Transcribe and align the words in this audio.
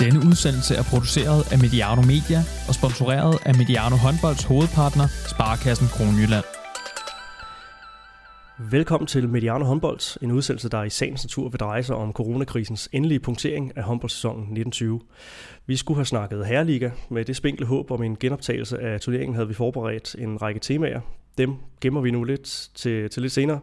Denne 0.00 0.18
udsendelse 0.18 0.74
er 0.74 0.82
produceret 0.82 1.52
af 1.52 1.58
Mediano 1.58 2.02
Media 2.02 2.40
og 2.68 2.74
sponsoreret 2.74 3.38
af 3.46 3.54
Mediano 3.54 3.96
Håndbolds 3.96 4.44
hovedpartner, 4.44 5.06
Sparkassen 5.32 5.88
Kronjylland. 5.94 6.44
Velkommen 8.70 9.06
til 9.06 9.28
Mediano 9.28 9.64
Håndbold, 9.64 10.22
en 10.22 10.30
udsendelse, 10.30 10.68
der 10.68 10.82
i 10.82 10.90
sagens 10.90 11.24
natur 11.24 11.48
vil 11.48 11.60
dreje 11.60 11.82
sig 11.82 11.96
om 11.96 12.12
coronakrisens 12.12 12.88
endelige 12.92 13.20
punktering 13.20 13.76
af 13.76 13.82
håndboldsæsonen 13.82 14.42
1920. 14.42 15.00
Vi 15.66 15.76
skulle 15.76 15.98
have 15.98 16.04
snakket 16.04 16.46
Herreliga. 16.46 16.90
Med 17.10 17.24
det 17.24 17.36
spinkle 17.36 17.66
håb 17.66 17.90
om 17.90 18.02
en 18.02 18.16
genoptagelse 18.16 18.78
af 18.78 19.00
turneringen 19.00 19.34
havde 19.34 19.48
vi 19.48 19.54
forberedt 19.54 20.16
en 20.18 20.42
række 20.42 20.60
temaer. 20.60 21.00
Dem 21.40 21.54
gemmer 21.80 22.00
vi 22.00 22.10
nu 22.10 22.24
lidt 22.24 22.70
til, 22.74 23.10
til 23.10 23.22
lidt 23.22 23.32
senere. 23.32 23.60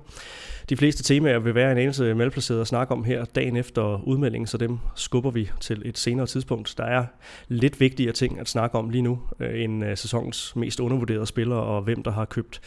De 0.69 0.77
fleste 0.77 1.03
temaer 1.03 1.39
vil 1.39 1.55
være 1.55 1.71
en 1.71 1.77
anelse 1.77 2.13
malplaceret 2.13 2.61
at 2.61 2.67
snakke 2.67 2.93
om 2.93 3.03
her 3.03 3.25
dagen 3.25 3.55
efter 3.55 4.03
udmeldingen, 4.07 4.47
så 4.47 4.57
dem 4.57 4.77
skubber 4.95 5.31
vi 5.31 5.49
til 5.61 5.81
et 5.85 5.97
senere 5.97 6.25
tidspunkt. 6.25 6.73
Der 6.77 6.83
er 6.83 7.05
lidt 7.47 7.79
vigtigere 7.79 8.13
ting 8.13 8.39
at 8.39 8.49
snakke 8.49 8.77
om 8.77 8.89
lige 8.89 9.01
nu, 9.01 9.19
øh, 9.39 9.63
end 9.63 9.85
øh, 9.85 9.97
sæsonens 9.97 10.55
mest 10.55 10.79
undervurderede 10.79 11.25
spillere 11.25 11.59
og 11.59 11.81
hvem 11.81 12.03
der 12.03 12.11
har 12.11 12.25
købt 12.25 12.61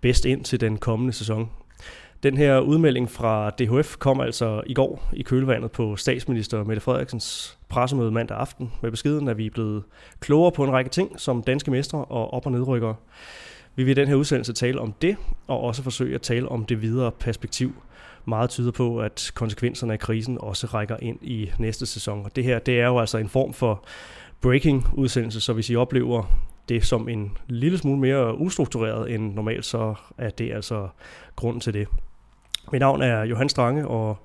bedst 0.00 0.24
ind 0.24 0.44
til 0.44 0.60
den 0.60 0.78
kommende 0.78 1.12
sæson. 1.12 1.50
Den 2.22 2.36
her 2.36 2.60
udmelding 2.60 3.10
fra 3.10 3.50
DHF 3.50 3.96
kom 3.96 4.20
altså 4.20 4.62
i 4.66 4.74
går 4.74 5.10
i 5.12 5.22
kølvandet 5.22 5.72
på 5.72 5.96
statsminister 5.96 6.64
Mette 6.64 6.80
Frederiksens 6.80 7.58
pressemøde 7.68 8.10
mandag 8.10 8.36
aften 8.36 8.72
med 8.82 8.90
beskeden, 8.90 9.28
at 9.28 9.38
vi 9.38 9.46
er 9.46 9.50
blevet 9.50 9.82
klogere 10.20 10.52
på 10.52 10.64
en 10.64 10.72
række 10.72 10.90
ting 10.90 11.20
som 11.20 11.42
danske 11.42 11.70
mestre 11.70 12.04
og 12.04 12.34
op- 12.34 12.46
og 12.46 12.52
nedrykkere. 12.52 12.94
Vi 13.76 13.84
vil 13.84 13.90
i 13.90 14.00
den 14.00 14.08
her 14.08 14.14
udsendelse 14.14 14.52
tale 14.52 14.80
om 14.80 14.92
det, 15.02 15.16
og 15.46 15.60
også 15.60 15.82
forsøge 15.82 16.14
at 16.14 16.22
tale 16.22 16.48
om 16.48 16.64
det 16.64 16.82
videre 16.82 17.12
perspektiv. 17.12 17.74
Meget 18.24 18.50
tyder 18.50 18.70
på, 18.70 18.98
at 18.98 19.32
konsekvenserne 19.34 19.92
af 19.92 19.98
krisen 19.98 20.38
også 20.40 20.66
rækker 20.66 20.96
ind 21.02 21.18
i 21.22 21.50
næste 21.58 21.86
sæson. 21.86 22.24
Og 22.24 22.36
det 22.36 22.44
her, 22.44 22.58
det 22.58 22.80
er 22.80 22.86
jo 22.86 22.98
altså 22.98 23.18
en 23.18 23.28
form 23.28 23.52
for 23.52 23.84
breaking 24.40 24.86
udsendelse, 24.92 25.40
så 25.40 25.52
hvis 25.52 25.70
I 25.70 25.76
oplever 25.76 26.38
det 26.68 26.86
som 26.86 27.08
en 27.08 27.36
lille 27.46 27.78
smule 27.78 28.00
mere 28.00 28.38
ustruktureret 28.38 29.14
end 29.14 29.34
normalt, 29.34 29.64
så 29.64 29.94
er 30.18 30.30
det 30.30 30.52
altså 30.52 30.88
grunden 31.36 31.60
til 31.60 31.74
det. 31.74 31.88
Mit 32.72 32.80
navn 32.80 33.02
er 33.02 33.22
Johan 33.22 33.48
Strange, 33.48 33.88
og 33.88 34.18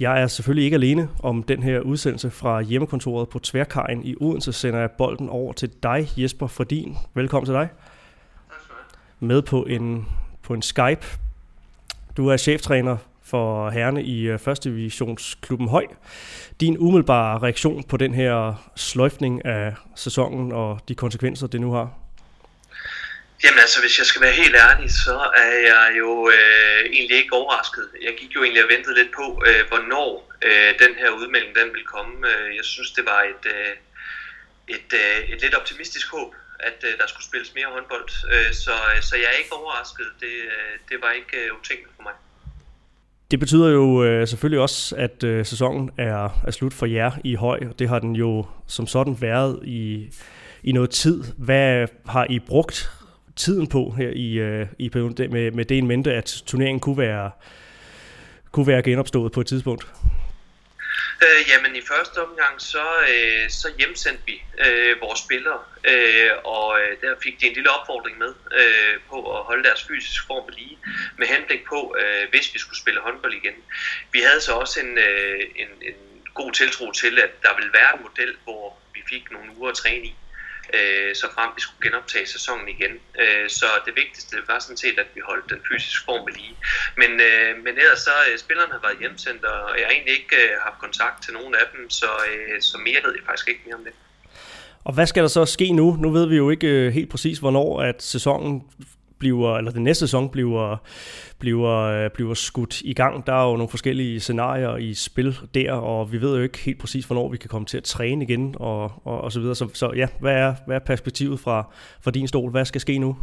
jeg 0.00 0.22
er 0.22 0.26
selvfølgelig 0.26 0.64
ikke 0.64 0.74
alene 0.74 1.08
om 1.22 1.42
den 1.42 1.62
her 1.62 1.80
udsendelse 1.80 2.30
fra 2.30 2.62
hjemmekontoret 2.62 3.28
på 3.28 3.38
Tværkajen 3.38 4.04
i 4.04 4.14
Odense. 4.20 4.52
Sender 4.52 4.80
jeg 4.80 4.90
bolden 4.90 5.28
over 5.28 5.52
til 5.52 5.70
dig, 5.82 6.08
Jesper 6.16 6.46
Fredin. 6.46 6.96
Velkommen 7.14 7.46
til 7.46 7.54
dig. 7.54 7.68
Med 9.20 9.42
på 9.42 9.62
en, 9.62 10.08
på 10.42 10.54
en 10.54 10.62
Skype. 10.62 11.06
Du 12.16 12.28
er 12.28 12.36
cheftræner 12.36 12.96
for 13.24 13.70
herrene 13.70 14.02
i 14.04 14.22
øh, 14.22 14.38
første 14.38 14.68
divisionsklubben 14.68 15.68
Høj. 15.68 15.86
Din 16.60 16.78
umiddelbare 16.78 17.38
reaktion 17.38 17.84
på 17.84 17.96
den 17.96 18.14
her 18.14 18.54
sløjfning 18.76 19.44
af 19.44 19.74
sæsonen 19.96 20.52
og 20.52 20.80
de 20.88 20.94
konsekvenser, 20.94 21.46
det 21.46 21.60
nu 21.60 21.72
har? 21.72 21.90
Jamen 23.44 23.58
altså, 23.58 23.80
hvis 23.80 23.98
jeg 23.98 24.06
skal 24.06 24.22
være 24.22 24.32
helt 24.32 24.56
ærlig, 24.56 24.90
så 24.90 25.30
er 25.36 25.52
jeg 25.72 25.98
jo 25.98 26.30
øh, 26.36 26.80
egentlig 26.92 27.16
ikke 27.16 27.32
overrasket. 27.32 27.88
Jeg 28.02 28.14
gik 28.20 28.34
jo 28.34 28.42
egentlig 28.42 28.64
og 28.64 28.70
ventede 28.70 28.94
lidt 28.94 29.12
på, 29.20 29.42
øh, 29.46 29.62
hvornår 29.68 30.32
øh, 30.42 30.70
den 30.84 30.94
her 31.00 31.10
udmelding 31.10 31.54
den 31.54 31.68
ville 31.74 31.86
komme. 31.94 32.14
Øh, 32.30 32.56
jeg 32.56 32.64
synes, 32.64 32.90
det 32.90 33.04
var 33.12 33.20
et, 33.32 33.44
øh, 33.54 33.72
et, 34.76 34.90
øh, 35.02 35.18
et 35.32 35.40
lidt 35.42 35.54
optimistisk 35.54 36.10
håb, 36.10 36.34
at 36.60 36.78
øh, 36.84 36.98
der 36.98 37.06
skulle 37.06 37.24
spilles 37.24 37.54
mere 37.54 37.66
håndbold. 37.74 38.08
Øh, 38.32 38.52
så, 38.52 38.74
øh, 38.90 39.02
så 39.02 39.16
jeg 39.16 39.28
er 39.34 39.38
ikke 39.42 39.52
overrasket. 39.52 40.06
Det, 40.20 40.34
øh, 40.54 40.72
det 40.88 40.96
var 41.02 41.10
ikke 41.20 41.36
øh, 41.44 41.58
utænkeligt 41.60 41.96
for 41.96 42.02
mig. 42.02 42.12
Det 43.30 43.40
betyder 43.40 43.68
jo 43.68 44.04
øh, 44.04 44.28
selvfølgelig 44.28 44.60
også, 44.60 44.96
at 44.96 45.24
øh, 45.24 45.46
sæsonen 45.46 45.90
er, 45.98 46.42
er 46.46 46.50
slut 46.50 46.74
for 46.74 46.86
jer 46.86 47.10
i 47.24 47.34
høj, 47.34 47.60
og 47.70 47.78
det 47.78 47.88
har 47.88 47.98
den 47.98 48.16
jo 48.16 48.46
som 48.66 48.86
sådan 48.86 49.20
været 49.20 49.60
i, 49.64 50.10
i 50.62 50.72
noget 50.72 50.90
tid. 50.90 51.24
Hvad 51.36 51.86
har 52.08 52.26
I 52.30 52.38
brugt 52.38 52.90
tiden 53.36 53.66
på 53.66 53.94
her 53.98 54.10
i, 54.10 54.32
øh, 54.32 54.66
i 54.78 54.88
perioden, 54.88 55.32
med, 55.32 55.50
med 55.50 55.64
det 55.64 55.78
en 55.78 55.86
mente, 55.86 56.14
at 56.14 56.42
turneringen 56.46 56.80
kunne 56.80 56.98
være, 56.98 57.30
kunne 58.52 58.66
være 58.66 58.82
genopstået 58.82 59.32
på 59.32 59.40
et 59.40 59.46
tidspunkt? 59.46 59.86
Øh, 61.22 61.48
jamen 61.50 61.76
i 61.76 61.80
første 61.80 62.22
omgang 62.22 62.60
så, 62.60 62.86
øh, 63.12 63.50
så 63.50 63.72
hjemsendte 63.78 64.22
vi 64.26 64.42
øh, 64.58 65.00
vores 65.00 65.20
spillere, 65.20 65.60
øh, 65.84 66.30
og 66.44 66.80
øh, 66.80 67.00
der 67.00 67.14
fik 67.22 67.40
de 67.40 67.46
en 67.46 67.52
lille 67.52 67.70
opfordring 67.70 68.18
med 68.18 68.34
øh, 68.52 69.00
på 69.10 69.38
at 69.38 69.44
holde 69.44 69.64
deres 69.64 69.84
fysiske 69.84 70.26
form 70.26 70.48
lige, 70.48 70.78
med 71.18 71.26
henblik 71.26 71.64
på, 71.64 71.96
øh, 72.00 72.30
hvis 72.30 72.54
vi 72.54 72.58
skulle 72.58 72.78
spille 72.78 73.00
håndbold 73.00 73.34
igen. 73.34 73.54
Vi 74.12 74.20
havde 74.20 74.40
så 74.40 74.52
også 74.52 74.80
en, 74.80 74.98
øh, 74.98 75.40
en, 75.56 75.68
en 75.82 75.94
god 76.34 76.52
tiltro 76.52 76.92
til, 76.92 77.18
at 77.18 77.42
der 77.42 77.54
ville 77.56 77.72
være 77.72 77.96
en 77.96 78.02
model, 78.02 78.36
hvor 78.44 78.78
vi 78.94 79.00
fik 79.08 79.30
nogle 79.30 79.56
uger 79.56 79.70
at 79.70 79.76
træne 79.76 80.06
i 80.06 80.14
øh, 80.78 81.10
så 81.20 81.26
frem 81.34 81.50
vi 81.56 81.60
skulle 81.60 81.82
genoptage 81.86 82.26
sæsonen 82.36 82.68
igen. 82.68 82.94
Øh, 83.22 83.46
så 83.58 83.68
det 83.86 83.92
vigtigste 84.02 84.36
var 84.48 84.58
sådan 84.58 84.82
set, 84.84 84.96
at 85.04 85.08
vi 85.14 85.20
holdt 85.30 85.50
den 85.52 85.60
fysiske 85.68 86.04
form 86.08 86.22
ved 86.26 86.34
lige. 86.40 86.56
Men, 87.00 87.10
øh, 87.28 87.50
men 87.64 87.72
ellers 87.82 88.02
så 88.08 88.16
øh, 88.28 88.38
spillerne 88.44 88.72
har 88.76 88.82
været 88.86 88.98
hjemsendt, 89.02 89.42
og 89.44 89.78
jeg 89.78 89.84
har 89.86 89.92
egentlig 89.96 90.14
ikke 90.20 90.36
øh, 90.42 90.50
haft 90.66 90.78
kontakt 90.86 91.16
til 91.24 91.32
nogen 91.38 91.54
af 91.54 91.66
dem, 91.72 91.90
så, 91.90 92.10
øh, 92.30 92.62
så 92.68 92.76
mere 92.86 93.00
ved 93.04 93.12
jeg 93.16 93.24
faktisk 93.28 93.48
ikke 93.48 93.62
mere 93.66 93.76
om 93.80 93.84
det. 93.88 93.94
Og 94.84 94.92
hvad 94.94 95.06
skal 95.06 95.22
der 95.22 95.28
så 95.28 95.44
ske 95.44 95.72
nu? 95.72 95.96
Nu 96.04 96.10
ved 96.10 96.26
vi 96.28 96.36
jo 96.36 96.50
ikke 96.50 96.66
øh, 96.66 96.92
helt 96.92 97.10
præcis, 97.10 97.38
hvornår 97.38 97.82
at 97.82 98.02
sæsonen 98.02 98.62
bliver, 99.18 99.58
eller 99.58 99.70
den 99.70 99.84
næste 99.84 100.06
sæson 100.06 100.30
bliver, 100.30 100.76
bliver, 101.38 101.72
øh, 101.72 102.10
bliver 102.10 102.34
skudt 102.34 102.80
i 102.80 102.94
gang. 102.94 103.26
Der 103.26 103.32
er 103.32 103.50
jo 103.50 103.56
nogle 103.56 103.68
forskellige 103.68 104.20
scenarier 104.20 104.76
i 104.76 104.94
spil 104.94 105.38
der, 105.54 105.72
og 105.72 106.12
vi 106.12 106.20
ved 106.20 106.36
jo 106.36 106.42
ikke 106.42 106.58
helt 106.58 106.78
præcis, 106.78 107.04
hvornår 107.04 107.28
vi 107.28 107.36
kan 107.36 107.48
komme 107.48 107.66
til 107.66 107.76
at 107.76 107.84
træne 107.84 108.24
igen, 108.24 108.54
og, 108.58 108.82
og, 109.04 109.20
og 109.20 109.32
så 109.32 109.40
videre. 109.40 109.54
Så, 109.54 109.68
så 109.74 109.92
ja, 109.96 110.06
hvad 110.20 110.32
er, 110.32 110.54
hvad 110.66 110.76
er 110.76 110.80
perspektivet 110.80 111.40
fra, 111.40 111.72
fra 112.00 112.10
din 112.10 112.28
stol? 112.28 112.50
Hvad 112.50 112.64
skal 112.64 112.80
ske 112.80 112.98
nu? 112.98 113.16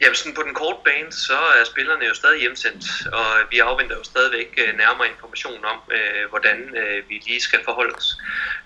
Jamen 0.00 0.14
sådan 0.14 0.34
på 0.34 0.42
den 0.42 0.54
korte 0.54 0.78
bane, 0.84 1.12
så 1.12 1.38
er 1.60 1.64
spillerne 1.64 2.04
jo 2.06 2.14
stadig 2.14 2.40
hjemsendt, 2.40 2.84
og 3.12 3.26
vi 3.50 3.58
afventer 3.58 3.96
jo 3.96 4.04
stadigvæk 4.04 4.50
øh, 4.62 4.76
nærmere 4.76 5.08
information 5.08 5.64
om, 5.64 5.78
øh, 5.96 6.28
hvordan 6.28 6.76
øh, 6.76 7.08
vi 7.08 7.14
lige 7.26 7.40
skal 7.40 7.60
forholde 7.64 7.94
os. 7.94 8.08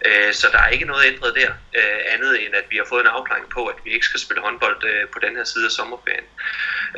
Øh, 0.06 0.32
så 0.34 0.47
der 0.53 0.59
er 0.59 0.69
ikke 0.69 0.84
noget 0.84 1.06
ændret 1.06 1.34
der, 1.34 1.50
øh, 1.78 2.00
andet 2.15 2.47
end 2.47 2.54
at 2.54 2.65
vi 2.71 2.77
har 2.77 2.87
fået 2.88 3.00
en 3.00 3.06
afklaring 3.16 3.49
på, 3.50 3.66
at 3.66 3.77
vi 3.84 3.91
ikke 3.91 4.06
skal 4.06 4.21
spille 4.21 4.43
håndbold 4.43 4.84
øh, 4.84 5.09
på 5.09 5.19
den 5.19 5.37
her 5.37 5.44
side 5.44 5.65
af 5.65 5.71
sommerferien. 5.71 6.28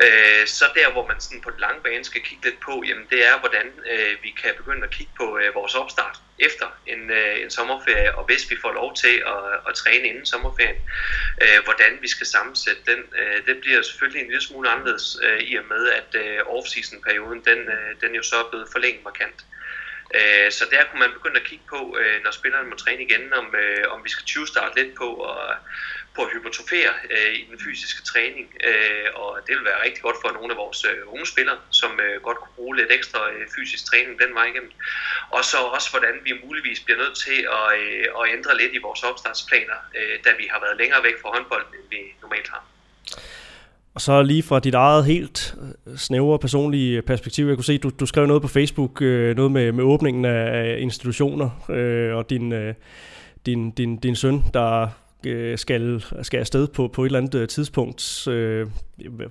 Øh, 0.03 0.47
så 0.47 0.65
der, 0.75 0.91
hvor 0.91 1.07
man 1.07 1.19
sådan 1.19 1.41
på 1.41 1.49
den 1.49 1.59
lange 1.59 1.81
bane 1.83 2.05
skal 2.05 2.21
kigge 2.21 2.43
lidt 2.45 2.59
på, 2.59 2.83
jamen 2.87 3.07
det 3.09 3.27
er, 3.27 3.39
hvordan 3.39 3.67
øh, 3.93 4.13
vi 4.23 4.29
kan 4.41 4.53
begynde 4.57 4.83
at 4.83 4.91
kigge 4.97 5.13
på 5.17 5.37
øh, 5.37 5.55
vores 5.55 5.75
opstart 5.75 6.17
efter 6.39 6.67
en, 6.87 7.11
øh, 7.11 7.41
en 7.41 7.49
sommerferie, 7.49 8.15
og 8.15 8.25
hvis 8.25 8.51
vi 8.51 8.55
får 8.61 8.71
lov 8.71 8.95
til 8.95 9.23
at, 9.35 9.43
at 9.67 9.75
træne 9.75 10.07
inden 10.07 10.25
sommerferien, 10.25 10.81
øh, 11.41 11.63
hvordan 11.63 11.97
vi 12.01 12.07
skal 12.07 12.27
sammensætte 12.27 12.81
den. 12.91 12.99
Øh, 13.19 13.45
det 13.47 13.61
bliver 13.61 13.81
selvfølgelig 13.81 14.21
en 14.21 14.27
lille 14.27 14.43
smule 14.43 14.69
anderledes 14.69 15.17
øh, 15.23 15.39
i 15.39 15.55
og 15.55 15.65
med, 15.69 15.89
at 15.89 16.15
øh, 16.23 16.39
off-season-perioden, 16.55 17.41
den, 17.45 17.59
øh, 17.59 18.01
den 18.01 18.15
jo 18.15 18.23
så 18.23 18.35
er 18.35 18.49
blevet 18.49 18.67
forlænget 18.71 19.03
markant. 19.03 19.45
Øh, 20.15 20.51
så 20.51 20.63
der 20.71 20.83
kunne 20.83 20.99
man 20.99 21.13
begynde 21.13 21.39
at 21.39 21.45
kigge 21.45 21.65
på, 21.69 21.97
øh, 21.99 22.23
når 22.23 22.31
spillerne 22.31 22.69
må 22.69 22.75
træne 22.75 23.03
igen, 23.03 23.33
om, 23.33 23.55
øh, 23.55 23.83
om 23.93 24.03
vi 24.03 24.09
skal 24.09 24.25
20 24.25 24.47
starte 24.47 24.83
lidt 24.83 24.95
på 24.95 25.07
og 25.13 25.55
på 26.19 26.23
at 26.27 26.33
hypertrofere 26.35 26.93
øh, 27.13 27.31
i 27.39 27.43
den 27.49 27.57
fysiske 27.65 28.01
træning, 28.11 28.45
øh, 28.69 29.07
og 29.21 29.29
det 29.45 29.53
vil 29.57 29.65
være 29.69 29.83
rigtig 29.85 30.01
godt 30.07 30.17
for 30.23 30.29
nogle 30.37 30.49
af 30.53 30.57
vores 30.63 30.79
øh, 30.91 30.99
unge 31.13 31.27
spillere, 31.33 31.59
som 31.81 31.91
øh, 32.05 32.15
godt 32.27 32.37
kunne 32.41 32.55
bruge 32.59 32.75
lidt 32.79 32.91
ekstra 32.97 33.19
øh, 33.33 33.43
fysisk 33.55 33.83
træning 33.89 34.13
den 34.23 34.31
vej 34.37 34.45
igennem. 34.51 34.73
Og 35.35 35.41
så 35.51 35.57
også, 35.75 35.89
hvordan 35.93 36.15
vi 36.25 36.31
muligvis 36.45 36.79
bliver 36.85 36.99
nødt 37.03 37.17
til 37.25 37.39
at, 37.59 37.67
øh, 37.81 38.05
at 38.19 38.23
ændre 38.35 38.51
lidt 38.61 38.73
i 38.77 38.81
vores 38.87 39.01
opstartsplaner, 39.09 39.79
øh, 39.97 40.15
da 40.25 40.31
vi 40.39 40.45
har 40.51 40.59
været 40.65 40.75
længere 40.81 41.01
væk 41.07 41.17
fra 41.21 41.29
håndbolden, 41.35 41.71
end 41.77 41.87
vi 41.93 41.99
normalt 42.23 42.49
har. 42.53 42.63
Og 43.95 44.01
så 44.01 44.13
lige 44.31 44.43
fra 44.43 44.59
dit 44.59 44.77
eget 44.85 45.05
helt 45.05 45.55
øh, 45.87 45.97
snævre 45.97 46.39
personlige 46.39 47.01
perspektiv, 47.01 47.43
jeg 47.47 47.55
kunne 47.57 47.71
se, 47.71 47.77
du, 47.77 47.89
du 47.99 48.05
skrev 48.05 48.25
noget 48.25 48.41
på 48.41 48.47
Facebook, 48.47 49.01
øh, 49.01 49.35
noget 49.35 49.51
med, 49.51 49.71
med 49.71 49.83
åbningen 49.83 50.25
af 50.25 50.77
institutioner, 50.79 51.49
øh, 51.69 52.15
og 52.15 52.29
din, 52.29 52.53
øh, 52.53 52.73
din, 53.45 53.71
din, 53.71 53.97
din 53.97 54.15
søn, 54.15 54.43
der 54.53 54.89
Øh, 55.25 55.57
skal, 55.57 56.03
skal 56.23 56.39
afsted 56.39 56.67
på, 56.67 56.87
på 56.87 57.03
et 57.03 57.05
eller 57.05 57.19
andet 57.19 57.35
øh, 57.35 57.47
tidspunkt. 57.47 58.27
Øh, 58.27 58.67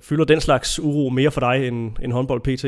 fylder 0.09 0.25
den 0.25 0.41
slags 0.41 0.79
uro 0.79 1.09
mere 1.09 1.31
for 1.31 1.39
dig 1.39 1.67
end, 1.67 1.97
end 2.03 2.11
håndbold 2.13 2.41
PT? 2.41 2.63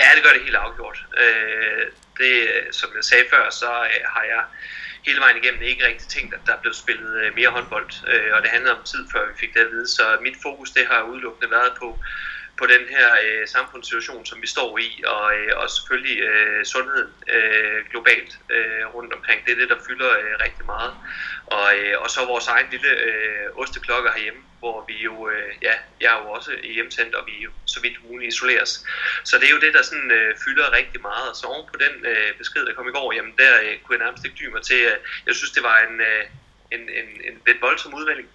Ja, 0.00 0.08
det 0.16 0.22
gør 0.24 0.32
det 0.36 0.42
helt 0.42 0.56
afgjort. 0.56 0.98
Øh, 1.22 1.86
det, 2.18 2.34
som 2.70 2.88
jeg 2.96 3.04
sagde 3.04 3.24
før, 3.30 3.44
så 3.50 3.70
øh, 3.92 4.00
har 4.14 4.24
jeg 4.34 4.42
hele 5.06 5.20
vejen 5.20 5.36
igennem 5.42 5.62
ikke 5.62 5.86
rigtig 5.86 6.08
tænkt, 6.08 6.34
at 6.34 6.40
der 6.46 6.52
er 6.52 6.60
blevet 6.60 6.76
spillet 6.76 7.12
øh, 7.22 7.34
mere 7.38 7.50
håndbold, 7.56 7.90
øh, 8.12 8.30
og 8.34 8.42
det 8.42 8.50
handlede 8.50 8.76
om 8.78 8.84
tid, 8.84 9.02
før 9.12 9.22
vi 9.28 9.34
fik 9.42 9.54
det 9.54 9.60
at 9.60 9.70
vide. 9.74 9.86
Så 9.86 10.04
mit 10.26 10.38
fokus 10.42 10.70
det 10.70 10.84
har 10.90 11.02
udelukkende 11.10 11.50
været 11.50 11.72
på, 11.80 11.88
på 12.60 12.66
den 12.74 12.84
her 12.94 13.08
øh, 13.24 13.48
samfundssituation, 13.54 14.26
som 14.26 14.38
vi 14.42 14.46
står 14.46 14.78
i, 14.78 14.90
og, 15.14 15.26
øh, 15.38 15.52
og 15.60 15.70
selvfølgelig 15.70 16.18
øh, 16.28 16.64
sundheden 16.64 17.12
øh, 17.34 17.78
globalt 17.90 18.32
øh, 18.56 18.84
rundt 18.94 19.12
omkring. 19.12 19.38
Det 19.44 19.52
er 19.52 19.60
det, 19.62 19.68
der 19.68 19.84
fylder 19.88 20.10
øh, 20.22 20.34
rigtig 20.44 20.64
meget. 20.66 20.92
Og, 21.46 21.66
øh, 21.78 21.94
og 22.02 22.08
så 22.10 22.20
vores 22.32 22.46
egen 22.46 22.68
lille 22.70 22.92
øh, 23.08 23.46
osteklokke 23.60 24.10
herhjemme, 24.14 24.42
hvor 24.58 24.84
vi 24.88 24.96
jo, 25.08 25.28
øh, 25.28 25.50
ja, 25.62 25.74
jeg 26.00 26.10
er 26.14 26.18
jo 26.22 26.28
også 26.30 26.50
hjemsendt, 26.76 27.14
og 27.14 27.26
vi 27.26 27.34
jo 27.46 27.50
så 27.66 27.80
vidt 27.80 28.10
muligt 28.10 28.34
isoleres. 28.34 28.72
Så 29.24 29.38
det 29.38 29.46
er 29.46 29.54
jo 29.56 29.60
det, 29.60 29.74
der 29.74 29.82
sådan 29.82 30.10
øh, 30.10 30.36
fylder 30.44 30.72
rigtig 30.72 31.00
meget. 31.00 31.28
Og 31.30 31.36
så 31.36 31.46
oven 31.46 31.66
på 31.72 31.76
den 31.84 31.94
øh, 32.12 32.30
besked, 32.38 32.66
der 32.66 32.74
kom 32.74 32.88
i 32.88 32.96
går, 32.98 33.12
jamen 33.12 33.34
der 33.38 33.52
øh, 33.64 33.78
kunne 33.82 33.96
jeg 33.96 34.04
nærmest 34.04 34.24
ikke 34.24 34.38
dybe 34.40 34.52
mig 34.52 34.62
til. 34.62 34.80
Øh, 34.90 34.96
jeg 35.26 35.34
synes, 35.34 35.52
det 35.56 35.62
var 35.62 35.78
en, 35.78 36.00
øh, 36.00 36.24
en, 36.72 36.80
en, 36.80 37.08
en 37.28 37.42
lidt 37.46 37.62
voldsom 37.62 37.94
udvikling. 37.94 38.28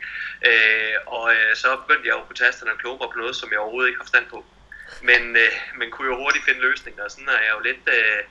Øh, 0.49 0.95
og 1.05 1.25
øh, 1.35 1.55
så 1.55 1.69
begyndte 1.81 2.07
jeg 2.07 2.15
jo 2.15 2.23
på 2.23 2.33
tasterne 2.33 2.71
og 2.71 2.77
kloge 2.77 2.99
på 2.99 3.17
noget, 3.17 3.35
som 3.35 3.51
jeg 3.51 3.59
overhovedet 3.59 3.89
ikke 3.89 3.99
har 3.99 4.05
forstand 4.05 4.25
på. 4.29 4.45
Men 5.01 5.21
øh, 5.43 5.51
man 5.79 5.91
kunne 5.91 6.07
jo 6.11 6.17
hurtigt 6.23 6.45
finde 6.45 6.61
løsninger, 6.61 7.03
og 7.03 7.11
sådan 7.11 7.27
er 7.27 7.41
jeg 7.47 7.53
jo 7.57 7.61
lidt, 7.69 7.83
øh, 7.97 8.21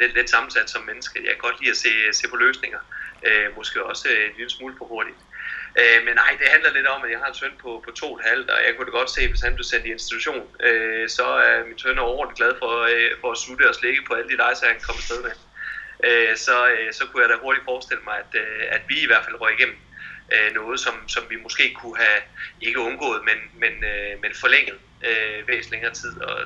lidt, 0.00 0.14
lidt 0.14 0.30
sammensat 0.30 0.70
som 0.70 0.82
menneske. 0.82 1.24
Jeg 1.24 1.32
kan 1.34 1.46
godt 1.48 1.60
lide 1.60 1.70
at 1.70 1.76
se, 1.76 1.90
se 2.12 2.28
på 2.28 2.36
løsninger. 2.36 2.80
Øh, 3.26 3.56
måske 3.56 3.84
også 3.84 4.08
øh, 4.08 4.24
en 4.30 4.36
lille 4.36 4.50
smule 4.50 4.74
for 4.78 4.84
hurtigt. 4.84 5.16
Øh, 5.80 6.04
men 6.04 6.14
nej, 6.14 6.32
det 6.40 6.48
handler 6.54 6.72
lidt 6.72 6.86
om, 6.86 7.04
at 7.04 7.10
jeg 7.10 7.18
har 7.18 7.28
en 7.28 7.34
søn 7.34 7.56
på, 7.62 7.82
på 7.84 7.90
to 7.90 8.12
og 8.12 8.18
et 8.18 8.24
halvt, 8.30 8.50
og 8.50 8.58
jeg 8.66 8.72
kunne 8.74 8.86
da 8.86 8.90
godt 8.90 9.10
se, 9.10 9.28
hvis 9.28 9.40
han 9.40 9.54
blev 9.54 9.64
sendt 9.64 9.86
i 9.86 9.92
institution, 9.98 10.42
øh, 10.60 11.08
så 11.08 11.26
er 11.26 11.66
min 11.66 11.78
søn 11.78 11.98
overordentlig 11.98 12.36
glad 12.36 12.52
for, 12.58 12.72
øh, 12.92 13.10
for 13.20 13.30
at 13.30 13.38
sutte 13.38 13.68
og 13.68 13.74
slikke 13.74 14.02
på 14.06 14.14
alle 14.14 14.28
de 14.30 14.36
lejser, 14.36 14.66
han 14.66 14.80
kommer 14.86 15.00
afsted 15.02 15.22
med. 15.22 15.30
Øh, 16.08 16.36
så, 16.36 16.56
øh, 16.68 16.92
så 16.92 17.02
kunne 17.06 17.22
jeg 17.22 17.30
da 17.30 17.36
hurtigt 17.42 17.64
forestille 17.64 18.02
mig, 18.04 18.16
at, 18.24 18.32
øh, 18.42 18.62
at 18.76 18.82
vi 18.88 18.96
i 19.00 19.06
hvert 19.06 19.24
fald 19.24 19.40
røg 19.40 19.52
igennem 19.58 19.78
øh, 20.34 20.54
noget, 20.54 20.80
som, 20.80 20.94
som 21.08 21.22
vi 21.30 21.36
måske 21.46 21.74
kunne 21.80 21.96
have 21.96 22.20
ikke 22.60 22.80
undgået, 22.80 23.20
men, 23.28 23.38
men, 23.62 23.74
øh, 23.90 24.12
men 24.22 24.30
forlænget 24.44 24.78
øh, 25.08 25.48
væsentligt 25.48 25.70
længere 25.70 25.94
tid, 26.02 26.14
og 26.22 26.36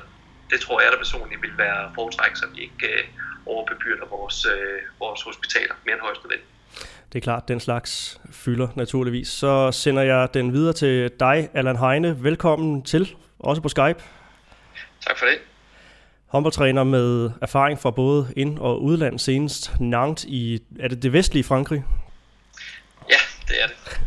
det 0.51 0.59
tror 0.59 0.81
jeg 0.81 0.91
da 0.91 0.97
personligt 0.97 1.41
vil 1.41 1.57
være 1.57 1.91
foretræk, 1.95 2.35
så 2.35 2.45
vi 2.53 2.61
ikke 2.61 2.87
øh, 2.87 3.03
overbebyrder 3.45 4.05
vores, 4.05 4.45
øh, 4.45 4.79
vores 4.99 5.21
hospitaler 5.21 5.75
mere 5.85 5.95
end 5.95 6.01
højst 6.01 6.23
nødvendigt. 6.23 6.49
Det 7.13 7.19
er 7.19 7.23
klart, 7.23 7.47
den 7.47 7.59
slags 7.59 8.21
fylder 8.31 8.67
naturligvis. 8.75 9.27
Så 9.27 9.71
sender 9.71 10.03
jeg 10.03 10.33
den 10.33 10.53
videre 10.53 10.73
til 10.73 11.11
dig, 11.19 11.49
Allan 11.53 11.75
Heine. 11.75 12.23
Velkommen 12.23 12.83
til, 12.83 13.15
også 13.39 13.61
på 13.61 13.69
Skype. 13.69 14.03
Tak 15.07 15.17
for 15.17 15.25
det. 15.25 15.39
Håndboldtræner 16.29 16.83
med 16.83 17.31
erfaring 17.41 17.79
fra 17.79 17.91
både 17.91 18.27
ind- 18.35 18.59
og 18.59 18.83
udland, 18.83 19.19
senest 19.19 19.71
Nantes 19.79 20.25
i, 20.25 20.59
er 20.79 20.87
det 20.87 21.03
det 21.03 21.13
vestlige 21.13 21.43
Frankrig? 21.43 21.83
Ja, 23.09 23.15
det 23.47 23.55
er 23.63 23.67
det. 23.67 24.01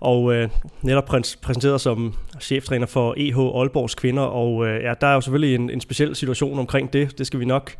Og 0.00 0.34
øh, 0.34 0.48
netop 0.82 1.04
præsenteret 1.42 1.80
som 1.80 2.14
cheftræner 2.40 2.86
for 2.86 3.14
EH 3.16 3.38
Aalborgs 3.38 3.94
kvinder, 3.94 4.22
og 4.22 4.66
øh, 4.66 4.82
ja, 4.82 4.94
der 5.00 5.06
er 5.06 5.14
jo 5.14 5.20
selvfølgelig 5.20 5.54
en, 5.54 5.70
en 5.70 5.80
speciel 5.80 6.16
situation 6.16 6.58
omkring 6.58 6.92
det. 6.92 7.18
Det 7.18 7.26
skal 7.26 7.40
vi 7.40 7.44
nok 7.44 7.72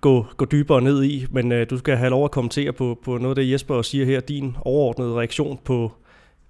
gå, 0.00 0.26
gå 0.36 0.44
dybere 0.44 0.82
ned 0.82 1.04
i, 1.04 1.26
men 1.30 1.52
øh, 1.52 1.70
du 1.70 1.78
skal 1.78 1.96
have 1.96 2.10
lov 2.10 2.24
at 2.24 2.30
kommentere 2.30 2.72
på, 2.72 2.98
på 3.04 3.18
noget 3.18 3.38
af 3.38 3.44
det, 3.44 3.52
Jesper 3.52 3.82
siger 3.82 4.06
her, 4.06 4.20
din 4.20 4.56
overordnede 4.60 5.14
reaktion 5.14 5.58
på, 5.64 5.92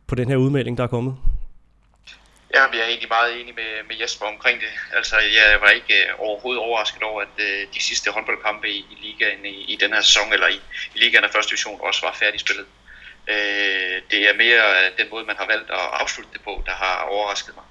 på 0.07 0.15
den 0.15 0.29
her 0.29 0.37
udmelding, 0.37 0.77
der 0.77 0.85
er 0.85 0.89
kommet. 0.89 1.15
Ja, 2.57 2.63
vi 2.73 2.79
er 2.79 2.87
egentlig 2.93 3.13
meget 3.17 3.31
enige 3.41 3.57
med, 3.63 3.71
med 3.89 3.97
Jesper 4.01 4.27
omkring 4.35 4.57
det. 4.65 4.73
Altså, 4.99 5.17
jeg 5.39 5.61
var 5.61 5.71
ikke 5.79 5.95
øh, 6.03 6.25
overhovedet 6.27 6.63
overrasket 6.67 7.03
over, 7.03 7.21
at 7.27 7.37
øh, 7.47 7.61
de 7.75 7.81
sidste 7.89 8.11
håndboldkampe 8.11 8.69
i, 8.69 8.79
i 8.93 8.97
ligaen 9.07 9.45
i, 9.55 9.57
i 9.73 9.77
den 9.83 9.91
her 9.93 10.01
sæson, 10.01 10.33
eller 10.33 10.49
i, 10.57 10.59
i 10.95 10.99
ligaen 11.03 11.25
af 11.25 11.31
første 11.31 11.51
division, 11.51 11.81
også 11.89 12.01
var 12.07 12.17
færdigspillet. 12.23 12.67
Øh, 13.35 13.97
det 14.11 14.21
er 14.29 14.35
mere 14.45 14.65
øh, 14.77 14.87
den 14.99 15.07
måde, 15.13 15.25
man 15.31 15.37
har 15.37 15.47
valgt 15.47 15.71
at 15.71 15.87
afslutte 16.03 16.33
det 16.33 16.41
på, 16.49 16.63
der 16.67 16.73
har 16.85 16.97
overrasket 17.15 17.55
mig. 17.55 17.65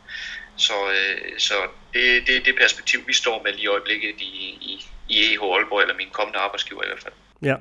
Så, 0.57 0.77
øh, 0.97 1.39
så 1.47 1.53
det, 1.93 2.27
det 2.27 2.45
det 2.45 2.55
perspektiv, 2.63 2.99
vi 3.07 3.13
står 3.13 3.43
med 3.43 3.51
lige 3.51 3.63
i 3.63 3.67
øjeblikket 3.67 4.15
i, 4.19 4.31
i, 4.69 4.73
i 5.09 5.15
EH 5.25 5.41
Aalborg, 5.43 5.81
eller 5.81 5.95
min 5.95 6.09
kommende 6.11 6.39
arbejdsgiver 6.39 6.83
i 6.83 6.87
hvert 6.87 7.03
fald. 7.03 7.13
Ja, 7.41 7.55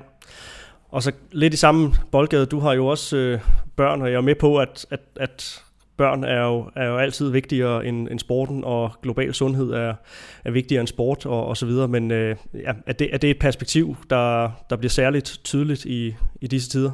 og 0.91 1.03
så 1.03 1.11
lidt 1.31 1.53
i 1.53 1.57
samme 1.57 1.95
boldgade, 2.11 2.45
du 2.45 2.59
har 2.59 2.73
jo 2.73 2.87
også 2.87 3.17
øh, 3.17 3.39
børn, 3.77 4.01
og 4.01 4.11
jeg 4.11 4.17
er 4.17 4.21
med 4.21 4.35
på, 4.35 4.57
at, 4.57 4.85
at, 4.91 5.01
at 5.15 5.64
børn 5.97 6.23
er 6.23 6.43
jo, 6.45 6.71
er 6.75 6.87
jo 6.87 6.97
altid 6.97 7.29
vigtigere 7.29 7.85
end, 7.85 8.07
end 8.11 8.19
sporten, 8.19 8.63
og 8.63 8.91
global 9.01 9.33
sundhed 9.33 9.71
er, 9.71 9.93
er 10.45 10.51
vigtigere 10.51 10.79
end 10.79 10.87
sport 10.87 11.25
og, 11.25 11.45
og 11.45 11.57
så 11.57 11.65
videre. 11.65 11.87
Men 11.87 12.11
øh, 12.11 12.35
ja, 12.53 12.73
er, 12.87 12.93
det, 12.93 13.13
er 13.13 13.17
det 13.17 13.29
et 13.29 13.39
perspektiv, 13.39 13.95
der, 14.09 14.51
der 14.69 14.75
bliver 14.75 14.89
særligt 14.89 15.39
tydeligt 15.43 15.85
i, 15.85 16.15
i 16.41 16.47
disse 16.47 16.69
tider? 16.69 16.91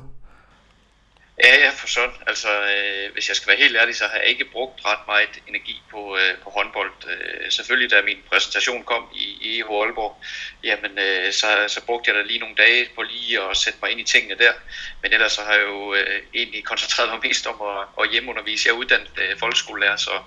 Ja, 1.44 1.56
ja, 1.56 1.70
for 1.70 1.88
sådan. 1.88 2.16
Altså, 2.28 2.50
øh, 2.62 3.14
hvis 3.14 3.28
jeg 3.30 3.36
skal 3.36 3.48
være 3.48 3.58
helt 3.58 3.78
ærlig, 3.78 3.96
så 3.96 4.08
har 4.08 4.18
jeg 4.18 4.26
ikke 4.26 4.46
brugt 4.46 4.86
ret 4.86 5.08
meget 5.08 5.30
energi 5.48 5.82
på, 5.92 6.18
øh, 6.18 6.38
på 6.44 6.50
håndbold. 6.50 6.92
Øh, 7.08 7.52
selvfølgelig, 7.52 7.92
da 7.92 8.02
min 8.02 8.24
præsentation 8.30 8.84
kom 8.84 9.10
i, 9.16 9.38
i 9.42 9.60
EH 9.60 9.66
Aalborg, 9.70 10.24
jamen, 10.64 11.00
øh, 11.00 11.34
så, 11.34 11.48
så 11.68 11.86
brugte 11.86 12.10
jeg 12.10 12.16
da 12.18 12.22
lige 12.22 12.40
nogle 12.40 12.56
dage 12.56 12.90
på 12.96 13.02
lige 13.02 13.42
at 13.42 13.58
sætte 13.58 13.80
mig 13.82 13.92
ind 13.92 14.00
i 14.00 14.04
tingene 14.04 14.36
der. 14.36 14.54
Men 15.02 15.14
ellers 15.14 15.32
så 15.32 15.42
har 15.42 15.54
jeg 15.54 15.64
jo 15.64 15.94
øh, 15.94 16.22
egentlig 16.34 16.64
koncentreret 16.64 17.10
mig 17.10 17.20
mest 17.24 17.48
om 17.48 17.62
at, 17.62 18.04
at 18.04 18.12
hjemmeundervise. 18.12 18.68
Jeg 18.68 18.74
er 18.74 18.78
uddannet 18.78 19.12
øh, 19.18 19.38
folkeskolelærer, 19.40 19.96
så, 19.96 20.22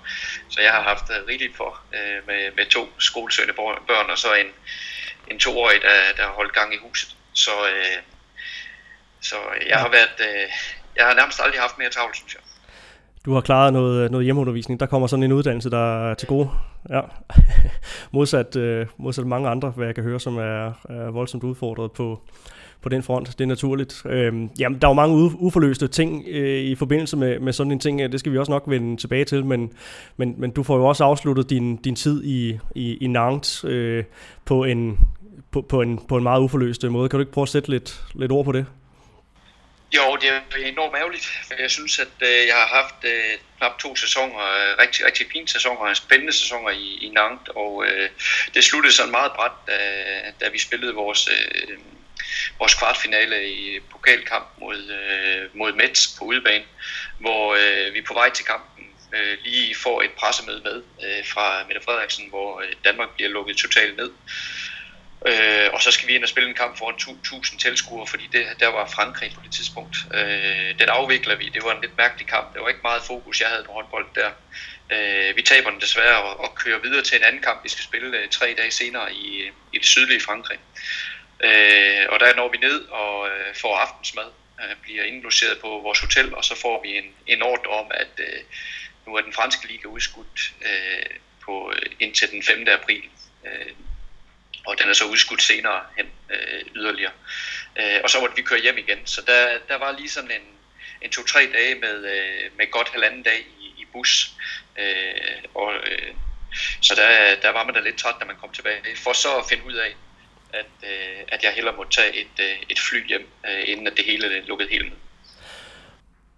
så 0.49 0.61
jeg 0.61 0.71
har 0.71 0.81
haft 0.81 1.09
øh, 1.09 1.27
rigeligt 1.27 1.57
for 1.57 1.81
øh, 1.93 2.27
med, 2.27 2.51
med 2.51 2.65
to 2.65 2.89
skolesøgende 2.99 3.53
børn, 3.87 4.09
og 4.09 4.17
så 4.17 4.33
en, 4.33 4.51
en 5.27 5.39
toårig, 5.39 5.81
der, 5.81 6.13
der 6.17 6.23
har 6.23 6.33
holdt 6.33 6.53
gang 6.53 6.73
i 6.73 6.77
huset. 6.77 7.15
Så, 7.33 7.67
øh, 7.67 7.97
så 9.21 9.35
jeg 9.67 9.79
har 9.79 9.89
været... 9.89 10.19
Øh, 10.19 10.49
jeg 10.97 11.05
har 11.05 11.13
nærmest 11.13 11.41
aldrig 11.43 11.61
haft 11.61 11.77
mere 11.77 11.89
travlt, 11.89 12.15
synes 12.15 12.33
jeg. 12.33 12.41
Du 13.25 13.33
har 13.33 13.41
klaret 13.41 13.73
noget, 13.73 14.03
øh, 14.03 14.11
noget 14.11 14.23
hjemmeundervisning. 14.23 14.79
Der 14.79 14.85
kommer 14.85 15.07
sådan 15.07 15.23
en 15.23 15.31
uddannelse, 15.31 15.69
der 15.69 16.09
er 16.09 16.13
til 16.13 16.27
gode. 16.27 16.49
Ja. 16.89 17.01
modsat, 18.11 18.55
øh, 18.55 18.87
modsat 18.97 19.27
mange 19.27 19.49
andre, 19.49 19.69
hvad 19.69 19.85
jeg 19.85 19.95
kan 19.95 20.03
høre, 20.03 20.19
som 20.19 20.37
er, 20.37 20.65
er 20.89 21.11
voldsomt 21.11 21.43
udfordret 21.43 21.91
på, 21.91 22.21
på 22.81 22.89
den 22.89 23.03
front. 23.03 23.27
Det 23.27 23.41
er 23.41 23.47
naturligt. 23.47 24.01
Øhm, 24.05 24.49
jamen, 24.59 24.79
der 24.81 24.87
er 24.87 24.91
jo 24.91 24.93
mange 24.93 25.15
uforløste 25.39 25.87
ting 25.87 26.23
øh, 26.27 26.59
i 26.59 26.75
forbindelse 26.75 27.17
med, 27.17 27.39
med 27.39 27.53
sådan 27.53 27.71
en 27.71 27.79
ting. 27.79 27.99
Det 27.99 28.19
skal 28.19 28.31
vi 28.31 28.37
også 28.37 28.51
nok 28.51 28.63
vende 28.67 28.97
tilbage 28.97 29.25
til, 29.25 29.45
men, 29.45 29.71
men, 30.17 30.35
men 30.37 30.51
du 30.51 30.63
får 30.63 30.77
jo 30.77 30.85
også 30.85 31.03
afsluttet 31.03 31.49
din, 31.49 31.75
din 31.75 31.95
tid 31.95 32.23
i, 32.23 32.59
i, 32.75 32.97
i 32.97 33.07
Nantes 33.07 33.65
øh, 33.67 34.03
på, 34.45 34.63
en, 34.63 34.99
på, 35.51 35.61
på, 35.61 35.81
en, 35.81 35.99
på 36.07 36.17
en 36.17 36.23
meget 36.23 36.41
uforløst 36.41 36.83
øh, 36.83 36.91
måde. 36.91 37.09
Kan 37.09 37.17
du 37.17 37.21
ikke 37.21 37.31
prøve 37.31 37.43
at 37.43 37.49
sætte 37.49 37.69
lidt, 37.69 38.01
lidt 38.15 38.31
ord 38.31 38.45
på 38.45 38.51
det? 38.51 38.65
Jo, 39.95 40.15
det 40.15 40.29
er 40.29 40.41
enormt 40.65 40.95
ærgerligt, 40.95 41.25
for 41.47 41.53
jeg 41.59 41.71
synes, 41.71 41.99
at 41.99 42.07
øh, 42.21 42.47
jeg 42.47 42.55
har 42.55 42.67
haft 42.67 42.95
øh, 43.03 43.33
knap 43.57 43.79
to 43.79 43.95
sæsoner, 43.95 44.39
øh, 44.39 44.77
rigtig, 44.79 45.05
rigtig 45.05 45.27
fine 45.31 45.47
sæsoner, 45.47 45.93
spændende 45.93 46.33
sæsoner 46.33 46.69
i, 46.69 46.97
i 47.01 47.09
Nantes, 47.09 47.47
og 47.55 47.85
øh, 47.87 48.09
det 48.53 48.63
sluttede 48.63 48.93
sådan 48.93 49.11
meget 49.11 49.31
bræt, 49.31 49.51
da, 49.67 49.77
da 50.41 50.49
vi 50.49 50.59
spillede 50.59 50.93
vores, 50.93 51.27
øh, 51.27 51.77
vores 52.59 52.73
kvartfinale 52.73 53.49
i 53.49 53.79
pokalkamp 53.91 54.47
mod, 54.57 54.79
øh, 54.99 55.57
mod 55.57 55.73
Mets 55.73 56.15
på 56.19 56.25
udebane, 56.25 56.65
hvor 57.19 57.55
øh, 57.55 57.93
vi 57.93 58.01
på 58.01 58.13
vej 58.13 58.29
til 58.29 58.45
kampen 58.45 58.85
øh, 59.13 59.37
lige 59.43 59.75
får 59.75 60.01
et 60.01 60.11
pressemøde 60.11 60.61
med 60.63 60.83
øh, 61.05 61.25
fra 61.25 61.63
Mette 61.67 61.81
Frederiksen, 61.85 62.29
hvor 62.29 62.61
øh, 62.61 62.73
Danmark 62.85 63.09
bliver 63.15 63.29
lukket 63.29 63.57
totalt 63.57 63.97
ned. 63.97 64.11
Øh, 65.27 65.69
og 65.73 65.81
så 65.81 65.91
skal 65.91 66.07
vi 66.07 66.15
ind 66.15 66.23
og 66.23 66.29
spille 66.29 66.49
en 66.49 66.55
kamp 66.55 66.77
foran 66.77 66.95
1000 66.95 67.59
tilskuere, 67.59 68.07
fordi 68.07 68.29
det, 68.31 68.45
der 68.59 68.67
var 68.67 68.85
Frankrig 68.87 69.31
på 69.35 69.41
det 69.43 69.51
tidspunkt. 69.51 69.97
Øh, 70.13 70.79
den 70.79 70.89
afvikler 70.89 71.35
vi. 71.35 71.49
Det 71.49 71.63
var 71.63 71.71
en 71.75 71.81
lidt 71.81 71.97
mærkelig 71.97 72.27
kamp. 72.27 72.53
Det 72.53 72.61
var 72.61 72.67
ikke 72.67 72.79
meget 72.83 73.03
fokus, 73.03 73.41
jeg 73.41 73.49
havde 73.49 73.63
på 73.63 73.71
håndbold 73.71 74.07
der. 74.15 74.31
Øh, 74.93 75.35
vi 75.35 75.41
taber 75.41 75.69
den 75.69 75.81
desværre 75.81 76.23
og, 76.23 76.39
og 76.39 76.55
kører 76.55 76.79
videre 76.79 77.03
til 77.03 77.17
en 77.17 77.23
anden 77.23 77.41
kamp, 77.41 77.63
vi 77.63 77.69
skal 77.69 77.83
spille 77.83 78.17
øh, 78.17 78.29
tre 78.29 78.55
dage 78.57 78.71
senere 78.71 79.13
i, 79.13 79.51
i 79.73 79.77
det 79.77 79.85
sydlige 79.85 80.21
Frankrig. 80.21 80.59
Øh, 81.43 82.05
og 82.09 82.19
der 82.19 82.35
når 82.35 82.51
vi 82.51 82.57
ned 82.57 82.81
og 82.81 83.27
øh, 83.27 83.55
får 83.55 83.75
aftensmad, 83.77 84.29
øh, 84.61 84.75
bliver 84.81 85.03
indlogeret 85.03 85.57
på 85.61 85.67
vores 85.67 85.99
hotel, 85.99 86.35
og 86.35 86.43
så 86.45 86.55
får 86.61 86.81
vi 86.81 86.97
en, 86.97 87.13
en 87.27 87.41
ordre 87.41 87.71
om, 87.71 87.91
at 87.93 88.13
øh, 88.17 88.39
nu 89.07 89.15
er 89.15 89.21
den 89.21 89.33
franske 89.33 89.67
liga 89.67 89.87
udskudt 89.87 90.53
øh, 90.61 91.17
på, 91.45 91.73
øh, 91.75 91.91
indtil 91.99 92.31
den 92.31 92.43
5. 92.43 92.67
april. 92.67 93.03
Øh, 93.45 93.71
og 94.67 94.79
den 94.79 94.89
er 94.89 94.93
så 94.93 95.05
udskudt 95.05 95.43
senere 95.43 95.81
hen 95.97 96.05
øh, 96.29 96.61
yderligere. 96.75 97.11
Øh, 97.79 97.99
og 98.03 98.09
så 98.09 98.19
måtte 98.19 98.35
vi 98.35 98.41
køre 98.41 98.61
hjem 98.61 98.77
igen, 98.77 99.07
så 99.07 99.21
der, 99.27 99.57
der 99.67 99.77
var 99.77 99.91
lige 99.91 100.09
sådan 100.09 100.31
en, 100.31 100.47
en 101.01 101.11
to-tre 101.11 101.49
dage 101.53 101.75
med, 101.75 101.95
øh, 102.15 102.57
med 102.57 102.71
godt 102.71 102.89
halvanden 102.89 103.23
dag 103.23 103.39
i, 103.59 103.65
i 103.77 103.85
bus. 103.93 104.31
Øh, 104.79 105.43
og, 105.53 105.73
øh, 105.75 106.13
så 106.81 106.95
der, 106.95 107.35
der 107.35 107.49
var 107.49 107.63
man 107.65 107.73
da 107.73 107.79
lidt 107.79 107.97
træt, 107.97 108.15
når 108.19 108.27
man 108.27 108.35
kom 108.41 108.53
tilbage, 108.53 108.95
for 108.95 109.13
så 109.13 109.37
at 109.37 109.45
finde 109.49 109.65
ud 109.65 109.73
af, 109.73 109.95
at, 110.53 110.89
øh, 110.89 111.23
at 111.27 111.43
jeg 111.43 111.51
hellere 111.53 111.75
måtte 111.75 112.01
tage 112.01 112.15
et, 112.15 112.39
øh, 112.39 112.57
et 112.69 112.79
fly 112.79 113.07
hjem, 113.07 113.27
øh, 113.47 113.63
inden 113.65 113.87
at 113.87 113.97
det 113.97 114.05
hele 114.05 114.45
lukkede 114.45 114.69
helt 114.69 114.85
ned. 114.85 114.97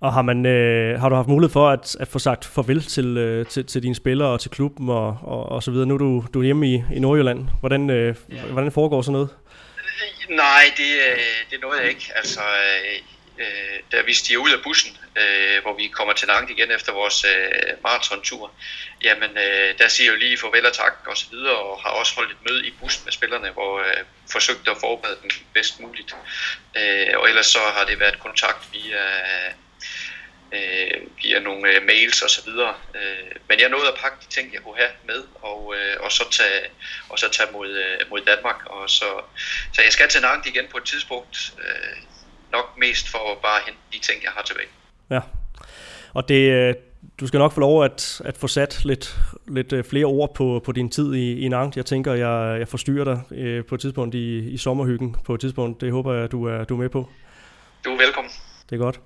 Og 0.01 0.13
har, 0.13 0.21
man, 0.21 0.45
øh, 0.45 0.99
har 0.99 1.09
du 1.09 1.15
haft 1.15 1.27
mulighed 1.27 1.53
for 1.53 1.69
at, 1.69 1.95
at 1.99 2.07
få 2.07 2.19
sagt 2.19 2.45
farvel 2.45 2.83
til, 2.83 3.17
øh, 3.17 3.45
til, 3.45 3.65
til 3.65 3.83
dine 3.83 3.95
spillere 3.95 4.29
og 4.29 4.41
til 4.41 4.51
klubben 4.51 4.89
og, 4.89 5.19
og, 5.21 5.51
og 5.51 5.63
så 5.63 5.71
videre? 5.71 5.87
Nu 5.87 5.93
er 5.93 5.97
du, 5.97 6.25
du 6.33 6.39
er 6.39 6.43
hjemme 6.43 6.67
i, 6.67 6.83
i 6.95 6.99
Nordjylland. 6.99 7.47
Hvordan, 7.59 7.89
øh, 7.89 8.15
ja. 8.31 8.41
hvordan 8.41 8.71
foregår 8.71 9.01
sådan 9.01 9.13
noget? 9.13 9.29
Nej, 10.29 10.63
det, 10.77 10.91
øh, 11.09 11.51
det 11.51 11.61
nåede 11.61 11.81
jeg 11.81 11.89
ikke. 11.89 12.11
Altså, 12.15 12.41
øh, 12.41 13.01
øh, 13.39 13.79
da 13.91 14.01
vi 14.05 14.13
stiger 14.13 14.39
ud 14.39 14.51
af 14.51 14.63
bussen, 14.63 14.97
øh, 15.21 15.61
hvor 15.61 15.75
vi 15.77 15.87
kommer 15.87 16.13
til 16.13 16.27
Nantes 16.27 16.51
igen 16.57 16.71
efter 16.71 16.93
vores 16.93 17.25
øh, 17.33 17.73
maratontur, 17.83 18.51
jamen 19.03 19.31
øh, 19.45 19.77
der 19.79 19.87
siger 19.87 20.11
jeg 20.11 20.15
jo 20.15 20.19
lige 20.19 20.37
farvel 20.37 20.65
og 20.65 20.73
tak 20.73 20.93
og 21.05 21.17
så 21.17 21.25
videre, 21.31 21.55
og 21.55 21.79
har 21.83 21.89
også 21.89 22.15
holdt 22.15 22.31
et 22.31 22.49
møde 22.49 22.67
i 22.67 22.73
bussen 22.79 23.01
med 23.05 23.11
spillerne, 23.11 23.49
hvor 23.49 23.79
jeg 23.79 23.97
øh, 23.99 24.05
forsøgte 24.31 24.71
at 24.71 24.77
forberede 24.77 25.17
dem 25.21 25.29
bedst 25.53 25.79
muligt. 25.79 26.15
Øh, 26.77 27.13
og 27.19 27.29
ellers 27.29 27.45
så 27.45 27.59
har 27.77 27.85
det 27.85 27.99
været 27.99 28.19
kontakt 28.19 28.61
via 28.73 29.03
øh, 30.53 31.01
via 31.21 31.39
nogle 31.39 31.63
øh, 31.69 31.85
mails 31.85 32.21
og 32.21 32.29
så 32.29 32.41
videre. 32.45 32.73
Øh, 32.95 33.31
men 33.49 33.59
jeg 33.59 33.69
nåede 33.69 33.87
at 33.87 33.99
pakke 34.01 34.17
de 34.23 34.29
ting, 34.35 34.53
jeg 34.53 34.61
kunne 34.61 34.77
have 34.77 34.93
med, 35.07 35.21
og, 35.41 35.75
øh, 35.77 35.95
og 35.99 36.11
så 36.11 36.23
tage, 36.31 36.61
og 37.09 37.19
så 37.19 37.29
tage 37.29 37.49
mod, 37.51 37.69
øh, 37.69 38.09
mod 38.09 38.21
Danmark. 38.31 38.59
Og 38.65 38.89
så, 38.89 39.09
så 39.73 39.81
jeg 39.81 39.91
skal 39.91 40.09
til 40.09 40.21
Nantes 40.21 40.51
igen 40.51 40.65
på 40.71 40.77
et 40.77 40.83
tidspunkt, 40.83 41.53
øh, 41.59 41.97
nok 42.51 42.77
mest 42.77 43.09
for 43.09 43.31
at 43.31 43.37
bare 43.37 43.59
hente 43.65 43.79
de 43.93 43.99
ting, 43.99 44.23
jeg 44.23 44.31
har 44.31 44.43
tilbage. 44.43 44.71
Ja, 45.09 45.21
og 46.13 46.29
det, 46.29 46.51
øh, 46.51 46.73
du 47.19 47.27
skal 47.27 47.37
nok 47.37 47.53
få 47.53 47.59
lov 47.59 47.83
at, 47.83 48.21
at 48.25 48.37
få 48.37 48.47
sat 48.47 48.85
lidt, 48.85 49.15
lidt 49.47 49.73
øh, 49.73 49.83
flere 49.83 50.05
ord 50.05 50.35
på, 50.35 50.61
på 50.65 50.71
din 50.71 50.89
tid 50.89 51.13
i, 51.13 51.39
i 51.39 51.47
Nantes. 51.47 51.77
Jeg 51.77 51.85
tænker, 51.85 52.13
jeg, 52.13 52.59
jeg 52.59 52.67
forstyrrer 52.67 53.03
dig 53.03 53.37
øh, 53.37 53.65
på 53.65 53.75
et 53.75 53.81
tidspunkt 53.81 54.15
i, 54.15 54.49
i 54.49 54.57
sommerhyggen 54.57 55.15
på 55.25 55.33
et 55.33 55.41
tidspunkt. 55.41 55.81
Det 55.81 55.91
håber 55.91 56.13
jeg, 56.13 56.31
du 56.31 56.45
er, 56.45 56.63
du 56.63 56.73
er 56.73 56.77
med 56.77 56.89
på. 56.89 57.09
Du 57.85 57.93
er 57.93 57.97
velkommen. 57.97 58.31
Det 58.69 58.75
er 58.75 58.83
godt. 58.83 59.01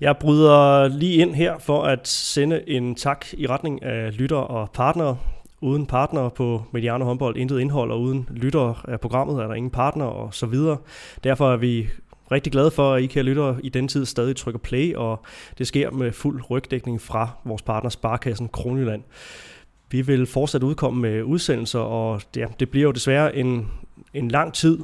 Jeg 0.00 0.16
bryder 0.16 0.88
lige 0.88 1.14
ind 1.14 1.34
her 1.34 1.58
for 1.58 1.82
at 1.82 2.08
sende 2.08 2.68
en 2.68 2.94
tak 2.94 3.26
i 3.32 3.46
retning 3.46 3.82
af 3.82 4.18
lytter 4.18 4.36
og 4.36 4.70
partnere. 4.70 5.18
Uden 5.60 5.86
partnere 5.86 6.30
på 6.30 6.62
Mediano 6.72 7.04
Håndbold, 7.04 7.36
intet 7.36 7.60
indhold, 7.60 7.90
og 7.90 8.00
uden 8.00 8.28
lytter 8.30 8.84
af 8.88 9.00
programmet 9.00 9.42
er 9.42 9.46
der 9.46 9.54
ingen 9.54 9.70
partner 9.70 10.04
og 10.04 10.34
så 10.34 10.46
videre. 10.46 10.76
Derfor 11.24 11.52
er 11.52 11.56
vi 11.56 11.88
rigtig 12.32 12.52
glade 12.52 12.70
for, 12.70 12.92
at 12.92 13.02
I 13.02 13.06
kan 13.06 13.24
lytte 13.24 13.54
i 13.62 13.68
den 13.68 13.88
tid 13.88 14.06
stadig 14.06 14.36
trykker 14.36 14.58
play, 14.58 14.94
og 14.94 15.20
det 15.58 15.66
sker 15.66 15.90
med 15.90 16.12
fuld 16.12 16.42
rygdækning 16.50 17.00
fra 17.00 17.28
vores 17.44 17.62
partner 17.62 17.90
Sparkassen 17.90 18.48
Kronjylland. 18.48 19.02
Vi 19.90 20.00
vil 20.00 20.26
fortsat 20.26 20.62
udkomme 20.62 21.02
med 21.02 21.22
udsendelser, 21.22 21.78
og 21.78 22.20
ja, 22.36 22.46
det 22.60 22.70
bliver 22.70 22.84
jo 22.84 22.92
desværre 22.92 23.36
en, 23.36 23.68
en 24.14 24.28
lang 24.28 24.52
tid 24.52 24.78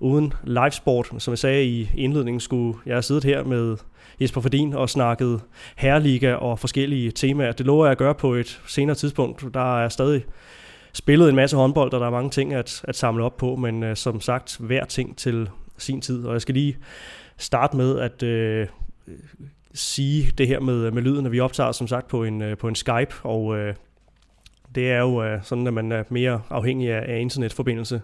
uden 0.00 0.32
livesport. 0.44 1.10
Som 1.18 1.30
jeg 1.30 1.38
sagde 1.38 1.64
i 1.64 1.90
indledningen, 1.96 2.40
skulle 2.40 2.78
jeg 2.86 2.94
have 2.94 3.02
siddet 3.02 3.24
her 3.24 3.44
med 3.44 3.76
Jesper 4.20 4.40
Fordin 4.40 4.72
og 4.72 4.90
snakket 4.90 5.40
herreliga 5.76 6.34
og 6.34 6.58
forskellige 6.58 7.10
temaer. 7.10 7.52
Det 7.52 7.66
lover 7.66 7.86
jeg 7.86 7.92
at 7.92 7.98
gøre 7.98 8.14
på 8.14 8.34
et 8.34 8.60
senere 8.66 8.96
tidspunkt. 8.96 9.44
Der 9.54 9.84
er 9.84 9.88
stadig 9.88 10.24
spillet 10.92 11.28
en 11.28 11.36
masse 11.36 11.56
håndbold, 11.56 11.92
og 11.92 12.00
der 12.00 12.06
er 12.06 12.10
mange 12.10 12.30
ting 12.30 12.54
at, 12.54 12.82
at 12.84 12.96
samle 12.96 13.24
op 13.24 13.36
på, 13.36 13.56
men 13.56 13.82
uh, 13.82 13.94
som 13.94 14.20
sagt, 14.20 14.56
hver 14.60 14.84
ting 14.84 15.18
til 15.18 15.50
sin 15.78 16.00
tid. 16.00 16.24
Og 16.24 16.32
jeg 16.32 16.40
skal 16.40 16.54
lige 16.54 16.76
starte 17.36 17.76
med 17.76 17.98
at 17.98 18.22
uh, 18.22 18.68
sige 19.74 20.32
det 20.38 20.48
her 20.48 20.60
med, 20.60 20.90
med 20.90 21.02
lyden, 21.02 21.26
at 21.26 21.32
vi 21.32 21.40
optager 21.40 21.72
som 21.72 21.88
sagt 21.88 22.08
på 22.08 22.24
en, 22.24 22.42
uh, 22.42 22.58
på 22.58 22.68
en 22.68 22.74
Skype, 22.74 23.14
og 23.22 23.44
uh, 23.44 23.58
det 24.74 24.90
er 24.90 25.00
jo 25.00 25.24
øh, 25.24 25.42
sådan, 25.42 25.66
at 25.66 25.74
man 25.74 25.92
er 25.92 26.04
mere 26.08 26.42
afhængig 26.50 26.90
af, 26.90 27.14
af 27.14 27.20
internetforbindelse 27.20 28.02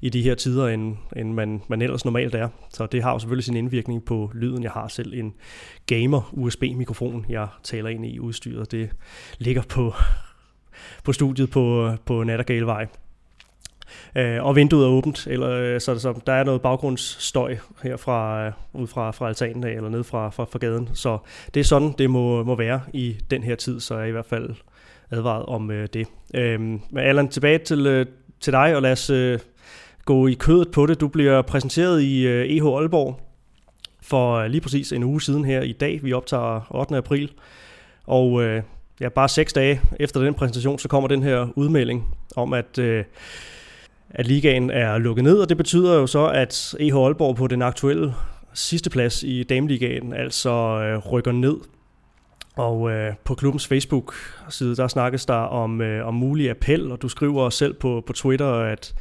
i 0.00 0.08
de 0.08 0.22
her 0.22 0.34
tider, 0.34 0.68
end, 0.68 0.96
end 1.16 1.32
man, 1.32 1.62
man 1.68 1.82
ellers 1.82 2.04
normalt 2.04 2.34
er. 2.34 2.48
Så 2.68 2.86
det 2.86 3.02
har 3.02 3.12
jo 3.12 3.18
selvfølgelig 3.18 3.44
sin 3.44 3.56
indvirkning 3.56 4.04
på 4.04 4.30
lyden. 4.34 4.62
Jeg 4.62 4.70
har 4.70 4.88
selv 4.88 5.14
en 5.14 5.34
gamer 5.86 6.30
USB-mikrofon, 6.32 7.26
jeg 7.28 7.48
taler 7.62 7.90
ind 7.90 8.06
i 8.06 8.18
udstyret. 8.18 8.72
Det 8.72 8.90
ligger 9.38 9.62
på, 9.62 9.94
på 11.04 11.12
studiet 11.12 11.50
på, 11.50 11.92
på 12.06 12.24
Nattergalevej. 12.24 12.86
Øh, 14.16 14.44
og 14.44 14.56
vinduet 14.56 14.84
er 14.84 14.88
åbent, 14.88 15.26
eller, 15.26 15.50
øh, 15.50 15.80
så, 15.80 15.98
så 15.98 16.20
der 16.26 16.32
er 16.32 16.44
noget 16.44 16.62
baggrundsstøj 16.62 17.56
her 17.82 17.96
fra, 17.96 18.46
øh, 18.46 18.52
ud 18.72 18.86
fra, 18.86 19.10
fra 19.10 19.28
altanen 19.28 19.64
af, 19.64 19.70
eller 19.70 19.88
ned 19.88 20.04
fra, 20.04 20.30
fra, 20.30 20.44
fra 20.44 20.58
gaden. 20.58 20.88
Så 20.94 21.18
det 21.54 21.60
er 21.60 21.64
sådan, 21.64 21.94
det 21.98 22.10
må, 22.10 22.44
må 22.44 22.54
være 22.54 22.80
i 22.92 23.16
den 23.30 23.42
her 23.42 23.54
tid, 23.54 23.80
så 23.80 23.94
er 23.94 23.98
jeg 23.98 24.08
i 24.08 24.12
hvert 24.12 24.26
fald 24.26 24.54
advaret 25.12 25.46
om 25.46 25.70
øh, 25.70 25.88
det. 25.92 26.06
Øh, 26.34 26.60
men 26.60 26.80
Allan, 26.96 27.28
tilbage 27.28 27.58
til, 27.58 27.86
øh, 27.86 28.06
til 28.40 28.52
dig, 28.52 28.76
og 28.76 28.82
lad 28.82 28.92
os 28.92 29.10
øh, 29.10 29.38
gå 30.04 30.26
i 30.26 30.34
kødet 30.34 30.70
på 30.70 30.86
det. 30.86 31.00
Du 31.00 31.08
bliver 31.08 31.42
præsenteret 31.42 32.02
i 32.02 32.26
øh, 32.26 32.46
EH 32.46 32.64
Aalborg 32.64 33.20
for 34.02 34.34
øh, 34.34 34.50
lige 34.50 34.60
præcis 34.60 34.92
en 34.92 35.02
uge 35.02 35.22
siden 35.22 35.44
her 35.44 35.62
i 35.62 35.72
dag. 35.72 36.00
Vi 36.02 36.12
optager 36.12 36.66
8. 36.70 36.96
april. 36.96 37.32
Og 38.06 38.42
øh, 38.42 38.62
ja, 39.00 39.08
bare 39.08 39.28
seks 39.28 39.52
dage 39.52 39.80
efter 40.00 40.20
den 40.20 40.34
præsentation, 40.34 40.78
så 40.78 40.88
kommer 40.88 41.08
den 41.08 41.22
her 41.22 41.48
udmelding 41.56 42.14
om, 42.36 42.52
at, 42.52 42.78
øh, 42.78 43.04
at 44.10 44.26
ligaen 44.26 44.70
er 44.70 44.98
lukket 44.98 45.24
ned. 45.24 45.38
Og 45.38 45.48
det 45.48 45.56
betyder 45.56 45.94
jo 45.94 46.06
så, 46.06 46.26
at 46.26 46.74
EH 46.80 46.96
Aalborg 46.96 47.36
på 47.36 47.46
den 47.46 47.62
aktuelle 47.62 48.14
sidste 48.54 48.90
plads 48.90 49.22
i 49.22 49.42
Dameligaen 49.42 50.12
altså 50.12 50.50
øh, 50.50 51.12
rykker 51.12 51.32
ned. 51.32 51.56
Og 52.56 52.90
øh, 52.90 53.14
på 53.24 53.34
klubbens 53.34 53.66
Facebook-side, 53.66 54.76
der 54.76 54.88
snakkes 54.88 55.26
der 55.26 55.34
om, 55.34 55.80
øh, 55.80 56.06
om 56.06 56.14
mulig 56.14 56.50
appel, 56.50 56.92
og 56.92 57.02
du 57.02 57.08
skriver 57.08 57.50
selv 57.50 57.74
på, 57.74 58.02
på 58.06 58.12
Twitter, 58.12 58.52
at 58.52 58.94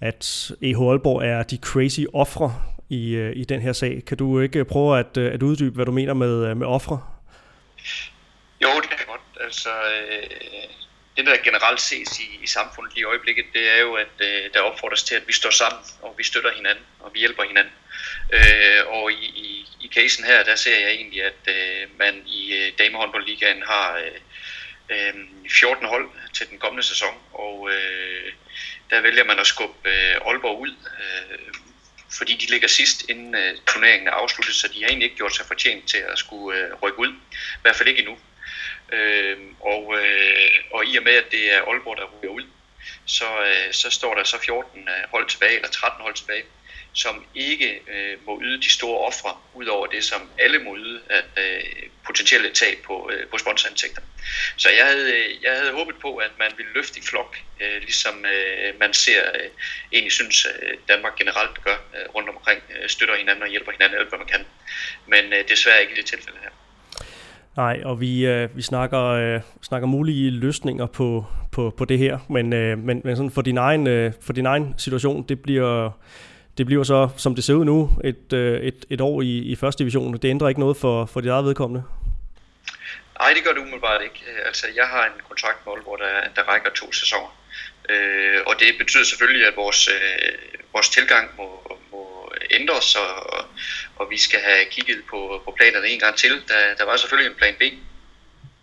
at 0.00 0.52
EH 0.62 0.80
Aalborg 0.80 1.22
er 1.22 1.42
de 1.42 1.56
crazy 1.56 2.00
ofre 2.14 2.48
i, 2.88 3.14
øh, 3.14 3.32
i 3.36 3.44
den 3.44 3.60
her 3.60 3.72
sag. 3.72 4.02
Kan 4.06 4.16
du 4.16 4.40
ikke 4.40 4.64
prøve 4.64 4.98
at, 4.98 5.16
øh, 5.16 5.34
at 5.34 5.42
uddybe, 5.42 5.74
hvad 5.74 5.86
du 5.86 5.92
mener 5.92 6.14
med, 6.14 6.46
øh, 6.48 6.56
med 6.56 6.66
ofre? 6.66 6.96
Jo, 8.62 8.70
det 8.82 8.88
kan 8.90 8.98
jeg 8.98 9.08
godt. 9.14 9.26
Altså, 9.40 9.70
øh, 9.70 10.22
det 11.16 11.26
der 11.26 11.36
generelt 11.44 11.80
ses 11.80 12.20
i, 12.20 12.26
i 12.42 12.46
samfundet 12.46 12.94
lige 12.94 13.02
i 13.02 13.04
øjeblikket, 13.04 13.44
det 13.52 13.64
er 13.74 13.80
jo, 13.80 13.94
at 13.94 14.14
øh, 14.20 14.50
der 14.54 14.60
opfordres 14.60 15.02
til, 15.02 15.14
at 15.14 15.22
vi 15.26 15.32
står 15.32 15.50
sammen, 15.50 15.82
og 16.02 16.14
vi 16.18 16.24
støtter 16.24 16.50
hinanden, 16.56 16.84
og 17.00 17.10
vi 17.14 17.18
hjælper 17.18 17.42
hinanden. 17.42 17.72
Øh, 18.32 18.86
og 18.86 19.12
i, 19.12 19.24
i, 19.24 19.66
i 19.80 19.88
casen 19.94 20.24
her, 20.24 20.44
der 20.44 20.56
ser 20.56 20.78
jeg 20.78 20.90
egentlig, 20.90 21.24
at 21.24 21.42
øh, 21.48 21.98
man 21.98 22.22
i 22.26 22.54
øh, 22.54 22.72
damehåndboldligaen 22.78 23.62
har 23.62 23.96
øh, 23.96 25.08
øh 25.08 25.14
14 25.50 25.86
hold 25.86 26.10
til 26.32 26.50
den 26.50 26.58
kommende 26.58 26.82
sæson, 26.82 27.14
og 27.32 27.70
øh, 27.70 28.32
der 28.90 29.00
vælger 29.00 29.24
man 29.24 29.38
at 29.38 29.46
skubbe 29.46 29.88
øh, 29.88 30.16
Aalborg 30.26 30.60
ud, 30.60 30.74
øh, 31.00 31.54
fordi 32.16 32.34
de 32.34 32.46
ligger 32.46 32.68
sidst 32.68 33.08
inden 33.08 33.34
øh, 33.34 33.56
turneringen 33.66 34.08
er 34.08 34.12
afsluttet, 34.12 34.54
så 34.54 34.68
de 34.68 34.82
har 34.82 34.88
egentlig 34.88 35.04
ikke 35.04 35.16
gjort 35.16 35.36
sig 35.36 35.46
fortjent 35.46 35.88
til 35.88 35.98
at 35.98 36.18
skulle 36.18 36.58
øh, 36.58 36.72
rykke 36.82 36.98
ud. 36.98 37.12
I 37.32 37.62
hvert 37.62 37.76
fald 37.76 37.88
ikke 37.88 38.00
endnu. 38.00 38.18
Øh, 38.92 39.38
og, 39.60 39.94
øh, 39.98 40.50
og 40.70 40.86
i 40.86 40.96
og 40.96 41.02
med, 41.02 41.12
at 41.12 41.30
det 41.30 41.54
er 41.54 41.62
Aalborg, 41.62 41.96
der 41.96 42.04
ryger 42.04 42.32
ud, 42.32 42.44
så, 43.06 43.24
øh, 43.24 43.72
så 43.72 43.90
står 43.90 44.14
der 44.14 44.24
så 44.24 44.38
14 44.38 44.88
øh, 44.88 44.94
hold 45.10 45.28
tilbage, 45.28 45.54
eller 45.54 45.68
13 45.68 46.02
hold 46.02 46.14
tilbage, 46.14 46.44
som 46.94 47.24
ikke 47.34 47.80
øh, 47.94 48.26
må 48.26 48.40
yde 48.42 48.62
de 48.62 48.70
store 48.70 48.98
ofre, 49.08 49.32
ud 49.54 49.66
over 49.66 49.86
det, 49.86 50.04
som 50.04 50.20
alle 50.38 50.58
må 50.58 50.76
yde 50.76 51.00
af 51.10 51.22
øh, 51.42 51.62
potentielle 52.06 52.50
tab 52.50 52.78
på, 52.86 53.10
øh, 53.12 53.26
på 53.30 53.38
sponsorindtægter. 53.38 54.02
Så 54.56 54.68
jeg 54.78 54.86
havde, 54.86 55.08
øh, 55.18 55.42
jeg 55.42 55.52
havde 55.58 55.72
håbet 55.72 55.96
på, 56.02 56.16
at 56.16 56.30
man 56.38 56.50
ville 56.56 56.72
løfte 56.74 56.98
i 56.98 57.02
flok, 57.02 57.38
øh, 57.60 57.80
ligesom 57.80 58.24
øh, 58.34 58.80
man 58.80 58.92
ser, 58.92 59.22
øh, 59.34 59.50
egentlig 59.92 60.12
synes, 60.12 60.46
øh, 60.46 60.74
Danmark 60.88 61.16
generelt 61.16 61.64
gør 61.64 61.78
øh, 61.94 62.14
rundt 62.14 62.28
omkring, 62.28 62.60
øh, 62.74 62.88
støtter 62.88 63.16
hinanden 63.16 63.42
og 63.42 63.48
hjælper 63.48 63.72
hinanden 63.72 63.98
alt, 63.98 64.08
hvad 64.08 64.18
man 64.18 64.28
kan. 64.28 64.44
Men 65.06 65.24
øh, 65.32 65.48
desværre 65.48 65.80
ikke 65.82 65.92
i 65.92 65.96
det 65.96 66.06
tilfælde 66.06 66.38
her. 66.42 66.50
Nej, 67.56 67.80
og 67.84 68.00
vi, 68.00 68.26
øh, 68.26 68.56
vi 68.56 68.62
snakker, 68.62 69.02
øh, 69.02 69.40
snakker 69.62 69.86
mulige 69.86 70.30
løsninger 70.30 70.86
på, 70.86 71.26
på, 71.52 71.74
på 71.76 71.84
det 71.84 71.98
her, 71.98 72.18
men, 72.28 72.52
øh, 72.52 72.78
men, 72.78 73.00
men 73.04 73.16
sådan 73.16 73.30
for, 73.30 73.42
din 73.42 73.58
egen, 73.58 73.86
øh, 73.86 74.12
for 74.20 74.32
din 74.32 74.46
egen 74.46 74.74
situation, 74.78 75.22
det 75.28 75.42
bliver 75.42 75.90
det 76.58 76.66
bliver 76.66 76.84
så, 76.84 77.08
som 77.16 77.34
det 77.34 77.44
ser 77.44 77.54
ud 77.54 77.64
nu, 77.64 77.90
et, 78.04 78.32
øh, 78.32 78.60
et, 78.60 78.84
et 78.90 79.00
år 79.00 79.22
i, 79.22 79.38
i 79.38 79.56
første 79.56 79.78
division. 79.78 80.12
Det 80.12 80.24
ændrer 80.24 80.48
ikke 80.48 80.60
noget 80.60 80.76
for, 80.76 81.06
for 81.06 81.20
dit 81.20 81.30
eget 81.30 81.44
vedkommende? 81.44 81.84
Nej, 83.20 83.32
det 83.32 83.44
gør 83.44 83.52
det 83.52 83.60
umiddelbart 83.60 84.02
ikke. 84.02 84.20
Altså, 84.46 84.66
jeg 84.76 84.86
har 84.86 85.04
en 85.04 85.20
kontrakt 85.28 85.66
med 85.66 85.72
Aalborg, 85.72 85.98
der, 85.98 86.20
der 86.36 86.42
rækker 86.42 86.70
to 86.70 86.92
sæsoner. 86.92 87.36
Øh, 87.88 88.40
og 88.46 88.54
det 88.60 88.68
betyder 88.78 89.04
selvfølgelig, 89.04 89.46
at 89.46 89.56
vores, 89.56 89.88
øh, 89.88 90.62
vores 90.72 90.88
tilgang 90.88 91.30
må, 91.36 91.78
må 91.92 92.32
ændres, 92.50 92.96
og, 92.96 93.10
og 93.96 94.06
vi 94.10 94.18
skal 94.18 94.40
have 94.40 94.64
kigget 94.70 95.00
på, 95.10 95.42
på 95.44 95.54
planerne 95.58 95.88
en 95.88 96.00
gang 96.00 96.16
til. 96.16 96.32
Der, 96.48 96.74
der 96.78 96.84
var 96.84 96.96
selvfølgelig 96.96 97.30
en 97.30 97.38
plan 97.38 97.54
B, 97.60 97.62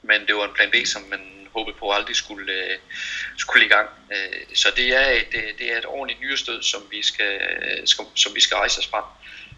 men 0.02 0.28
det 0.28 0.36
var 0.36 0.44
en 0.44 0.56
plan 0.56 0.72
B, 0.72 0.76
som 0.86 1.02
man 1.10 1.20
håbet 1.54 1.76
på 1.76 1.92
aldrig 1.92 2.16
skulle, 2.16 2.54
øh, 2.54 2.78
skulle 3.38 3.66
i 3.66 3.70
gang. 3.70 3.90
Øh, 4.12 4.56
så 4.56 4.68
det 4.76 4.96
er 4.96 5.12
et, 5.12 5.32
det 5.60 5.72
er 5.74 5.78
et 5.78 5.86
ordentligt 5.86 6.22
nyrestød, 6.22 6.64
som 6.64 6.82
vi 6.92 7.02
skal, 7.02 7.42
som 8.16 8.36
vi 8.36 8.42
skal 8.42 8.58
rejse 8.58 8.80
os 8.80 8.88
frem. 8.88 9.04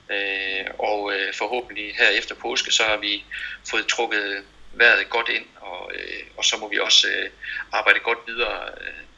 Øh, 0.10 0.66
og 0.80 1.14
øh, 1.14 1.34
forhåbentlig 1.34 1.96
her 1.96 2.10
efter 2.10 2.36
påske, 2.36 2.72
så 2.72 2.84
har 2.84 2.98
vi 2.98 3.24
fået 3.70 3.88
trukket 3.88 4.44
vejret 4.74 5.10
godt 5.10 5.30
ind, 5.30 5.46
og, 5.56 5.92
øh, 5.96 6.24
og 6.38 6.46
så 6.46 6.58
må 6.58 6.70
vi 6.70 6.80
også 6.80 7.08
arbejde 7.72 8.00
godt 8.00 8.20
videre 8.28 8.70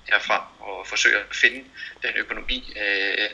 herfra 0.09 0.47
og 0.59 0.87
forsøge 0.87 1.17
at 1.17 1.35
finde 1.35 1.63
den 2.03 2.15
økonomi, 2.15 2.73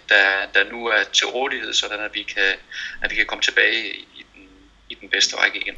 der, 0.09 0.45
der 0.53 0.63
nu 0.71 0.87
er 0.87 1.03
til 1.03 1.27
rådighed, 1.27 1.73
sådan 1.73 1.99
at 1.99 2.13
vi 2.13 2.23
kan, 2.23 2.53
at 3.01 3.11
vi 3.11 3.15
kan 3.15 3.25
komme 3.25 3.41
tilbage 3.41 3.95
i 3.95 4.25
den, 4.33 4.49
i 4.89 4.95
den 4.95 5.09
bedste 5.09 5.35
række 5.35 5.59
igen. 5.59 5.77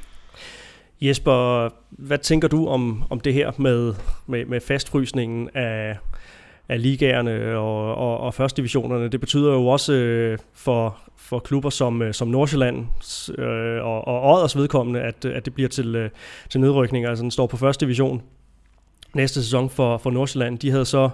Jesper, 1.02 1.70
hvad 1.90 2.18
tænker 2.18 2.48
du 2.48 2.68
om, 2.68 3.04
om 3.10 3.20
det 3.20 3.34
her 3.34 3.52
med, 3.58 3.94
med, 4.28 4.46
med 4.46 4.62
fastfrysningen 4.62 5.50
af, 5.54 5.98
af 6.70 6.82
ligaerne 6.82 7.58
og, 7.58 7.96
og, 7.96 8.20
og 8.20 8.34
første 8.34 8.58
divisionerne? 8.58 9.08
Det 9.10 9.20
betyder 9.20 9.54
jo 9.54 9.68
også 9.68 9.94
øh, 9.94 10.38
for, 10.54 10.98
for 11.18 11.40
klubber 11.40 11.70
som, 11.70 12.02
øh, 12.02 12.14
som 12.14 12.28
Nordsjælland 12.28 12.86
øh, 13.38 13.84
og, 13.86 14.08
og 14.08 14.34
Odders 14.34 14.58
vedkommende, 14.58 15.02
at, 15.02 15.26
at 15.26 15.46
det 15.46 15.54
bliver 15.54 15.70
til, 15.70 15.96
øh, 15.96 16.10
til 16.50 16.60
nedrykning. 16.60 17.06
Altså 17.06 17.22
den 17.22 17.32
står 17.32 17.48
på 17.48 17.58
første 17.58 17.86
division 17.86 18.22
næste 19.14 19.44
sæson 19.44 19.70
for, 19.70 19.98
for 19.98 20.10
Nordsjælland. 20.10 20.60
De 20.60 20.72
havde 20.72 20.86
så 20.86 21.10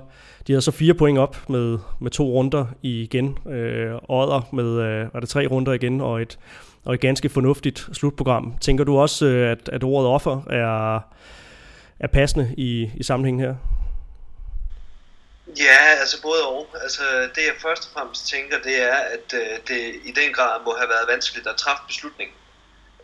de 0.48 0.54
havde 0.54 0.62
så 0.62 0.72
fire 0.72 0.94
point 0.94 1.20
op 1.20 1.50
med, 1.50 1.78
med 2.02 2.12
to 2.12 2.24
runder 2.24 2.66
igen. 2.82 3.38
Øh, 3.48 3.96
Odder 4.10 4.50
med 4.54 4.66
øh, 4.66 5.14
var 5.14 5.20
det 5.20 5.30
tre 5.30 5.48
runder 5.48 5.74
igen 5.74 6.02
og 6.02 6.22
et, 6.22 6.40
og 6.86 6.94
et 6.94 7.00
ganske 7.00 7.30
fornuftigt 7.30 7.88
slutprogram. 7.94 8.58
Tænker 8.62 8.84
du 8.84 8.98
også, 8.98 9.26
øh, 9.26 9.52
at, 9.52 9.70
at 9.70 9.84
ordet 9.84 10.10
offer 10.10 10.42
er, 10.50 11.00
er 12.00 12.08
passende 12.08 12.54
i, 12.58 12.90
i 12.96 13.04
sammenhængen 13.04 13.42
her? 13.46 13.56
Ja, 15.60 15.80
altså 16.00 16.22
både 16.22 16.48
og. 16.48 16.68
Altså, 16.82 17.04
det 17.36 17.42
jeg 17.50 17.56
først 17.62 17.86
og 17.86 17.92
fremmest 17.94 18.30
tænker, 18.30 18.58
det 18.64 18.76
er, 18.90 18.98
at 19.16 19.28
øh, 19.34 19.58
det 19.68 19.82
i 20.10 20.12
den 20.12 20.34
grad 20.34 20.56
må 20.66 20.76
have 20.80 20.90
været 20.90 21.08
vanskeligt 21.14 21.48
at 21.48 21.56
træffe 21.56 21.84
beslutningen 21.88 22.36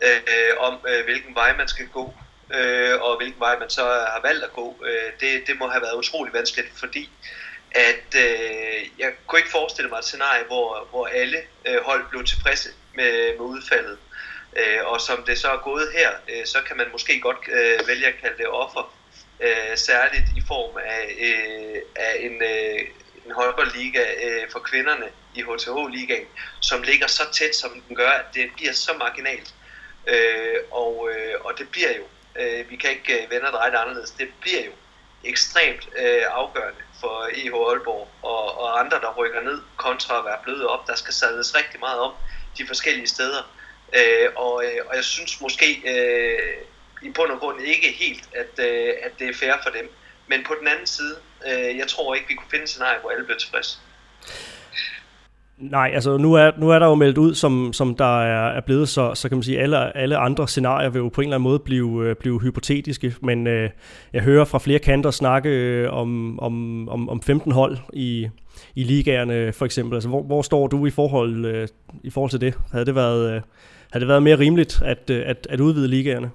øh, 0.02 0.20
øh 0.32 0.52
om, 0.66 0.74
øh, 0.90 1.04
hvilken 1.04 1.34
vej 1.34 1.56
man 1.56 1.68
skal 1.68 1.86
gå, 1.88 2.14
øh, 2.54 3.00
og 3.00 3.16
hvilken 3.16 3.40
vej 3.40 3.58
man 3.58 3.70
så 3.70 3.82
har 3.84 4.20
valgt 4.22 4.44
at 4.44 4.52
gå. 4.52 4.76
Øh, 4.86 5.12
det, 5.20 5.46
det 5.46 5.58
må 5.58 5.68
have 5.68 5.82
været 5.82 5.96
utrolig 5.96 6.32
vanskeligt, 6.32 6.68
fordi 6.78 7.10
at 7.70 8.14
øh, 8.16 8.86
jeg 8.98 9.12
kunne 9.26 9.38
ikke 9.38 9.50
forestille 9.50 9.90
mig 9.90 9.98
et 9.98 10.04
scenarie, 10.04 10.44
hvor, 10.44 10.86
hvor 10.90 11.06
alle 11.06 11.38
øh, 11.64 11.82
hold 11.84 12.08
blev 12.10 12.24
tilfredse 12.24 12.68
med, 12.94 13.38
med 13.38 13.46
udfaldet. 13.46 13.98
Øh, 14.56 14.86
og 14.86 15.00
som 15.00 15.22
det 15.22 15.38
så 15.38 15.48
er 15.48 15.56
gået 15.56 15.92
her, 15.92 16.10
øh, 16.28 16.46
så 16.46 16.58
kan 16.66 16.76
man 16.76 16.86
måske 16.92 17.20
godt 17.20 17.36
øh, 17.48 17.88
vælge 17.88 18.06
at 18.06 18.14
kalde 18.22 18.38
det 18.38 18.48
offer, 18.48 18.94
øh, 19.40 19.76
særligt 19.76 20.24
i 20.36 20.42
form 20.46 20.76
af, 20.76 21.16
øh, 21.20 21.82
af 21.96 22.16
en, 22.20 22.42
øh, 22.42 22.80
en 23.26 23.32
håndboldliga 23.32 24.04
øh, 24.24 24.50
for 24.52 24.58
kvinderne 24.58 25.06
i 25.34 25.42
HTH-ligaen, 25.42 26.26
som 26.60 26.82
ligger 26.82 27.06
så 27.06 27.22
tæt, 27.32 27.56
som 27.56 27.82
den 27.88 27.96
gør, 27.96 28.10
at 28.10 28.24
det 28.34 28.50
bliver 28.56 28.72
så 28.72 28.92
marginalt. 28.98 29.54
Øh, 30.06 30.56
og, 30.70 31.10
øh, 31.12 31.34
og 31.40 31.58
det 31.58 31.68
bliver 31.70 31.96
jo, 31.96 32.02
øh, 32.38 32.70
vi 32.70 32.76
kan 32.76 32.90
ikke 32.90 33.22
øh, 33.22 33.30
vende 33.30 33.46
og 33.46 33.52
dreje 33.52 33.70
det 33.70 33.76
anderledes, 33.76 34.10
det 34.10 34.28
bliver 34.40 34.64
jo 34.64 34.72
ekstremt 35.24 35.88
øh, 35.98 36.22
afgørende 36.30 36.80
for 37.00 37.28
EH 37.34 37.54
Aalborg 37.54 38.08
og, 38.22 38.58
og 38.58 38.80
andre, 38.80 39.00
der 39.00 39.14
rykker 39.14 39.40
ned, 39.40 39.60
kontra 39.76 40.18
at 40.18 40.24
være 40.24 40.38
bløde 40.42 40.68
op. 40.68 40.86
Der 40.86 40.94
skal 40.94 41.14
sadles 41.14 41.56
rigtig 41.56 41.80
meget 41.80 41.98
om 41.98 42.12
de 42.58 42.66
forskellige 42.66 43.06
steder. 43.06 43.42
Øh, 43.94 44.28
og, 44.36 44.64
øh, 44.64 44.80
og 44.86 44.96
jeg 44.96 45.04
synes 45.04 45.40
måske 45.40 45.82
øh, 45.86 46.56
i 47.02 47.10
bund 47.10 47.30
og 47.30 47.38
grund 47.38 47.60
ikke 47.60 47.90
helt, 47.92 48.28
at, 48.34 48.66
øh, 48.66 48.94
at 49.02 49.12
det 49.18 49.28
er 49.28 49.34
fair 49.34 49.54
for 49.62 49.70
dem. 49.70 49.90
Men 50.26 50.44
på 50.44 50.54
den 50.60 50.68
anden 50.68 50.86
side, 50.86 51.16
øh, 51.46 51.78
jeg 51.78 51.88
tror 51.88 52.14
ikke, 52.14 52.28
vi 52.28 52.34
kunne 52.34 52.50
finde 52.50 52.62
et 52.62 52.68
scenarie, 52.68 53.00
hvor 53.00 53.10
alle 53.10 53.24
bliver 53.24 53.38
tilfredse. 53.38 53.78
Nej, 55.58 55.90
altså 55.94 56.16
nu 56.16 56.34
er, 56.34 56.50
nu 56.58 56.70
er 56.70 56.78
der 56.78 56.86
jo 56.86 56.94
meldt 56.94 57.18
ud, 57.18 57.34
som, 57.34 57.72
som 57.72 57.94
der 57.94 58.22
er, 58.22 58.48
er 58.56 58.60
blevet, 58.60 58.88
så, 58.88 59.14
så 59.14 59.28
kan 59.28 59.36
man 59.36 59.42
sige, 59.42 59.60
alle, 59.60 59.96
alle 59.96 60.16
andre 60.16 60.48
scenarier 60.48 60.88
vil 60.88 60.98
jo 60.98 61.08
på 61.08 61.20
en 61.20 61.26
eller 61.26 61.36
anden 61.36 61.48
måde 61.48 61.58
blive, 61.58 62.04
øh, 62.04 62.16
blive 62.16 62.40
hypotetiske, 62.40 63.14
men 63.22 63.46
øh, 63.46 63.70
jeg 64.12 64.22
hører 64.22 64.44
fra 64.44 64.58
flere 64.58 64.78
kanter 64.78 65.10
snakke 65.10 65.48
øh, 65.48 65.92
om, 65.92 66.40
om, 66.40 66.88
om, 66.88 67.08
om 67.08 67.22
15 67.22 67.52
hold 67.52 67.78
i, 67.92 68.28
i 68.74 68.84
ligaerne 68.84 69.52
for 69.52 69.64
eksempel. 69.64 69.96
Altså, 69.96 70.08
hvor, 70.08 70.22
hvor 70.22 70.42
står 70.42 70.66
du 70.66 70.86
i 70.86 70.90
forhold, 70.90 71.46
øh, 71.46 71.68
i 72.04 72.10
forhold 72.10 72.30
til 72.30 72.40
det? 72.40 72.54
Havde 72.72 72.86
det 72.86 72.94
været, 72.94 73.34
øh, 73.34 73.42
havde 73.92 74.00
det 74.00 74.08
været 74.08 74.22
mere 74.22 74.38
rimeligt 74.38 74.82
at, 74.82 75.10
øh, 75.10 75.22
at, 75.26 75.46
at 75.50 75.60
udvide 75.60 75.88
ligaerne? 75.88 76.30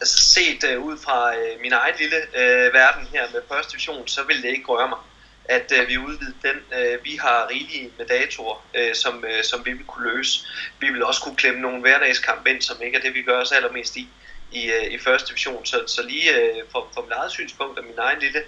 Altså 0.00 0.18
set 0.34 0.64
øh, 0.72 0.84
ud 0.84 0.96
fra 0.96 1.32
øh, 1.34 1.62
min 1.62 1.72
egen 1.72 1.94
lille 1.98 2.16
øh, 2.16 2.74
verden 2.74 3.06
her 3.12 3.22
med 3.32 3.40
første 3.52 3.72
division, 3.72 4.06
så 4.06 4.20
vil 4.28 4.36
det 4.42 4.48
ikke 4.48 4.66
røre 4.66 4.88
mig 4.88 4.98
at 5.44 5.72
øh, 5.80 5.88
vi 5.88 5.98
udvider 5.98 6.32
den. 6.42 6.78
Øh, 6.78 7.04
vi 7.04 7.16
har 7.16 7.48
rigelige 7.50 7.90
med 7.98 8.06
datorer, 8.06 8.66
øh, 8.74 8.94
som, 8.94 9.24
øh, 9.24 9.44
som 9.44 9.66
vi 9.66 9.72
vil 9.72 9.86
kunne 9.86 10.12
løse. 10.12 10.46
Vi 10.78 10.88
vil 10.90 11.04
også 11.04 11.22
kunne 11.22 11.36
klemme 11.36 11.60
nogle 11.60 11.80
hverdagskampe 11.80 12.50
ind, 12.50 12.62
som 12.62 12.82
ikke 12.82 12.98
er 12.98 13.02
det, 13.02 13.14
vi 13.14 13.22
gør 13.22 13.40
os 13.40 13.52
allermest 13.52 13.96
i 13.96 14.08
i, 14.52 14.70
øh, 14.70 14.92
i 14.92 14.98
første 14.98 15.28
division. 15.28 15.66
Så, 15.66 15.82
så 15.86 16.02
lige 16.02 16.36
øh, 16.40 16.62
fra, 16.72 16.80
fra 16.94 17.02
mit 17.02 17.12
eget 17.12 17.32
synspunkt 17.32 17.78
og 17.78 17.84
min 17.84 17.98
egen 17.98 18.18
lille 18.20 18.42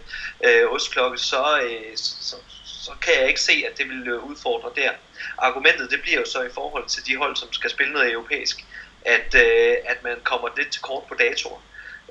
øh, 0.45 0.73
ostklokke, 0.73 1.19
så, 1.19 1.61
øh, 1.63 1.97
så, 1.97 2.37
så 2.65 2.93
kan 3.03 3.15
jeg 3.21 3.29
ikke 3.29 3.41
se, 3.41 3.65
at 3.71 3.79
det 3.79 3.89
vil 3.89 4.09
øh, 4.09 4.25
udfordre 4.25 4.71
der. 4.77 4.91
Argumentet 5.39 5.91
det 5.91 6.03
bliver 6.03 6.19
jo 6.19 6.27
så 6.27 6.43
i 6.43 6.55
forhold 6.55 6.89
til 6.89 7.07
de 7.07 7.17
hold, 7.17 7.37
som 7.37 7.53
skal 7.53 7.71
spille 7.71 7.93
noget 7.93 8.13
europæisk, 8.13 8.65
at, 9.05 9.35
øh, 9.35 9.77
at 9.85 10.03
man 10.03 10.17
kommer 10.23 10.49
lidt 10.57 10.73
til 10.73 10.83
kort 10.83 11.05
på 11.09 11.15
datorer. 11.15 11.61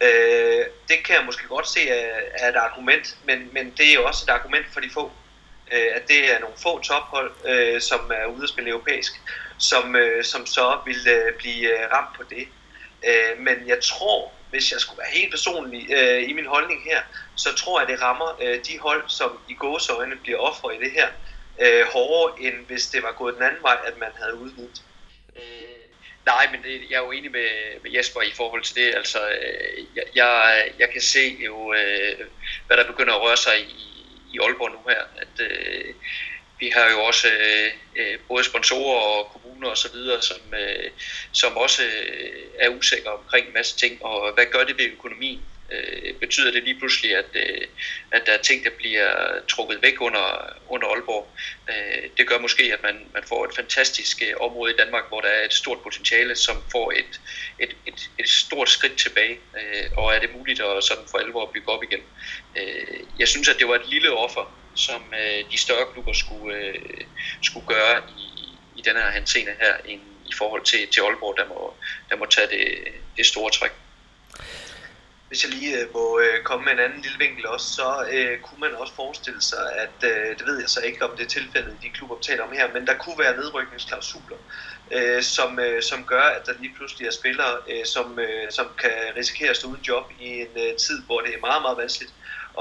Øh, 0.02 0.66
det 0.88 1.04
kan 1.06 1.16
jeg 1.16 1.26
måske 1.26 1.48
godt 1.48 1.68
se 1.68 1.90
er, 1.90 2.50
et 2.50 2.56
argument, 2.56 3.18
men, 3.26 3.50
men 3.52 3.74
det 3.78 3.90
er 3.90 3.94
jo 3.94 4.06
også 4.06 4.26
et 4.28 4.34
argument 4.34 4.66
for 4.74 4.80
de 4.80 4.90
få. 4.94 5.12
Øh, 5.72 5.88
at 5.96 6.08
det 6.08 6.34
er 6.34 6.40
nogle 6.40 6.56
få 6.64 6.80
tophold, 6.80 7.32
øh, 7.46 7.82
som 7.82 8.12
er 8.14 8.26
ude 8.26 8.44
at 8.44 8.50
spille 8.50 8.70
europæisk, 8.70 9.14
som, 9.58 9.96
øh, 9.96 10.24
som 10.24 10.46
så 10.46 10.80
vil 10.86 11.08
øh, 11.08 11.34
blive 11.34 11.80
øh, 11.80 11.92
ramt 11.92 12.18
på 12.18 12.24
det. 12.30 12.48
Øh, 13.08 13.40
men 13.40 13.68
jeg 13.68 13.80
tror, 13.84 14.32
hvis 14.50 14.72
jeg 14.72 14.80
skulle 14.80 14.98
være 14.98 15.20
helt 15.20 15.32
personlig 15.32 15.94
øh, 15.98 16.30
i 16.30 16.34
min 16.34 16.46
holdning 16.46 16.84
her, 16.84 17.02
så 17.36 17.56
tror 17.56 17.80
jeg, 17.80 17.88
det 17.88 18.02
rammer 18.02 18.38
øh, 18.42 18.60
de 18.68 18.80
hold, 18.80 19.04
som 19.08 19.40
i 19.50 19.54
gåsøjne 19.54 20.16
bliver 20.16 20.40
ofre 20.40 20.76
i 20.76 20.80
det 20.80 20.92
her, 20.92 21.08
øh, 21.60 21.86
hårdere 21.94 22.42
end 22.42 22.56
hvis 22.68 22.88
det 22.88 23.04
var 23.04 23.12
gået 23.12 23.36
den 23.36 23.44
anden 23.44 23.64
vej, 23.64 23.78
at 23.86 23.98
man 23.98 24.10
havde 24.22 24.36
udvidet. 24.36 24.82
Øh, 25.36 25.73
Nej, 26.26 26.48
men 26.52 26.64
det, 26.64 26.82
jeg 26.90 26.96
er 26.96 27.06
jo 27.06 27.12
enig 27.12 27.32
med, 27.32 27.50
med 27.84 27.92
Jesper 27.92 28.22
i 28.22 28.32
forhold 28.32 28.64
til 28.64 28.76
det. 28.76 28.96
Altså, 28.96 29.20
øh, 29.30 29.84
jeg, 29.96 30.04
jeg, 30.16 30.64
jeg 30.80 30.90
kan 30.90 31.02
se 31.02 31.38
jo, 31.46 31.74
øh, 31.74 32.28
hvad 32.68 32.78
der 32.78 32.88
begynder 32.88 33.14
at 33.14 33.22
røre 33.22 33.38
sig 33.38 33.60
i, 33.60 34.06
i 34.34 34.40
Aalborg 34.40 34.72
nu 34.72 34.80
her. 34.88 35.04
At, 35.18 35.40
øh, 35.40 35.94
vi 36.60 36.70
har 36.76 36.92
jo 36.92 37.04
også 37.04 37.28
øh, 37.28 37.72
øh 37.96 38.20
både 38.28 38.44
sponsorer 38.44 39.00
og 39.00 39.32
kommuner 39.34 39.70
og 39.70 39.78
så 39.78 39.92
videre, 39.92 40.22
som, 40.22 40.42
øh, 40.54 40.90
som 41.32 41.58
også 41.58 41.84
øh, 41.84 42.44
er 42.60 42.70
usikre 42.70 43.12
omkring 43.12 43.48
en 43.48 43.54
masse 43.54 43.78
ting. 43.78 44.06
Og 44.06 44.34
hvad 44.34 44.46
gør 44.46 44.64
det 44.64 44.78
ved 44.78 44.86
økonomien? 44.86 45.42
Øh, 45.72 46.14
betyder 46.20 46.52
det 46.52 46.64
lige 46.64 46.80
pludselig, 46.80 47.16
at, 47.16 47.26
øh, 47.34 47.68
at 48.12 48.22
der 48.26 48.32
er 48.32 48.42
ting, 48.42 48.64
der 48.64 48.70
bliver 48.70 49.40
trukket 49.48 49.82
væk 49.82 50.02
under, 50.02 50.54
under 50.68 50.88
Aalborg. 50.88 51.28
Øh, 51.70 52.10
det 52.18 52.28
gør 52.28 52.40
måske, 52.40 52.64
at 52.74 52.84
man, 52.84 53.08
man 53.14 53.24
får 53.24 53.46
et 53.46 53.56
fantastisk 53.56 54.22
øh, 54.28 54.34
område 54.40 54.74
i 54.74 54.76
Danmark, 54.76 55.04
hvor 55.08 55.22
der 55.22 55.28
er 55.28 55.46
et 55.46 55.54
stort 55.54 55.80
potentiale, 55.84 56.36
som 56.36 56.64
får 56.72 56.92
et, 56.92 57.22
et, 57.60 57.76
et, 57.86 58.10
et 58.20 58.30
stort 58.30 58.70
skridt 58.70 58.98
tilbage, 58.98 59.40
øh, 59.60 59.90
og 59.98 60.16
er 60.16 60.20
det 60.20 60.36
muligt 60.36 60.62
at 60.62 60.84
sådan 60.84 61.04
for 61.12 61.18
alvor 61.18 61.44
at 61.44 61.54
bygge 61.54 61.70
op 61.70 61.84
igen. 61.84 62.02
Øh, 62.58 63.00
jeg 63.20 63.28
synes, 63.28 63.50
at 63.50 63.60
det 63.60 63.68
var 63.68 63.76
et 63.76 63.90
lille 63.90 64.12
offer, 64.12 64.60
som 64.76 65.14
øh, 65.14 65.52
de 65.52 65.58
større 65.58 65.86
klubber 65.94 66.14
skulle, 66.14 66.58
øh, 66.58 67.06
skulle 67.42 67.68
gøre 67.68 68.02
i, 68.18 68.30
i 68.76 68.82
den 68.82 68.96
her 68.96 69.10
hansene 69.12 69.56
her, 69.60 69.74
i, 69.86 69.94
i 70.26 70.34
forhold 70.38 70.64
til, 70.64 70.88
til 70.88 71.02
Aalborg, 71.02 71.38
der 71.38 71.48
må, 71.48 71.74
der 72.10 72.16
må 72.16 72.26
tage 72.26 72.48
det, 72.48 72.78
det 73.18 73.26
store 73.26 73.52
træk 73.52 73.72
hvis 75.34 75.44
jeg 75.44 75.54
lige 75.54 75.80
øh, 75.80 75.94
må 75.94 76.20
øh, 76.20 76.44
komme 76.44 76.66
med 76.66 76.74
en 76.74 76.80
anden 76.80 77.02
lille 77.02 77.20
vinkel 77.20 77.46
også, 77.48 77.68
så 77.80 77.90
øh, 78.12 78.40
kunne 78.40 78.60
man 78.60 78.76
også 78.82 78.96
forestille 78.96 79.42
sig, 79.42 79.66
at 79.84 79.98
øh, 80.12 80.30
det 80.38 80.46
ved 80.50 80.58
jeg 80.60 80.70
så 80.70 80.82
ikke, 80.82 81.06
om 81.06 81.18
det 81.18 81.24
er 81.26 81.36
tilfældet 81.38 81.74
i 81.78 81.88
de 81.88 81.94
klubber, 81.94 82.16
vi 82.16 82.24
taler 82.24 82.44
om 82.44 82.54
her, 82.60 82.74
men 82.74 82.88
der 82.88 82.98
kunne 82.98 83.20
være 83.20 83.38
nedrykningsklausuler, 83.38 84.38
øh, 84.92 85.22
som, 85.22 85.60
øh, 85.60 85.82
som 85.82 86.06
gør, 86.06 86.26
at 86.38 86.46
der 86.46 86.54
lige 86.60 86.74
pludselig 86.78 87.08
er 87.08 87.12
spillere, 87.12 87.54
øh, 87.72 87.86
som, 87.86 88.20
øh, 88.20 88.52
som 88.58 88.68
kan 88.82 88.98
risikere 89.18 89.50
at 89.50 89.58
stå 89.58 89.68
uden 89.68 89.82
job 89.82 90.06
i 90.20 90.30
en 90.46 90.54
øh, 90.64 90.76
tid, 90.86 90.98
hvor 91.06 91.20
det 91.22 91.32
er 91.34 91.46
meget, 91.48 91.62
meget 91.62 91.78
vanskeligt 91.78 92.14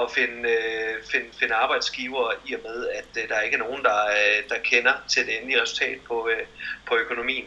at 0.02 0.06
finde, 0.16 0.40
øh, 0.54 0.94
finde, 1.10 1.28
finde 1.40 1.54
arbejdsgiver 1.54 2.32
i 2.46 2.54
og 2.54 2.60
med, 2.68 2.78
at 2.88 3.10
øh, 3.22 3.28
der 3.28 3.40
ikke 3.40 3.56
er 3.56 3.64
nogen, 3.66 3.82
der, 3.88 4.00
øh, 4.18 4.38
der 4.50 4.58
kender 4.70 4.94
til 5.12 5.26
det 5.26 5.36
endelige 5.36 5.62
resultat 5.62 5.98
på, 6.08 6.28
øh, 6.32 6.46
på 6.88 6.94
økonomien. 6.96 7.46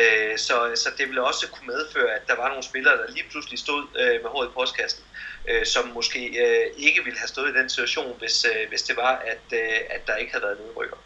Øh, 0.00 0.38
så, 0.38 0.54
så 0.74 0.88
det 0.98 1.06
ville 1.08 1.22
også 1.22 1.48
kunne 1.52 1.66
medføre, 1.66 2.10
at 2.16 2.22
der 2.28 2.36
var 2.36 2.48
nogle 2.48 2.62
spillere, 2.62 2.96
der 2.96 3.12
lige 3.16 3.24
pludselig 3.30 3.58
stod 3.58 3.82
øh, 4.00 4.22
med 4.22 4.30
håret 4.30 4.48
i 4.48 4.52
postkassen, 4.54 5.04
øh, 5.50 5.66
som 5.66 5.84
måske 5.94 6.20
øh, 6.44 6.66
ikke 6.86 7.00
ville 7.04 7.18
have 7.18 7.28
stået 7.28 7.50
i 7.50 7.58
den 7.58 7.68
situation, 7.68 8.18
hvis, 8.18 8.46
øh, 8.50 8.68
hvis 8.68 8.82
det 8.82 8.96
var, 8.96 9.12
at, 9.32 9.44
øh, 9.52 9.78
at 9.90 10.06
der 10.06 10.16
ikke 10.16 10.32
havde 10.32 10.44
været 10.44 10.58
nedrykker. 10.66 10.96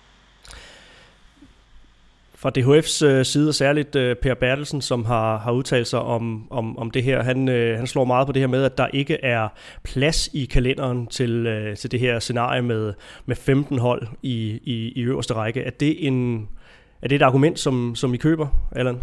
Fra 2.40 2.52
DHF's 2.58 2.86
side, 2.86 3.12
øh, 3.12 3.24
side, 3.24 3.52
særligt 3.52 3.96
øh, 3.96 4.16
Per 4.16 4.34
Bertelsen, 4.34 4.82
som 4.82 5.04
har, 5.04 5.38
har 5.38 5.52
udtalt 5.52 5.88
sig 5.88 6.00
om, 6.00 6.52
om, 6.52 6.78
om 6.78 6.90
det 6.90 7.02
her, 7.02 7.22
han, 7.22 7.48
øh, 7.48 7.76
han 7.76 7.86
slår 7.86 8.04
meget 8.04 8.26
på 8.26 8.32
det 8.32 8.40
her 8.40 8.46
med, 8.46 8.64
at 8.64 8.78
der 8.78 8.88
ikke 8.92 9.24
er 9.24 9.48
plads 9.84 10.28
i 10.32 10.44
kalenderen 10.44 11.06
til, 11.06 11.74
til 11.78 11.90
det 11.90 12.00
her 12.00 12.18
scenarie 12.18 12.62
med, 12.62 12.94
med 13.26 13.36
15 13.36 13.78
hold 13.78 14.06
i, 14.22 14.60
i, 14.64 14.92
i 14.96 15.00
øverste 15.00 15.34
række. 15.34 15.62
Er 15.62 15.70
det 15.70 16.06
en, 16.06 16.48
er 17.02 17.08
det 17.08 17.16
et 17.16 17.22
argument, 17.22 17.60
som, 17.60 17.96
som 17.96 18.14
I 18.14 18.16
køber, 18.16 18.48
Allan? 18.76 19.02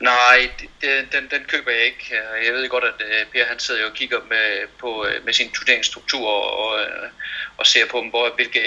Nej, 0.00 0.50
det, 0.80 1.12
den, 1.12 1.24
den 1.30 1.44
køber 1.48 1.70
jeg 1.70 1.84
ikke. 1.84 2.14
Jeg 2.46 2.52
ved 2.52 2.68
godt, 2.68 2.84
at 2.84 3.00
øh, 3.00 3.26
Per 3.32 3.44
han 3.44 3.58
sidder 3.58 3.86
og 3.86 3.94
kigger 3.94 4.18
med, 4.28 4.66
på, 4.78 5.06
øh, 5.06 5.24
med 5.24 5.32
sin 5.32 5.50
turneringsstruktur 5.50 6.28
og, 6.28 6.80
og 7.56 7.66
ser 7.66 7.86
på, 7.90 8.04
hvor, 8.10 8.32
hvilke 8.36 8.60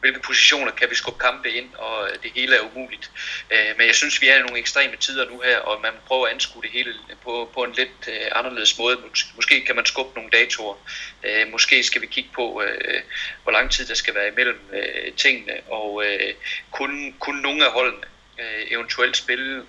hvilke 0.00 0.20
positioner 0.20 0.72
kan 0.72 0.90
vi 0.90 0.94
skubbe 0.94 1.20
kampe 1.20 1.50
ind, 1.50 1.74
og 1.74 2.08
øh, 2.08 2.22
det 2.22 2.30
hele 2.34 2.56
er 2.56 2.60
umuligt. 2.60 3.10
Øh, 3.50 3.78
men 3.78 3.86
jeg 3.86 3.94
synes, 3.94 4.20
vi 4.20 4.28
er 4.28 4.36
i 4.36 4.40
nogle 4.40 4.58
ekstreme 4.58 4.96
tider 4.96 5.30
nu 5.30 5.40
her, 5.40 5.58
og 5.58 5.80
man 5.80 5.92
prøver 6.06 6.26
at 6.26 6.32
anskue 6.32 6.62
det 6.62 6.70
hele 6.70 6.94
på, 7.24 7.50
på 7.54 7.62
en 7.64 7.72
lidt 7.72 8.08
øh, 8.08 8.26
anderledes 8.32 8.78
måde. 8.78 8.98
Måske 9.36 9.64
kan 9.64 9.76
man 9.76 9.86
skubbe 9.86 10.14
nogle 10.14 10.30
datoer. 10.30 10.74
Måske 11.50 11.82
skal 11.82 12.02
vi 12.02 12.06
kigge 12.06 12.30
på, 12.34 12.62
hvor 13.42 13.52
lang 13.52 13.70
tid 13.70 13.86
der 13.86 13.94
skal 13.94 14.14
være 14.14 14.28
imellem 14.28 14.70
tingene, 15.16 15.60
og 15.68 16.04
kun, 16.70 17.14
kun 17.18 17.34
nogle 17.34 17.64
af 17.64 17.72
holdene 17.72 18.04
eventuelt 18.70 19.16
spille 19.16 19.64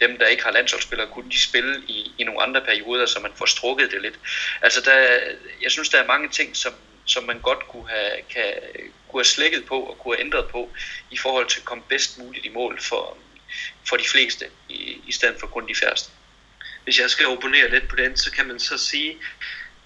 dem, 0.00 0.18
der 0.18 0.26
ikke 0.26 0.44
har 0.44 0.50
landsholdsspillere, 0.52 1.08
kunne 1.08 1.30
de 1.30 1.42
spille 1.42 1.82
i, 1.88 2.12
i 2.18 2.24
nogle 2.24 2.42
andre 2.42 2.60
perioder, 2.60 3.06
så 3.06 3.20
man 3.20 3.32
får 3.36 3.46
strukket 3.46 3.90
det 3.90 4.02
lidt. 4.02 4.18
Altså, 4.62 4.80
der, 4.80 5.18
jeg 5.62 5.70
synes, 5.70 5.88
der 5.88 6.02
er 6.02 6.06
mange 6.06 6.28
ting, 6.28 6.56
som, 6.56 6.72
som 7.04 7.24
man 7.24 7.40
godt 7.40 7.68
kunne 7.68 7.88
have, 7.88 8.10
kan, 8.30 8.44
kunne 9.14 9.24
have 9.26 9.38
slækket 9.38 9.64
på 9.66 9.78
og 9.80 9.98
kunne 9.98 10.16
have 10.16 10.24
ændret 10.24 10.48
på, 10.48 10.70
i 11.10 11.16
forhold 11.16 11.46
til 11.46 11.60
at 11.60 11.64
komme 11.64 11.84
bedst 11.88 12.18
muligt 12.18 12.46
i 12.46 12.48
mål 12.48 12.80
for, 12.80 13.18
for 13.88 13.96
de 13.96 14.08
fleste, 14.08 14.46
i, 14.68 15.00
i 15.06 15.12
stedet 15.12 15.36
for 15.40 15.46
kun 15.46 15.68
de 15.68 15.74
færreste. 15.74 16.10
Hvis 16.84 16.98
jeg 17.00 17.10
skal 17.10 17.26
opponere 17.26 17.70
lidt 17.70 17.88
på 17.88 17.96
den, 17.96 18.16
så 18.16 18.32
kan 18.32 18.46
man 18.46 18.58
så 18.58 18.78
sige, 18.78 19.18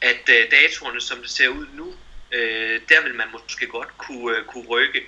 at 0.01 0.31
øh, 0.31 0.51
datorerne, 0.51 1.01
som 1.01 1.19
det 1.19 1.31
ser 1.31 1.49
ud 1.49 1.67
nu, 1.73 1.95
øh, 2.33 2.81
der 2.89 3.03
vil 3.03 3.15
man 3.15 3.29
måske 3.33 3.67
godt 3.67 3.99
kunne, 3.99 4.37
øh, 4.37 4.45
kunne 4.45 4.67
rykke 4.67 5.03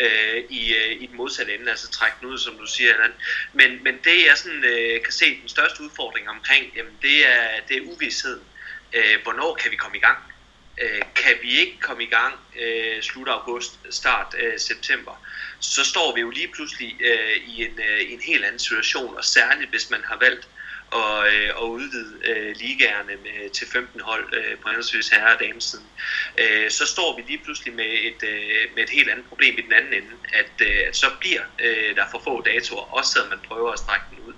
øh, 0.00 0.44
i, 0.50 0.74
øh, 0.74 1.02
i 1.02 1.06
den 1.06 1.16
modsatte 1.16 1.54
ende, 1.54 1.70
altså 1.70 1.90
trække 1.90 2.16
den 2.20 2.28
ud, 2.28 2.38
som 2.38 2.58
du 2.58 2.66
siger. 2.66 2.94
Eller 2.94 3.08
men, 3.52 3.84
men 3.84 3.94
det 4.04 4.26
jeg 4.26 4.38
sådan, 4.38 4.64
øh, 4.64 5.02
kan 5.02 5.12
se 5.12 5.40
den 5.40 5.48
største 5.48 5.82
udfordring 5.82 6.28
omkring, 6.28 6.72
jamen, 6.76 6.98
det 7.02 7.26
er, 7.26 7.60
det 7.68 7.76
er 7.76 7.80
uvidsheden. 7.80 8.44
Øh, 8.92 9.16
hvornår 9.22 9.54
kan 9.54 9.70
vi 9.70 9.76
komme 9.76 9.96
i 9.96 10.00
gang? 10.00 10.18
Øh, 10.82 11.02
kan 11.14 11.34
vi 11.42 11.50
ikke 11.60 11.78
komme 11.80 12.02
i 12.02 12.06
gang 12.06 12.34
øh, 12.62 13.02
slut 13.02 13.28
august, 13.28 13.72
start 13.90 14.34
øh, 14.38 14.58
september, 14.58 15.26
så 15.60 15.84
står 15.84 16.14
vi 16.14 16.20
jo 16.20 16.30
lige 16.30 16.48
pludselig 16.54 16.96
øh, 17.00 17.36
i 17.36 17.64
en, 17.64 17.78
øh, 17.88 18.12
en 18.12 18.20
helt 18.20 18.44
anden 18.44 18.58
situation, 18.58 19.16
og 19.16 19.24
særligt 19.24 19.70
hvis 19.70 19.90
man 19.90 20.00
har 20.04 20.18
valgt 20.20 20.48
og, 20.90 21.34
øh, 21.34 21.50
og 21.56 21.70
udvide 21.70 22.20
øh, 22.24 22.56
ligaerne 22.56 23.16
med, 23.16 23.50
til 23.50 23.66
15 23.66 24.00
hold 24.00 24.34
øh, 24.34 24.58
på 24.58 24.68
henholdsvis 24.68 25.08
herre- 25.08 25.34
og 25.34 25.40
damesiden, 25.40 25.86
øh, 26.38 26.70
så 26.70 26.86
står 26.86 27.16
vi 27.16 27.22
lige 27.22 27.44
pludselig 27.44 27.74
med 27.74 27.92
et, 28.08 28.22
øh, 28.22 28.74
med 28.74 28.82
et 28.82 28.90
helt 28.90 29.08
andet 29.10 29.26
problem 29.26 29.58
i 29.58 29.62
den 29.62 29.72
anden 29.72 29.92
ende, 29.92 30.16
at, 30.32 30.52
øh, 30.60 30.80
at 30.88 30.96
så 30.96 31.06
bliver 31.20 31.42
øh, 31.58 31.96
der 31.96 32.06
for 32.10 32.20
få 32.24 32.42
datoer, 32.42 32.94
også 32.98 33.12
selvom 33.12 33.28
man 33.28 33.40
prøver 33.48 33.72
at 33.72 33.78
strække 33.78 34.06
den 34.10 34.20
ud. 34.20 34.34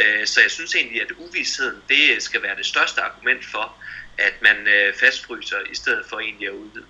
Øh, 0.00 0.26
så 0.26 0.40
jeg 0.40 0.50
synes 0.50 0.74
egentlig, 0.74 1.02
at 1.02 1.12
uvidsheden 1.12 1.82
det 1.88 2.22
skal 2.22 2.42
være 2.42 2.56
det 2.56 2.66
største 2.66 3.00
argument 3.00 3.44
for, 3.52 3.82
at 4.18 4.34
man 4.42 4.56
øh, 4.66 4.94
fastfryser 5.00 5.56
i 5.72 5.74
stedet 5.74 6.04
for 6.10 6.18
egentlig 6.18 6.48
at 6.48 6.54
udvide. 6.54 6.84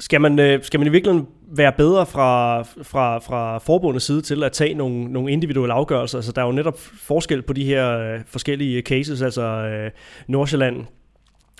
Skal 0.00 0.20
man, 0.20 0.38
øh, 0.38 0.64
skal 0.64 0.80
man 0.80 0.86
i 0.86 0.90
virkeligheden 0.90 1.28
være 1.48 1.72
bedre 1.72 2.06
fra, 2.06 2.62
fra, 2.62 3.18
fra 3.18 3.58
forbundets 3.58 4.04
side 4.04 4.22
til 4.22 4.44
at 4.44 4.52
tage 4.52 4.74
nogle, 4.74 5.12
nogle 5.12 5.32
individuelle 5.32 5.74
afgørelser? 5.74 6.18
Altså, 6.18 6.32
der 6.32 6.42
er 6.42 6.46
jo 6.46 6.52
netop 6.52 6.78
forskel 7.02 7.42
på 7.42 7.52
de 7.52 7.64
her 7.64 7.98
øh, 7.98 8.20
forskellige 8.28 8.82
cases, 8.82 9.22
altså 9.22 9.42
øh, 9.42 9.90
Nordsjælland 10.26 10.86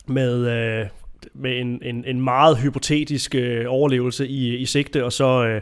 med, 0.07 0.49
øh, 0.51 0.87
med 1.35 1.61
en, 1.61 1.81
en, 1.83 2.05
en 2.07 2.21
meget 2.21 2.59
hypotetisk 2.59 3.35
øh, 3.35 3.65
overlevelse 3.69 4.29
i, 4.29 4.57
i 4.57 4.67
sigte, 4.67 5.05
og 5.05 5.13
så, 5.13 5.45
øh, 5.45 5.61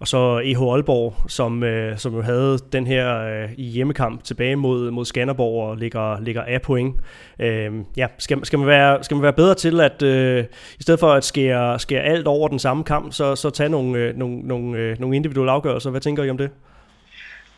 og 0.00 0.08
så 0.08 0.40
EH 0.44 0.62
Aalborg, 0.62 1.30
som, 1.30 1.62
øh, 1.62 1.98
som 1.98 2.14
jo 2.14 2.22
havde 2.22 2.58
den 2.72 2.86
her 2.86 3.18
øh, 3.18 3.50
i 3.56 3.62
hjemmekamp 3.62 4.24
tilbage 4.24 4.56
mod, 4.56 4.90
mod 4.90 5.04
Skanderborg 5.04 5.70
og 5.70 5.76
ligger, 5.76 6.20
ligger 6.20 6.42
af 6.42 6.62
point. 6.62 6.96
Øh, 7.40 7.72
ja, 7.96 8.06
skal, 8.18 8.44
skal, 8.44 8.58
man 8.58 8.68
være, 8.68 9.04
skal 9.04 9.14
man 9.14 9.22
være 9.22 9.32
bedre 9.32 9.54
til 9.54 9.80
at, 9.80 10.02
øh, 10.02 10.44
i 10.78 10.82
stedet 10.82 11.00
for 11.00 11.12
at 11.12 11.24
skære, 11.24 11.78
skære 11.80 12.02
alt 12.02 12.26
over 12.26 12.48
den 12.48 12.58
samme 12.58 12.84
kamp, 12.84 13.12
så, 13.12 13.36
så 13.36 13.50
tage 13.50 13.68
nogle, 13.68 13.98
øh, 13.98 14.16
nogle, 14.16 14.38
nogle, 14.38 14.78
øh, 14.78 15.00
nogle 15.00 15.16
individuelle 15.16 15.52
afgørelser? 15.52 15.90
Hvad 15.90 16.00
tænker 16.00 16.24
I 16.24 16.30
om 16.30 16.38
det? 16.38 16.50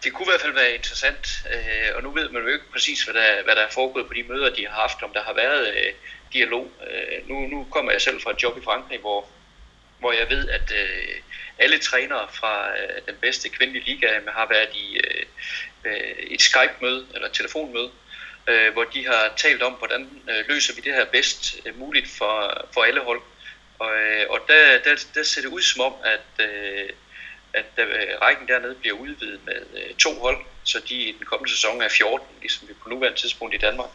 Det 0.05 0.13
kunne 0.13 0.27
i 0.29 0.31
hvert 0.33 0.45
fald 0.47 0.55
være 0.63 0.73
interessant, 0.81 1.25
øh, 1.55 1.91
og 1.97 2.01
nu 2.03 2.11
ved 2.19 2.27
man 2.31 2.43
jo 2.43 2.49
ikke 2.49 2.73
præcis, 2.73 2.99
hvad 3.05 3.15
der, 3.21 3.29
hvad 3.45 3.55
der 3.59 3.65
er 3.69 3.73
foregået 3.79 4.07
på 4.07 4.15
de 4.19 4.25
møder, 4.31 4.49
de 4.57 4.67
har 4.69 4.77
haft, 4.85 4.99
om 5.07 5.11
der 5.17 5.23
har 5.29 5.35
været 5.45 5.63
øh, 5.81 5.91
dialog. 6.33 6.71
Øh, 6.91 7.29
nu, 7.29 7.47
nu 7.47 7.67
kommer 7.71 7.93
jeg 7.93 8.01
selv 8.01 8.21
fra 8.21 8.31
et 8.31 8.43
job 8.43 8.59
i 8.59 8.64
Frankrig, 8.64 8.99
hvor, 8.99 9.29
hvor 9.99 10.12
jeg 10.12 10.31
ved, 10.31 10.49
at 10.49 10.73
øh, 10.75 11.14
alle 11.59 11.79
trænere 11.79 12.29
fra 12.33 12.71
øh, 12.71 13.07
den 13.07 13.17
bedste 13.21 13.49
kvindelige 13.49 13.85
liga 13.85 14.17
øh, 14.17 14.27
har 14.27 14.47
været 14.49 14.69
i 14.75 14.97
øh, 14.97 15.25
øh, 15.85 16.17
et 16.31 16.43
Skype-møde 16.43 17.07
eller 17.14 17.29
telefonmøde, 17.29 17.91
øh, 18.49 18.73
hvor 18.73 18.85
de 18.85 19.07
har 19.07 19.33
talt 19.37 19.62
om, 19.62 19.73
hvordan 19.73 20.11
øh, 20.31 20.45
løser 20.49 20.75
vi 20.75 20.81
det 20.81 20.95
her 20.95 21.05
bedst 21.05 21.61
øh, 21.67 21.79
muligt 21.79 22.09
for, 22.19 22.67
for 22.75 22.83
alle 22.83 23.01
hold. 23.01 23.21
Og, 23.79 23.91
øh, 23.97 24.27
og 24.31 24.41
der, 24.49 24.79
der, 24.79 25.05
der 25.14 25.23
ser 25.23 25.41
det 25.43 25.49
ud 25.49 25.62
som 25.62 25.81
om, 25.81 25.95
at, 26.05 26.47
øh, 26.47 26.88
at 27.59 27.73
øh, 27.77 28.09
rækken 28.23 28.49
dernede 28.49 28.75
bliver 28.75 28.97
udvidet 28.97 29.40
med 29.44 29.61
øh, 29.79 29.94
to 29.94 30.11
hold, 30.25 30.40
så 30.64 30.81
de 30.88 30.94
i 30.94 31.12
den 31.12 31.27
kommende 31.27 31.51
sæson 31.51 31.83
er 31.83 31.88
14, 31.88 32.27
ligesom 32.40 32.68
vi 32.68 32.75
på 32.83 32.88
nuværende 32.88 33.18
tidspunkt 33.18 33.55
i 33.55 33.59
Danmark. 33.59 33.90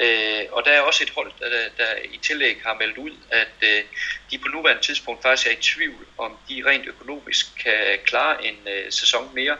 Øh, 0.00 0.44
og 0.52 0.64
der 0.64 0.70
er 0.70 0.80
også 0.80 1.04
et 1.04 1.10
hold, 1.10 1.32
der, 1.38 1.68
der 1.76 1.92
i 2.10 2.18
tillæg 2.22 2.56
har 2.66 2.74
meldt 2.74 2.98
ud, 2.98 3.14
at 3.30 3.56
øh, 3.62 3.82
de 4.30 4.38
på 4.38 4.48
nuværende 4.48 4.82
tidspunkt 4.82 5.22
faktisk 5.22 5.48
er 5.48 5.52
i 5.52 5.62
tvivl, 5.62 6.06
om 6.18 6.38
de 6.48 6.62
rent 6.66 6.86
økonomisk 6.86 7.46
kan 7.62 7.98
klare 8.04 8.46
en 8.46 8.58
øh, 8.66 8.92
sæson 8.92 9.30
mere. 9.34 9.56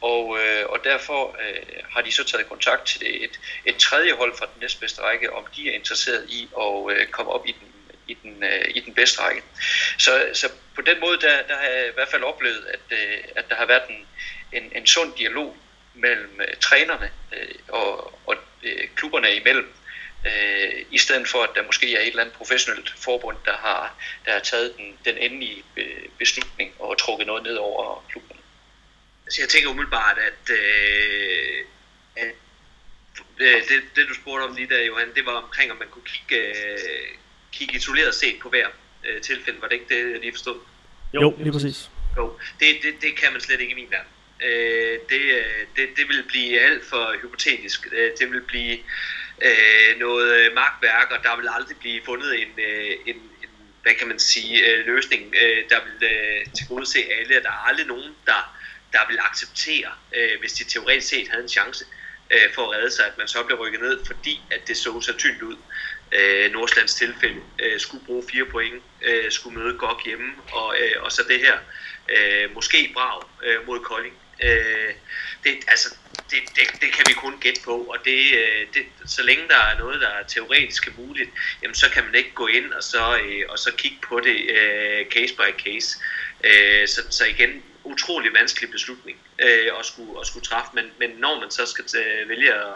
Og, 0.00 0.38
øh, 0.40 0.66
og 0.68 0.78
derfor 0.84 1.36
øh, 1.44 1.82
har 1.90 2.02
de 2.02 2.12
så 2.12 2.24
taget 2.24 2.48
kontakt 2.48 2.86
til 2.86 3.24
et, 3.24 3.40
et 3.64 3.76
tredje 3.76 4.12
hold 4.12 4.36
fra 4.38 4.46
den 4.46 4.60
næstbedste 4.60 5.02
række, 5.02 5.32
om 5.32 5.44
de 5.56 5.70
er 5.70 5.74
interesseret 5.74 6.30
i 6.30 6.48
at 6.60 6.96
øh, 6.96 7.06
komme 7.06 7.32
op 7.32 7.46
i 7.46 7.52
den 7.52 7.68
i 8.08 8.14
den, 8.22 8.44
øh, 8.44 8.64
i 8.74 8.80
den 8.80 8.94
bedste 8.94 9.22
række. 9.22 9.42
Så, 9.98 10.30
så 10.32 10.48
på 10.74 10.82
den 10.82 11.00
måde, 11.00 11.18
der, 11.20 11.42
der 11.42 11.56
har 11.56 11.68
jeg 11.68 11.88
i 11.88 11.94
hvert 11.94 12.08
fald 12.08 12.22
oplevet, 12.22 12.66
at, 12.66 12.98
øh, 12.98 13.18
at 13.36 13.44
der 13.48 13.56
har 13.56 13.66
været 13.66 13.82
en, 13.88 14.06
en, 14.52 14.72
en 14.74 14.86
sund 14.86 15.12
dialog 15.16 15.56
mellem 15.94 16.40
øh, 16.40 16.56
trænerne 16.60 17.10
øh, 17.32 17.54
og, 17.68 18.18
og 18.26 18.36
øh, 18.62 18.88
klubberne 18.96 19.34
imellem, 19.34 19.72
øh, 20.26 20.84
i 20.90 20.98
stedet 20.98 21.28
for 21.28 21.42
at 21.42 21.50
der 21.54 21.62
måske 21.62 21.96
er 21.96 22.00
et 22.00 22.06
eller 22.06 22.22
andet 22.22 22.36
professionelt 22.36 22.92
forbund, 22.96 23.36
der 23.44 23.56
har, 23.56 23.94
der 24.24 24.32
har 24.32 24.40
taget 24.40 24.76
den, 24.76 24.98
den 25.04 25.18
endelige 25.18 25.64
øh, 25.76 26.08
beslutning 26.18 26.74
og 26.78 26.98
trukket 26.98 27.26
noget 27.26 27.42
ned 27.42 27.56
over 27.56 28.04
klubben. 28.10 28.36
Altså 29.26 29.42
jeg 29.42 29.48
tænker 29.48 29.70
umiddelbart, 29.70 30.18
at, 30.18 30.50
øh, 30.50 31.64
at 32.16 32.34
øh, 33.38 33.62
det, 33.68 33.82
det 33.96 34.08
du 34.08 34.14
spurgte 34.14 34.42
om 34.42 34.54
lige 34.56 34.68
der, 34.68 34.82
Johan, 34.82 35.14
det 35.14 35.26
var 35.26 35.32
omkring, 35.32 35.72
om 35.72 35.78
man 35.78 35.88
kunne 35.88 36.04
kigge, 36.04 36.36
øh, 36.36 37.14
kigge 37.52 37.76
isoleret 37.76 38.14
set 38.14 38.36
på 38.42 38.48
hver 38.48 38.66
øh, 39.04 39.20
tilfælde. 39.20 39.60
Var 39.60 39.68
det 39.68 39.74
ikke 39.74 39.94
det, 39.94 40.12
jeg 40.12 40.20
lige 40.20 40.32
forstod? 40.32 40.60
Jo, 41.14 41.20
jo 41.20 41.34
lige 41.38 41.52
præcis. 41.52 41.90
Jo, 42.16 42.38
det, 42.60 42.68
det, 42.82 42.94
det 43.02 43.16
kan 43.16 43.32
man 43.32 43.40
slet 43.40 43.60
ikke 43.60 43.72
i 43.72 43.74
min 43.74 43.90
verden. 43.90 44.12
Øh, 44.42 44.98
det, 45.10 45.20
øh, 45.20 45.66
det, 45.76 45.88
det 45.96 46.08
vil 46.08 46.24
blive 46.28 46.60
alt 46.60 46.84
for 46.84 47.14
hypotetisk. 47.22 47.88
Øh, 47.92 48.10
det 48.18 48.30
vil 48.32 48.40
blive 48.40 48.78
øh, 49.42 49.98
noget 49.98 50.52
magtværk, 50.54 51.10
og 51.10 51.24
der 51.24 51.36
vil 51.36 51.48
aldrig 51.56 51.76
blive 51.76 52.00
fundet 52.04 52.42
en, 52.42 52.48
øh, 52.58 52.90
en, 53.06 53.16
en 53.16 53.50
hvad 53.82 53.94
kan 53.98 54.08
man 54.08 54.18
sige, 54.18 54.66
øh, 54.66 54.86
løsning, 54.86 55.34
øh, 55.42 55.64
der 55.70 55.80
vil 55.84 56.08
øh, 56.08 56.46
tilgodese 56.56 56.98
alle. 57.18 57.34
Der 57.34 57.48
er 57.48 57.68
aldrig 57.68 57.86
nogen, 57.86 58.12
der, 58.26 58.58
der 58.92 58.98
vil 59.08 59.18
acceptere, 59.30 59.90
øh, 60.16 60.40
hvis 60.40 60.52
de 60.52 60.64
teoretisk 60.64 61.08
set 61.08 61.28
havde 61.28 61.42
en 61.42 61.48
chance 61.48 61.84
øh, 62.30 62.54
for 62.54 62.62
at 62.62 62.70
redde 62.76 62.90
sig, 62.90 63.06
at 63.06 63.18
man 63.18 63.28
så 63.28 63.42
blev 63.42 63.58
rykket 63.58 63.80
ned, 63.80 64.04
fordi 64.06 64.40
at 64.50 64.60
det 64.68 64.76
så 64.76 65.00
så 65.00 65.12
tynt 65.16 65.42
ud. 65.42 65.56
Øh, 66.12 66.52
Nordslands 66.52 66.94
tilfælde 66.94 67.40
øh, 67.58 67.80
skulle 67.80 68.04
bruge 68.06 68.24
fire 68.30 68.44
point, 68.44 68.82
øh, 69.02 69.30
skulle 69.30 69.58
møde 69.58 69.78
godt 69.78 70.04
hjemme, 70.04 70.32
og, 70.52 70.76
øh, 70.80 71.02
og 71.02 71.12
så 71.12 71.22
det 71.28 71.40
her, 71.40 71.58
øh, 72.08 72.54
måske 72.54 72.90
brav 72.94 73.28
øh, 73.44 73.66
mod 73.66 73.80
Kolding. 73.80 74.14
Øh, 74.44 74.94
det, 75.44 75.54
altså, 75.68 75.96
det, 76.30 76.38
det, 76.56 76.80
det 76.80 76.92
kan 76.92 77.04
vi 77.08 77.12
kun 77.12 77.38
gætte 77.40 77.60
på, 77.64 77.76
og 77.76 77.98
det, 78.04 78.20
øh, 78.34 78.66
det, 78.74 78.82
så 79.06 79.22
længe 79.22 79.48
der 79.48 79.58
er 79.58 79.78
noget, 79.78 80.00
der 80.00 80.08
er 80.08 80.22
teoretisk 80.22 80.98
muligt, 80.98 81.30
jamen, 81.62 81.74
så 81.74 81.90
kan 81.90 82.04
man 82.04 82.14
ikke 82.14 82.34
gå 82.34 82.46
ind 82.46 82.72
og 82.72 82.82
så, 82.82 83.18
øh, 83.18 83.42
og 83.48 83.58
så 83.58 83.72
kigge 83.76 83.98
på 84.02 84.20
det 84.20 84.50
øh, 84.50 85.06
case 85.06 85.34
by 85.34 85.62
case. 85.64 85.98
Øh, 86.44 86.88
så, 86.88 87.00
så 87.10 87.24
igen, 87.24 87.62
utrolig 87.84 88.34
vanskelig 88.34 88.70
beslutning 88.70 89.18
øh, 89.38 89.66
at, 89.78 89.86
skulle, 89.86 90.20
at 90.20 90.26
skulle 90.26 90.44
træffe, 90.44 90.70
men, 90.74 90.84
men 90.98 91.10
når 91.10 91.40
man 91.40 91.50
så 91.50 91.66
skal 91.66 91.84
tage, 91.84 92.28
vælge 92.28 92.54
at, 92.54 92.74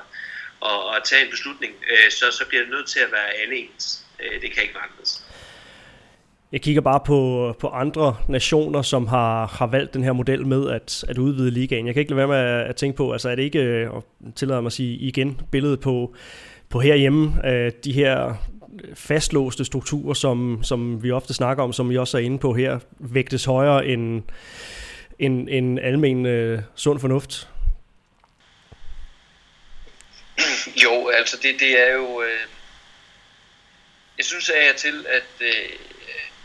og, 0.70 0.96
at 0.96 1.02
tage 1.04 1.24
en 1.24 1.30
beslutning, 1.30 1.72
øh, 1.90 2.10
så, 2.10 2.24
så 2.38 2.44
bliver 2.48 2.62
det 2.62 2.70
nødt 2.70 2.88
til 2.88 3.00
at 3.00 3.12
være 3.12 3.30
alle 3.42 3.54
ens. 3.56 4.06
Øh, 4.20 4.40
det 4.42 4.52
kan 4.52 4.62
ikke 4.62 4.74
vandres. 4.82 5.24
Jeg 6.52 6.60
kigger 6.60 6.80
bare 6.80 7.00
på, 7.06 7.54
på 7.60 7.68
andre 7.68 8.16
nationer, 8.28 8.82
som 8.82 9.06
har, 9.06 9.46
har 9.46 9.66
valgt 9.66 9.94
den 9.94 10.04
her 10.04 10.12
model 10.12 10.46
med 10.46 10.70
at, 10.70 11.04
at 11.08 11.18
udvide 11.18 11.50
ligaen. 11.50 11.86
Jeg 11.86 11.94
kan 11.94 12.00
ikke 12.00 12.10
lade 12.10 12.28
være 12.28 12.28
med 12.28 12.36
at, 12.36 12.66
at 12.66 12.76
tænke 12.76 12.96
på, 12.96 13.12
altså 13.12 13.30
er 13.30 13.34
det 13.34 13.42
ikke, 13.42 13.58
øh, 13.58 13.90
og 13.90 14.04
tillader 14.36 14.60
mig 14.60 14.66
at 14.66 14.72
sige 14.72 14.96
igen, 14.96 15.40
billedet 15.50 15.80
på, 15.80 16.14
på 16.68 16.80
herhjemme, 16.80 17.48
øh, 17.48 17.72
de 17.84 17.92
her 17.92 18.34
fastlåste 18.94 19.64
strukturer, 19.64 20.14
som, 20.14 20.60
som 20.62 21.02
vi 21.02 21.10
ofte 21.10 21.34
snakker 21.34 21.64
om, 21.64 21.72
som 21.72 21.90
vi 21.90 21.98
også 21.98 22.18
er 22.18 22.22
inde 22.22 22.38
på 22.38 22.54
her, 22.54 22.78
vægtes 22.98 23.44
højere 23.44 23.86
end, 23.86 24.22
end, 25.18 25.48
end 25.50 25.78
almen 25.80 26.26
øh, 26.26 26.62
sund 26.74 27.00
fornuft? 27.00 27.48
Jo, 30.66 31.08
altså 31.08 31.36
det, 31.36 31.60
det 31.60 31.80
er 31.80 31.92
jo... 31.92 32.22
Øh, 32.22 32.40
jeg 34.16 34.24
synes 34.24 34.50
af 34.50 34.70
og 34.70 34.76
til, 34.76 35.06
at 35.08 35.24
øh, 35.40 35.70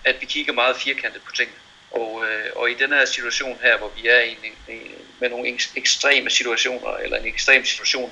at 0.08 0.16
vi 0.22 0.26
kigger 0.26 0.54
meget 0.54 0.76
firkantet 0.76 1.22
på 1.22 1.32
ting. 1.32 1.50
Og, 1.92 2.26
øh, 2.26 2.52
og 2.56 2.72
i 2.72 2.74
den 2.74 2.94
her 2.94 3.06
situation 3.06 3.60
her, 3.62 3.78
hvor 3.78 3.92
vi 4.02 4.08
er 4.08 4.20
i 4.20 4.30
en, 4.32 4.76
en, 4.76 4.92
med 5.20 5.30
nogle 5.30 5.58
ekstreme 5.76 6.30
situationer, 6.30 6.98
eller 6.98 7.18
en 7.18 7.26
ekstrem 7.26 7.66
situation, 7.66 8.12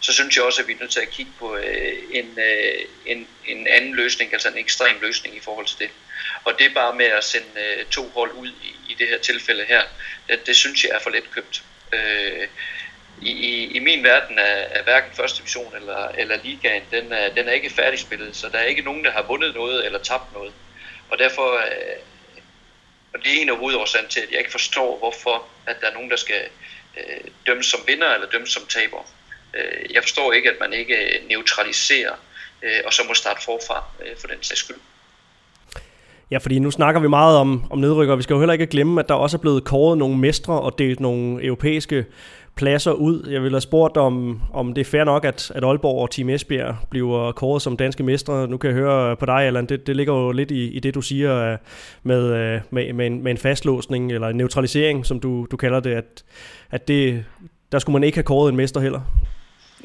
så 0.00 0.12
synes 0.12 0.36
jeg 0.36 0.44
også, 0.44 0.62
at 0.62 0.68
vi 0.68 0.72
er 0.72 0.76
nødt 0.80 0.90
til 0.90 1.00
at 1.00 1.10
kigge 1.10 1.32
på 1.38 1.56
øh, 1.56 1.98
en, 2.10 2.38
øh, 2.38 2.84
en, 3.06 3.28
en 3.46 3.66
anden 3.66 3.94
løsning, 3.94 4.32
altså 4.32 4.48
en 4.48 4.58
ekstrem 4.58 4.96
løsning 5.00 5.36
i 5.36 5.40
forhold 5.40 5.66
til 5.66 5.78
det. 5.78 5.90
Og 6.44 6.58
det 6.58 6.74
bare 6.74 6.94
med 6.94 7.06
at 7.06 7.24
sende 7.24 7.60
øh, 7.60 7.86
to 7.86 8.08
hold 8.08 8.32
ud 8.32 8.48
i, 8.48 8.92
i 8.92 8.94
det 8.98 9.08
her 9.08 9.18
tilfælde 9.18 9.64
her, 9.64 9.82
det, 10.28 10.46
det 10.46 10.56
synes 10.56 10.84
jeg 10.84 10.90
er 10.94 10.98
for 10.98 11.10
let 11.10 11.30
købt. 11.30 11.62
Øh, 11.92 12.48
i, 13.22 13.30
i, 13.30 13.76
i 13.76 13.78
min 13.78 14.04
verden 14.04 14.38
er, 14.38 14.56
er 14.76 14.82
hverken 14.82 15.10
første 15.12 15.38
division 15.38 15.76
eller, 15.76 16.08
eller 16.08 16.36
ligaen, 16.44 16.82
den 16.90 17.12
er, 17.12 17.34
den 17.34 17.48
er 17.48 17.52
ikke 17.52 17.70
færdigspillet, 17.70 18.36
så 18.36 18.48
der 18.48 18.58
er 18.58 18.64
ikke 18.64 18.82
nogen, 18.82 19.04
der 19.04 19.10
har 19.10 19.22
vundet 19.22 19.54
noget 19.54 19.86
eller 19.86 19.98
tabt 19.98 20.32
noget. 20.34 20.52
Og 21.10 21.18
derfor, 21.18 21.54
øh, 21.54 21.98
og 23.14 23.18
det 23.24 23.36
er 23.36 23.42
en 23.42 23.48
af 23.48 23.56
hovedårsagen 23.56 24.08
til, 24.08 24.20
at 24.20 24.30
jeg 24.30 24.38
ikke 24.38 24.50
forstår, 24.50 24.98
hvorfor 24.98 25.46
at 25.66 25.76
der 25.80 25.86
er 25.86 25.94
nogen, 25.94 26.10
der 26.10 26.16
skal 26.16 26.42
øh, 26.96 27.30
dømmes 27.46 27.66
som 27.66 27.80
vinder 27.86 28.14
eller 28.14 28.28
dømmes 28.30 28.50
som 28.50 28.66
taber. 28.66 29.02
Øh, 29.54 29.94
jeg 29.94 30.02
forstår 30.02 30.32
ikke, 30.32 30.50
at 30.50 30.56
man 30.60 30.72
ikke 30.72 31.20
neutraliserer 31.28 32.14
øh, 32.64 32.80
og 32.86 32.92
så 32.92 33.02
må 33.08 33.14
starte 33.14 33.44
forfra 33.44 33.84
øh, 34.00 34.16
for 34.20 34.26
den 34.26 34.36
sags 34.40 34.60
skyld. 34.60 34.76
Ja, 36.30 36.38
fordi 36.38 36.58
nu 36.58 36.70
snakker 36.70 37.00
vi 37.00 37.08
meget 37.08 37.38
om, 37.38 37.64
om 37.70 37.78
nedrykker. 37.78 38.16
Vi 38.16 38.22
skal 38.22 38.34
jo 38.34 38.40
heller 38.40 38.52
ikke 38.52 38.66
glemme, 38.66 39.00
at 39.00 39.08
der 39.08 39.14
også 39.14 39.36
er 39.36 39.40
blevet 39.40 39.64
kåret 39.64 39.98
nogle 39.98 40.18
mestre 40.18 40.60
og 40.60 40.78
delt 40.78 41.00
nogle 41.00 41.44
europæiske 41.44 42.06
pladser 42.56 42.92
ud. 42.92 43.28
Jeg 43.30 43.42
vil 43.42 43.50
have 43.50 43.60
spurgt 43.60 43.96
om, 43.96 44.40
om 44.52 44.74
det 44.74 44.80
er 44.80 44.90
fair 44.90 45.04
nok, 45.04 45.24
at, 45.24 45.52
at 45.54 45.64
Aalborg 45.64 46.02
og 46.02 46.10
Team 46.10 46.28
Esbjerg 46.28 46.76
bliver 46.90 47.32
kåret 47.32 47.62
som 47.62 47.76
danske 47.76 48.02
mestre. 48.02 48.48
Nu 48.48 48.56
kan 48.56 48.70
jeg 48.70 48.76
høre 48.76 49.16
på 49.16 49.26
dig, 49.26 49.34
Allan, 49.34 49.66
det, 49.66 49.86
det 49.86 49.96
ligger 49.96 50.14
jo 50.14 50.32
lidt 50.32 50.50
i, 50.50 50.70
i 50.70 50.80
det, 50.80 50.94
du 50.94 51.00
siger 51.00 51.52
øh, 51.52 51.58
med, 52.02 52.22
øh, 52.24 52.60
med, 52.70 52.92
med, 52.92 53.06
en, 53.06 53.22
med 53.22 53.30
en 53.30 53.38
fastlåsning, 53.38 54.12
eller 54.12 54.28
en 54.28 54.36
neutralisering, 54.36 55.06
som 55.06 55.20
du, 55.20 55.46
du 55.50 55.56
kalder 55.56 55.80
det, 55.80 55.94
at, 55.94 56.24
at 56.70 56.88
det, 56.88 57.24
der 57.72 57.78
skulle 57.78 57.92
man 57.94 58.04
ikke 58.04 58.16
have 58.16 58.24
kåret 58.24 58.50
en 58.50 58.56
mester 58.56 58.80
heller. 58.80 59.00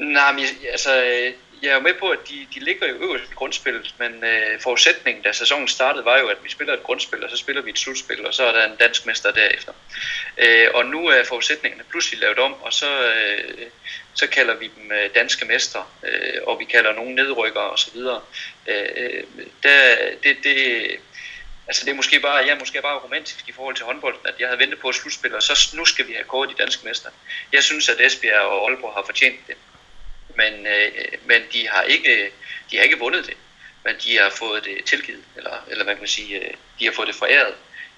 Nej, 0.00 0.32
men 0.32 0.44
altså, 0.72 0.90
øh, 0.90 1.32
jeg 1.62 1.70
er 1.70 1.74
jo 1.74 1.80
med 1.80 1.94
på, 1.94 2.08
at 2.08 2.18
de, 2.28 2.46
de 2.54 2.60
ligger 2.60 2.88
jo 2.88 2.94
øverst 2.94 3.30
i 3.30 3.34
grundspillet, 3.34 3.94
men 3.98 4.24
øh, 4.24 4.60
forudsætningen, 4.60 5.22
da 5.22 5.32
sæsonen 5.32 5.68
startede, 5.68 6.04
var 6.04 6.18
jo, 6.18 6.28
at 6.28 6.44
vi 6.44 6.50
spiller 6.50 6.74
et 6.74 6.82
grundspil, 6.82 7.24
og 7.24 7.30
så 7.30 7.36
spiller 7.36 7.62
vi 7.62 7.70
et 7.70 7.78
slutspil, 7.78 8.26
og 8.26 8.34
så 8.34 8.44
er 8.44 8.52
der 8.52 8.66
en 8.66 8.76
dansk 8.76 9.06
mester 9.06 9.30
derefter. 9.30 9.72
Øh, 10.38 10.68
og 10.74 10.86
nu 10.86 11.06
er 11.06 11.24
forudsætningerne 11.24 11.84
pludselig 11.90 12.20
lavet 12.20 12.38
om, 12.38 12.62
og 12.62 12.72
så, 12.72 13.12
øh, 13.14 13.66
så 14.14 14.26
kalder 14.26 14.54
vi 14.54 14.70
dem 14.76 14.92
øh, 14.92 15.14
danske 15.14 15.44
mester, 15.44 15.92
øh, 16.04 16.40
og 16.46 16.58
vi 16.58 16.64
kalder 16.64 16.92
nogle 16.92 17.14
nedrykker 17.14 17.60
osv. 17.60 17.96
Øh, 18.66 18.86
øh, 18.96 19.24
der, 19.62 19.96
det, 20.22 20.36
det, 20.44 20.56
altså 21.66 21.84
det 21.84 21.90
er 21.90 21.96
måske 21.96 22.20
bare, 22.20 22.34
jeg 22.36 22.48
er 22.48 22.58
måske 22.58 22.82
bare 22.82 22.98
romantisk 22.98 23.48
i 23.48 23.52
forhold 23.52 23.76
til 23.76 23.84
håndbolden, 23.84 24.20
at 24.24 24.34
jeg 24.38 24.48
havde 24.48 24.60
ventet 24.60 24.78
på 24.78 24.88
et 24.88 24.94
slutspil, 24.94 25.34
og 25.34 25.42
så 25.42 25.70
nu 25.76 25.84
skal 25.84 26.06
vi 26.08 26.12
have 26.12 26.24
kåret 26.24 26.50
de 26.50 26.62
danske 26.62 26.86
mester. 26.86 27.10
Jeg 27.52 27.62
synes, 27.62 27.88
at 27.88 28.00
Esbjerg 28.00 28.40
og 28.40 28.70
Aalborg 28.70 28.94
har 28.94 29.02
fortjent 29.06 29.46
det 29.46 29.56
men, 30.36 30.66
øh, 30.66 30.92
men 31.24 31.42
de, 31.52 31.68
har 31.68 31.82
ikke, 31.82 32.30
de 32.70 32.76
har 32.76 32.84
ikke 32.84 32.98
vundet 32.98 33.26
det, 33.26 33.36
men 33.84 33.94
de 34.04 34.16
har 34.16 34.30
fået 34.30 34.64
det 34.64 34.84
tilgivet, 34.84 35.24
eller, 35.36 35.64
eller 35.68 35.84
hvad 35.84 35.94
kan 35.94 36.02
man 36.02 36.08
sige, 36.08 36.44
øh, 36.44 36.54
de 36.78 36.84
har 36.84 36.92
fået 36.92 37.08
det 37.08 37.16
foræret 37.16 37.54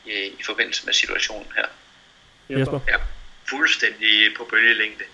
i, 0.06 0.12
i 0.12 0.42
forbindelse 0.44 0.86
med 0.86 0.94
situationen 0.94 1.52
her. 1.56 1.66
Jesper? 2.48 2.80
Ja, 2.88 2.96
fuldstændig 3.50 4.34
på 4.36 4.44
bølgelængde. 4.44 5.04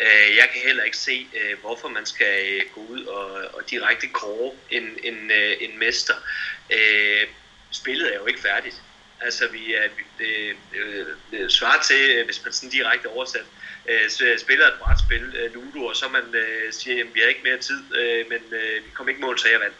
Øh, 0.00 0.36
jeg 0.36 0.48
kan 0.52 0.62
heller 0.62 0.82
ikke 0.82 0.96
se, 0.96 1.26
øh, 1.34 1.60
hvorfor 1.60 1.88
man 1.88 2.06
skal 2.06 2.62
gå 2.74 2.80
ud 2.80 3.04
og, 3.04 3.30
og 3.54 3.70
direkte 3.70 4.06
kåre 4.06 4.52
en, 4.70 4.98
en, 5.02 5.30
en 5.60 5.78
mester. 5.78 6.14
Spillet 7.70 8.14
er 8.14 8.18
jo 8.18 8.26
ikke 8.26 8.40
færdigt. 8.40 8.82
Altså, 9.20 9.48
vi 9.48 9.74
er, 9.74 9.82
det, 10.18 10.56
det, 10.72 11.06
det 11.30 11.52
svarer 11.52 11.82
til, 11.82 12.24
hvis 12.24 12.44
man 12.44 12.52
sådan 12.52 12.70
direkte 12.70 13.06
oversat, 13.06 13.44
øh, 13.88 14.38
spiller 14.38 14.66
et 14.66 14.78
brætspil, 14.80 15.36
øh, 15.36 15.54
Ludo, 15.54 15.86
og 15.86 15.96
så 15.96 16.08
man 16.08 16.34
øh, 16.34 16.72
siger, 16.72 17.04
at 17.04 17.14
vi 17.14 17.20
har 17.20 17.28
ikke 17.28 17.42
mere 17.42 17.58
tid, 17.58 17.96
øh, 17.96 18.28
men 18.28 18.42
øh, 18.52 18.84
vi 18.84 18.90
kommer 18.94 19.10
ikke 19.10 19.20
mål, 19.20 19.38
så 19.38 19.48
jeg 19.48 19.60
vandt. 19.60 19.76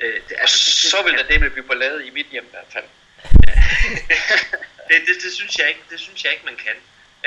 Øh, 0.00 0.20
det, 0.28 0.36
altså, 0.38 0.88
så 0.90 0.96
vil 1.04 1.24
det 1.28 1.40
med 1.40 1.50
blive 1.50 1.78
lavet 1.78 2.06
i 2.06 2.10
mit 2.10 2.26
hjem 2.26 2.44
i 2.44 2.50
hvert 2.50 2.72
fald. 2.72 2.84
det, 4.88 4.96
det, 5.06 5.22
det, 5.22 5.32
synes 5.32 5.58
jeg 5.58 5.68
ikke, 5.68 5.80
det 5.90 6.00
synes 6.00 6.24
jeg 6.24 6.32
ikke, 6.32 6.44
man 6.44 6.56
kan. 6.56 6.76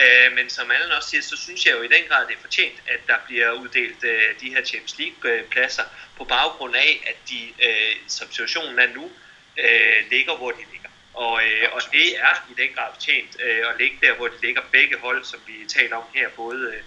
Øh, 0.02 0.36
men 0.36 0.50
som 0.50 0.72
Allen 0.72 0.92
også 0.92 1.10
siger, 1.10 1.22
så 1.22 1.38
synes 1.38 1.66
jeg 1.66 1.74
jo 1.74 1.82
i 1.82 1.88
den 1.88 2.04
grad, 2.10 2.28
det 2.28 2.36
er 2.36 2.42
fortjent, 2.42 2.76
at 2.88 3.00
der 3.08 3.18
bliver 3.28 3.52
uddelt 3.52 4.04
øh, 4.04 4.40
de 4.42 4.50
her 4.50 4.64
Champions 4.64 4.96
League-pladser 5.00 5.84
på 6.18 6.24
baggrund 6.24 6.76
af, 6.76 7.04
at 7.08 7.30
de, 7.30 7.54
øh, 7.64 7.96
som 8.08 8.32
situationen 8.32 8.80
er 8.80 8.94
nu, 8.94 9.12
øh, 9.58 10.10
ligger, 10.12 10.38
hvor 10.38 10.52
de 10.52 10.64
ligger. 10.72 10.79
Og, 11.14 11.42
øh, 11.46 11.68
og 11.72 11.82
det 11.92 12.20
er 12.20 12.48
i 12.52 12.54
den 12.62 12.70
grad 12.76 12.94
fortjent 12.94 13.42
øh, 13.44 13.70
at 13.70 13.76
ligge 13.80 13.98
der, 14.02 14.16
hvor 14.16 14.28
det 14.28 14.42
ligger 14.42 14.62
begge 14.72 14.98
hold, 14.98 15.24
som 15.24 15.40
vi 15.48 15.54
taler 15.68 15.96
om 15.96 16.04
her. 16.14 16.30
Både, 16.30 16.74
øh, 16.76 16.82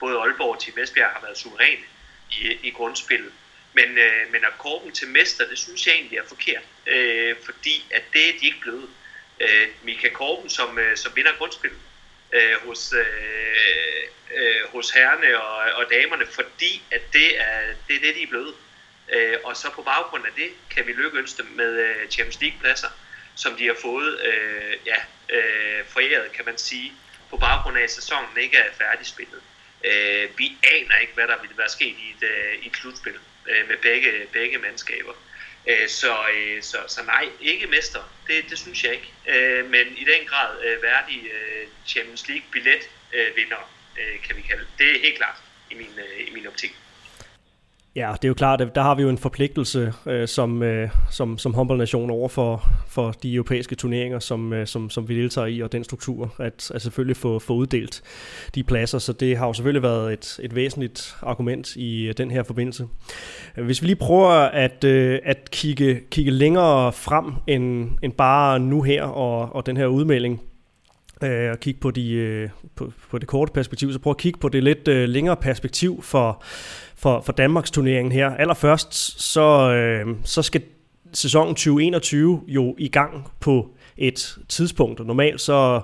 både 0.00 0.18
Aalborg 0.18 0.54
og 0.54 0.60
Team 0.60 0.78
Esbjerg 0.78 1.10
har 1.10 1.20
været 1.20 1.38
suveræne 1.38 1.82
i, 2.30 2.58
i 2.62 2.70
grundspillet. 2.70 3.32
Men, 3.72 3.98
øh, 3.98 4.32
men 4.32 4.44
at 4.44 4.58
kåre 4.58 4.90
til 4.90 5.08
mester, 5.08 5.48
det 5.48 5.58
synes 5.58 5.86
jeg 5.86 5.94
egentlig 5.94 6.18
er 6.18 6.28
forkert. 6.28 6.62
Øh, 6.86 7.36
fordi 7.44 7.84
at 7.90 8.02
det 8.12 8.28
er 8.28 8.32
de 8.40 8.46
ikke 8.46 8.60
blevet. 8.60 8.90
Øh, 9.40 9.68
Mika 9.82 10.08
Korben 10.08 10.50
som, 10.50 10.78
øh, 10.78 10.96
som 10.96 11.12
vinder 11.16 11.32
grundspillet 11.38 11.80
øh, 12.32 12.66
hos, 12.66 12.92
øh, 12.92 14.02
øh, 14.34 14.68
hos 14.72 14.90
herrene 14.90 15.42
og, 15.42 15.56
og 15.56 15.84
damerne, 15.90 16.26
fordi 16.26 16.82
at 16.90 17.12
det 17.12 17.40
er, 17.40 17.60
det 17.88 17.96
er 17.96 18.00
det, 18.00 18.14
de 18.14 18.22
er 18.22 18.26
blevet. 18.26 18.54
Øh, 19.12 19.36
og 19.44 19.56
så 19.56 19.70
på 19.70 19.82
baggrund 19.82 20.26
af 20.26 20.32
det 20.36 20.50
kan 20.70 20.86
vi 20.86 20.92
lykkeønske 20.92 21.42
dem 21.42 21.46
med 21.46 21.80
øh, 21.84 22.08
Champions 22.08 22.40
League-pladser 22.40 22.88
som 23.42 23.52
de 23.58 23.66
har 23.66 23.78
fået 23.82 24.10
øh, 24.28 24.74
ja, 24.90 24.98
øh, 25.36 25.80
foræret, 25.94 26.32
kan 26.36 26.44
man 26.44 26.58
sige, 26.58 26.92
på 27.30 27.36
baggrund 27.36 27.78
af, 27.78 27.82
at 27.82 27.90
sæsonen 27.90 28.34
ikke 28.40 28.56
er 28.56 28.70
færdigspillet. 28.82 29.40
Øh, 29.84 30.24
vi 30.38 30.46
aner 30.74 30.96
ikke, 31.02 31.14
hvad 31.14 31.28
der 31.28 31.40
ville 31.40 31.58
være 31.58 31.68
sket 31.68 31.96
i 32.04 32.06
et, 32.14 32.22
øh, 32.32 32.52
i 32.62 32.66
et 32.66 32.76
slutspil 32.76 33.18
øh, 33.50 33.68
med 33.68 33.76
begge, 33.82 34.10
begge 34.32 34.58
mandskaber. 34.58 35.14
Øh, 35.70 35.88
så, 35.88 36.12
øh, 36.34 36.62
så, 36.62 36.78
så 36.86 37.00
nej, 37.04 37.24
ikke 37.40 37.66
mester, 37.66 38.02
det, 38.26 38.50
det 38.50 38.58
synes 38.58 38.84
jeg 38.84 38.92
ikke. 38.92 39.10
Øh, 39.32 39.70
men 39.70 39.86
i 40.02 40.04
den 40.12 40.22
grad 40.26 40.50
øh, 40.66 40.82
værdig 40.82 41.20
øh, 41.36 41.66
Champions 41.86 42.28
League 42.28 42.46
billet 42.52 42.82
øh, 43.12 43.36
vinder, 43.36 43.62
øh, 44.00 44.22
kan 44.26 44.36
vi 44.36 44.42
kalde 44.42 44.62
det. 44.62 44.78
Det 44.78 44.96
er 44.96 45.00
helt 45.00 45.16
klart 45.16 45.38
i 45.70 45.74
min, 45.74 45.94
øh, 45.98 46.28
i 46.28 46.30
min 46.30 46.46
optik. 46.46 46.76
Ja, 47.96 48.12
det 48.12 48.24
er 48.24 48.28
jo 48.28 48.34
klart, 48.34 48.60
at 48.60 48.74
der 48.74 48.82
har 48.82 48.94
vi 48.94 49.02
jo 49.02 49.08
en 49.08 49.18
forpligtelse 49.18 49.92
øh, 50.06 50.28
som, 50.28 50.62
øh, 50.62 50.90
som, 51.10 51.38
som 51.38 51.54
håndboldnation 51.54 52.10
over 52.10 52.28
for, 52.28 52.64
for 52.98 53.10
de 53.22 53.34
europæiske 53.34 53.74
turneringer, 53.74 54.18
som, 54.18 54.52
øh, 54.52 54.66
som, 54.66 54.90
som 54.90 55.08
vi 55.08 55.16
deltager 55.16 55.46
i, 55.46 55.60
og 55.60 55.72
den 55.72 55.84
struktur, 55.84 56.34
at, 56.38 56.70
at 56.74 56.82
selvfølgelig 56.82 57.16
få, 57.16 57.38
få 57.38 57.52
uddelt 57.52 58.02
de 58.54 58.64
pladser. 58.64 58.98
Så 58.98 59.12
det 59.12 59.36
har 59.36 59.46
jo 59.46 59.52
selvfølgelig 59.52 59.82
været 59.82 60.12
et, 60.12 60.40
et 60.42 60.54
væsentligt 60.54 61.16
argument 61.22 61.76
i 61.76 62.06
øh, 62.06 62.14
den 62.16 62.30
her 62.30 62.42
forbindelse. 62.42 62.86
Hvis 63.54 63.82
vi 63.82 63.86
lige 63.86 63.96
prøver 63.96 64.30
at, 64.30 64.84
øh, 64.84 65.18
at 65.24 65.50
kigge, 65.50 66.00
kigge 66.10 66.30
længere 66.30 66.92
frem 66.92 67.24
end, 67.46 67.90
end 68.02 68.12
bare 68.12 68.58
nu 68.60 68.82
her 68.82 69.02
og, 69.02 69.56
og 69.56 69.66
den 69.66 69.76
her 69.76 69.86
udmelding, 69.86 70.42
øh, 71.22 71.50
og 71.50 71.60
kigge 71.60 71.80
på, 71.80 71.90
de, 71.90 72.12
øh, 72.12 72.48
på, 72.76 72.92
på 73.10 73.18
det 73.18 73.28
korte 73.28 73.52
perspektiv, 73.52 73.92
så 73.92 73.98
prøv 73.98 74.10
at 74.10 74.16
kigge 74.16 74.38
på 74.38 74.48
det 74.48 74.64
lidt 74.64 74.88
øh, 74.88 75.08
længere 75.08 75.36
perspektiv 75.36 76.02
for, 76.02 76.42
for, 76.96 77.20
for 77.20 77.32
Danmarks 77.32 77.70
turneringen 77.70 78.12
her. 78.12 78.30
Allerførst 78.30 79.22
så, 79.22 79.72
øh, 79.72 80.16
så 80.24 80.42
skal 80.42 80.62
sæsonen 81.12 81.54
2021 81.54 82.40
jo 82.46 82.74
i 82.78 82.88
gang 82.88 83.32
på 83.40 83.70
et 83.96 84.38
tidspunkt, 84.48 85.00
og 85.00 85.06
normalt 85.06 85.40
så, 85.40 85.80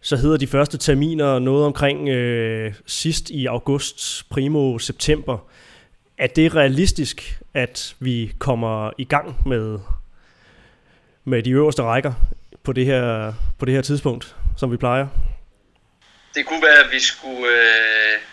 så 0.00 0.16
hedder 0.16 0.36
de 0.36 0.46
første 0.46 0.78
terminer 0.78 1.38
noget 1.38 1.66
omkring 1.66 2.08
øh, 2.08 2.74
sidst 2.86 3.30
i 3.30 3.46
august, 3.46 4.28
primo 4.30 4.78
september. 4.78 5.38
Er 6.18 6.26
det 6.26 6.54
realistisk, 6.54 7.40
at 7.54 7.96
vi 7.98 8.32
kommer 8.38 8.90
i 8.98 9.04
gang 9.04 9.48
med, 9.48 9.78
med 11.24 11.42
de 11.42 11.50
øverste 11.50 11.82
rækker 11.82 12.12
på 12.62 12.72
det 12.72 12.86
her, 12.86 13.32
på 13.58 13.64
det 13.64 13.74
her 13.74 13.82
tidspunkt, 13.82 14.36
som 14.56 14.72
vi 14.72 14.76
plejer? 14.76 15.06
Det 16.34 16.46
kunne 16.46 16.62
være, 16.62 16.84
at 16.84 16.92
vi 16.92 17.00
skulle... 17.00 17.46
Øh 17.46 18.30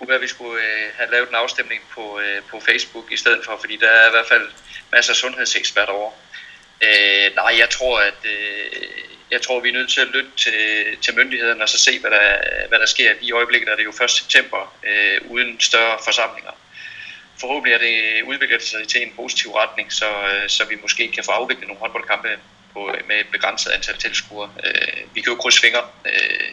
kunne 0.00 0.08
være, 0.08 0.22
at 0.22 0.28
vi 0.28 0.36
skulle 0.36 0.62
øh, 0.62 0.86
have 0.98 1.10
lavet 1.10 1.28
en 1.28 1.34
afstemning 1.34 1.82
på, 1.94 2.20
øh, 2.20 2.42
på 2.50 2.60
Facebook 2.60 3.12
i 3.12 3.16
stedet 3.16 3.44
for, 3.44 3.56
fordi 3.60 3.76
der 3.76 3.88
er 3.88 4.08
i 4.08 4.10
hvert 4.10 4.28
fald 4.28 4.48
masser 4.92 5.12
af 5.12 5.16
sundhedseksperter 5.16 5.92
over. 5.92 6.12
Øh, 6.80 7.34
nej, 7.34 7.52
jeg 7.58 7.70
tror, 7.70 8.00
at 8.00 8.20
øh, 8.24 8.88
jeg 9.30 9.42
tror, 9.42 9.60
vi 9.60 9.68
er 9.68 9.72
nødt 9.72 9.90
til 9.90 10.00
at 10.00 10.06
lytte 10.06 10.30
til, 10.36 10.60
til 11.02 11.16
myndighederne 11.16 11.62
og 11.62 11.68
så 11.68 11.78
se, 11.78 11.98
hvad 11.98 12.10
der, 12.10 12.28
hvad 12.68 12.78
der 12.78 12.86
sker. 12.86 13.14
I 13.20 13.32
øjeblikket 13.32 13.68
er 13.68 13.76
det 13.76 13.84
jo 13.84 14.04
1. 14.04 14.10
september 14.10 14.74
øh, 14.84 15.20
uden 15.30 15.60
større 15.60 15.98
forsamlinger. 16.04 16.52
Forhåbentlig 17.40 17.74
er 17.74 17.78
det 17.78 18.22
udviklet 18.22 18.62
sig 18.62 18.88
til 18.88 19.02
en 19.02 19.12
positiv 19.16 19.50
retning, 19.50 19.92
så, 19.92 20.10
øh, 20.32 20.48
så 20.48 20.64
vi 20.64 20.76
måske 20.82 21.12
kan 21.12 21.24
få 21.24 21.30
afviklet 21.30 21.68
nogle 21.68 21.80
håndboldkampe 21.80 22.28
på, 22.72 22.94
øh, 22.94 23.08
med 23.08 23.16
et 23.20 23.28
begrænset 23.32 23.70
antal 23.70 23.96
tilskuere. 23.96 24.50
Øh, 24.64 25.14
vi 25.14 25.20
kan 25.20 25.32
jo 25.32 25.38
krydse 25.42 25.60
fingre. 25.60 25.84
Øh, 26.06 26.50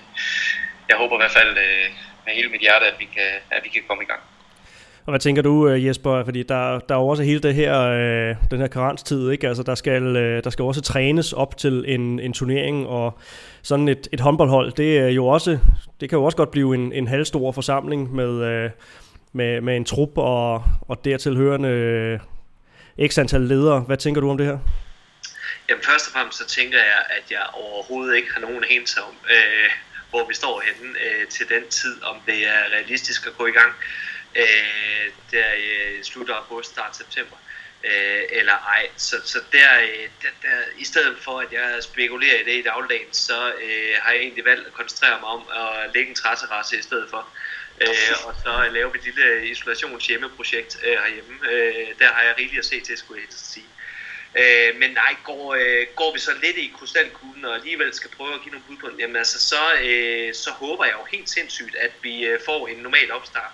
jeg 0.90 0.98
håber 0.98 1.16
i 1.16 1.22
hvert 1.22 1.32
fald, 1.40 1.58
øh, 1.58 1.90
med 2.28 2.36
hele 2.36 2.50
mit 2.50 2.62
hjerte, 2.62 2.86
at 2.86 2.96
vi 3.00 3.06
kan, 3.06 3.32
at 3.52 3.60
vi 3.63 3.70
kan 3.70 3.82
komme 3.88 4.04
i 4.04 4.06
gang. 4.06 4.20
Og 5.06 5.12
hvad 5.12 5.20
tænker 5.20 5.42
du, 5.42 5.70
øh, 5.70 5.86
Jesper? 5.86 6.24
Fordi 6.24 6.44
der, 6.44 6.80
der 6.80 6.96
er 6.96 7.00
jo 7.00 7.08
også 7.08 7.24
hele 7.24 7.40
det 7.40 7.56
her, 7.56 7.82
øh, 7.82 8.36
den 8.52 8.60
her 8.60 8.68
karenstid, 8.68 9.32
ikke? 9.32 9.48
Altså, 9.48 9.63
der 9.63 9.76
skal, 9.76 10.04
øh, 10.04 10.44
der 10.44 10.50
skal 10.50 10.63
også 10.63 10.82
trænes 10.82 11.34
op 11.34 11.58
til 11.58 11.84
en, 11.88 12.20
en 12.20 12.34
turnering, 12.34 12.88
og 12.88 13.20
sådan 13.62 13.88
et, 13.88 14.08
et 14.12 14.20
håndboldhold, 14.20 14.72
det 14.72 15.00
er 15.00 15.08
jo 15.08 15.28
også, 15.28 15.60
det 16.02 16.10
kan 16.10 16.18
jo 16.18 16.24
også 16.24 16.38
godt 16.38 16.52
blive 16.52 16.76
en, 16.76 16.94
en 16.94 17.08
halvstor 17.08 17.52
forsamling 17.52 18.16
med, 18.16 18.70
med, 19.34 19.62
med 19.62 19.76
en 19.76 19.86
trup 19.86 20.18
og, 20.18 20.63
og 20.82 21.06
dertilhørende 21.06 22.20
x 23.08 23.18
antal 23.18 23.42
ledere. 23.42 23.80
Hvad 23.80 23.98
tænker 23.98 24.22
du 24.22 24.30
om 24.30 24.38
det 24.38 24.46
her? 24.46 24.58
Jamen 25.70 25.84
først 25.84 26.08
og 26.08 26.13
fremmest 26.13 26.38
så 26.38 26.48
tænker 26.48 26.78
jeg, 26.78 27.02
at 27.18 27.32
jeg 27.32 27.44
overhovedet 27.54 28.16
ikke 28.16 28.28
har 28.34 28.42
nogen 28.42 28.63
anelse 28.72 29.02
om, 29.02 29.16
øh, 29.30 29.70
hvor 30.10 30.28
vi 30.28 30.34
står 30.34 30.62
henne 30.62 31.00
øh, 31.00 31.28
til 31.28 31.50
den 31.50 31.70
tid, 31.70 32.04
om 32.04 32.22
det 32.26 32.48
er 32.48 32.63
realistisk 32.63 33.28
at 33.28 33.38
gå 33.38 33.48
i 33.48 33.52
gang 33.52 33.74
øh, 34.36 35.12
der 35.32 35.54
i 35.54 35.70
øh, 35.70 36.04
slut 36.04 36.30
af 36.30 36.34
august, 36.34 36.70
start 36.70 36.98
september 36.98 37.38
øh, 37.84 38.24
eller 38.30 38.54
ej. 38.54 38.89
Så, 38.98 39.15
så 39.26 39.39
der, 39.52 39.82
øh, 39.82 40.10
der, 40.22 40.30
der, 40.41 40.58
i 40.78 40.86
stedet 40.86 41.17
for 41.22 41.39
at 41.39 41.54
jeg 41.54 41.84
spekulerer 41.84 42.39
i 42.39 42.43
det 42.43 42.54
i 42.54 42.62
dagligdagen, 42.62 43.13
så 43.13 43.54
øh, 43.62 43.96
har 44.02 44.12
jeg 44.12 44.22
egentlig 44.22 44.46
valgt 44.46 44.67
at 44.67 44.74
koncentrere 44.74 45.20
mig 45.20 45.30
om 45.30 45.43
at 45.62 45.93
lægge 45.93 46.10
en 46.10 46.15
træterrasse 46.15 46.80
i 46.80 46.82
stedet 46.82 47.10
for. 47.10 47.28
Øh, 47.82 47.88
og 48.26 48.36
så 48.43 48.70
lave 48.72 48.96
et 48.96 49.04
lille 49.04 49.48
isolations 49.48 50.08
hjemmeprojekt 50.08 50.78
øh, 50.84 50.98
herhjemme. 50.98 51.52
Øh, 51.52 51.88
der 52.00 52.13
har 52.13 52.24
jeg 52.24 52.36
rigeligt 52.38 52.60
at 52.60 52.65
se 52.65 52.82
til, 52.82 52.98
skulle 52.98 53.22
jeg 53.22 53.28
sige. 53.30 53.65
Øh, 54.38 54.80
men 54.80 54.91
nej, 54.91 55.15
går, 55.23 55.56
øh, 55.56 55.88
går 55.95 56.13
vi 56.13 56.19
så 56.19 56.32
lidt 56.41 56.58
i 56.58 56.73
krystalkuglen 56.80 57.45
og 57.45 57.56
alligevel 57.56 57.93
skal 57.93 58.10
prøve 58.10 58.34
at 58.34 58.41
give 58.41 58.52
nogle 58.52 58.65
bud 58.67 58.78
på 58.78 58.89
den, 58.89 59.00
jamen 59.00 59.15
altså, 59.15 59.39
så, 59.39 59.73
øh, 59.84 60.34
så 60.34 60.52
håber 60.52 60.86
jeg 60.86 60.93
jo 60.93 61.17
helt 61.17 61.30
sindssygt, 61.30 61.76
at 61.76 61.91
vi 62.02 62.26
øh, 62.26 62.39
får 62.45 62.67
en 62.67 62.78
normal 62.78 63.12
opstart. 63.12 63.52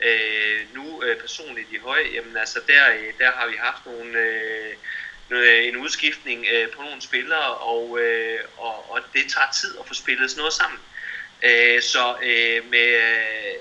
Øh, 0.00 0.74
nu 0.74 1.02
øh, 1.02 1.20
personligt 1.20 1.72
i 1.72 1.76
høj, 1.76 2.02
jamen 2.14 2.36
altså 2.36 2.60
der, 2.66 2.92
øh, 2.92 3.12
der 3.18 3.30
har 3.32 3.46
vi 3.46 3.56
haft 3.58 3.86
nogle, 3.86 4.18
øh, 4.18 4.74
øh 5.30 5.66
en 5.68 5.76
udskiftning 5.76 6.46
øh, 6.52 6.70
på 6.70 6.82
nogle 6.82 7.02
spillere, 7.02 7.54
og, 7.54 8.00
øh, 8.00 8.40
og, 8.56 8.92
og 8.92 9.00
det 9.12 9.24
tager 9.34 9.50
tid 9.60 9.78
at 9.80 9.86
få 9.86 9.94
spillet 9.94 10.30
sådan 10.30 10.40
noget 10.40 10.52
sammen. 10.52 10.80
Øh, 11.42 11.82
så 11.82 12.16
øh, 12.22 12.70
med, 12.70 12.88
øh, 12.88 13.54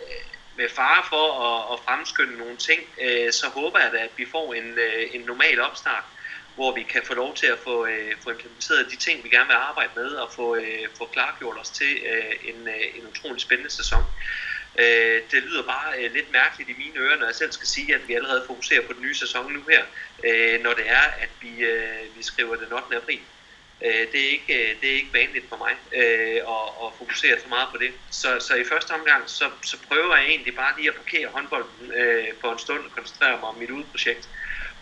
med 0.58 0.70
fare 0.70 1.04
for 1.10 1.28
at, 1.50 1.74
at 1.74 1.80
fremskynde 1.86 2.38
nogle 2.38 2.58
ting, 2.58 2.82
øh, 3.02 3.32
så 3.32 3.48
håber 3.48 3.80
jeg 3.80 3.92
da, 3.92 3.98
at 3.98 4.12
vi 4.18 4.26
får 4.32 4.54
en, 4.54 4.80
øh, 4.80 5.16
en 5.16 5.22
normal 5.22 5.60
opstart, 5.60 6.04
hvor 6.56 6.76
vi 6.76 6.84
kan 6.84 7.02
få 7.04 7.14
lov 7.14 7.36
til 7.36 7.48
at 7.48 7.60
få, 7.60 7.86
øh, 7.86 8.12
få 8.24 8.30
implementeret 8.30 8.92
de 8.92 8.96
ting, 8.96 9.24
vi 9.24 9.30
gerne 9.30 9.48
vil 9.48 9.54
arbejde 9.54 9.92
med, 9.96 10.08
og 10.08 10.34
få, 10.34 10.56
øh, 10.56 10.88
få 10.98 11.06
klargjort 11.06 11.58
os 11.58 11.70
til 11.70 11.98
øh, 12.12 12.50
en, 12.50 12.68
øh, 12.68 12.98
en 12.98 13.08
utrolig 13.08 13.42
spændende 13.42 13.72
sæson. 13.72 14.04
Øh, 14.80 15.22
det 15.32 15.44
lyder 15.44 15.64
bare 15.64 15.98
øh, 16.00 16.14
lidt 16.14 16.32
mærkeligt 16.32 16.70
i 16.70 16.76
mine 16.78 17.00
ører, 17.00 17.18
når 17.18 17.26
jeg 17.26 17.36
selv 17.36 17.52
skal 17.52 17.68
sige, 17.68 17.96
at 17.96 18.08
vi 18.08 18.14
allerede 18.14 18.44
fokuserer 18.48 18.88
på 18.88 18.94
den 18.94 19.02
nye 19.02 19.16
sæson 19.16 19.54
nu 19.54 19.62
her, 19.70 19.84
øh, 20.24 20.64
når 20.64 20.74
det 20.74 20.90
er, 20.90 21.06
at 21.20 21.30
vi, 21.42 21.60
øh, 21.60 22.18
vi 22.18 22.24
skriver 22.24 22.56
den 22.56 22.74
8. 22.74 22.96
april. 22.96 23.20
Øh, 23.86 24.12
det, 24.12 24.20
er 24.26 24.30
ikke, 24.30 24.54
øh, 24.62 24.82
det 24.82 24.90
er 24.90 24.96
ikke 24.96 25.14
vanligt 25.14 25.50
for 25.50 25.58
mig 25.58 25.74
øh, 25.92 26.40
at, 26.56 26.68
at 26.84 26.90
fokusere 26.98 27.40
så 27.40 27.48
meget 27.50 27.68
på 27.72 27.78
det. 27.78 27.92
Så, 28.12 28.40
så 28.40 28.56
i 28.56 28.64
første 28.64 28.92
omgang, 28.92 29.24
så, 29.30 29.50
så 29.62 29.78
prøver 29.88 30.16
jeg 30.16 30.26
egentlig 30.26 30.56
bare 30.56 30.74
lige 30.78 30.90
at 30.90 30.96
parkere 30.96 31.28
håndbolden 31.28 31.92
øh, 31.92 32.28
for 32.42 32.52
en 32.52 32.60
stund 32.60 32.86
og 32.86 32.92
koncentrere 32.92 33.40
mig 33.40 33.50
om 33.50 33.56
mit 33.56 33.70
udprojekt. 33.70 34.30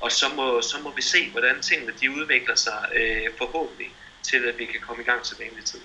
Og 0.02 0.12
så 0.12 0.26
må, 0.36 0.62
så 0.62 0.78
må 0.84 0.92
vi 0.96 1.02
se, 1.02 1.18
hvordan 1.32 1.62
tingene 1.62 1.92
de 2.02 2.12
udvikler 2.12 2.56
sig 2.56 2.80
øh, 2.96 3.28
forhåbentlig 3.38 3.88
til, 4.24 4.38
at 4.38 4.60
vi 4.60 4.66
kan 4.66 4.80
komme 4.88 5.04
i 5.04 5.06
gang 5.06 5.24
til 5.24 5.38
vanlig 5.40 5.66
tid. 5.66 5.80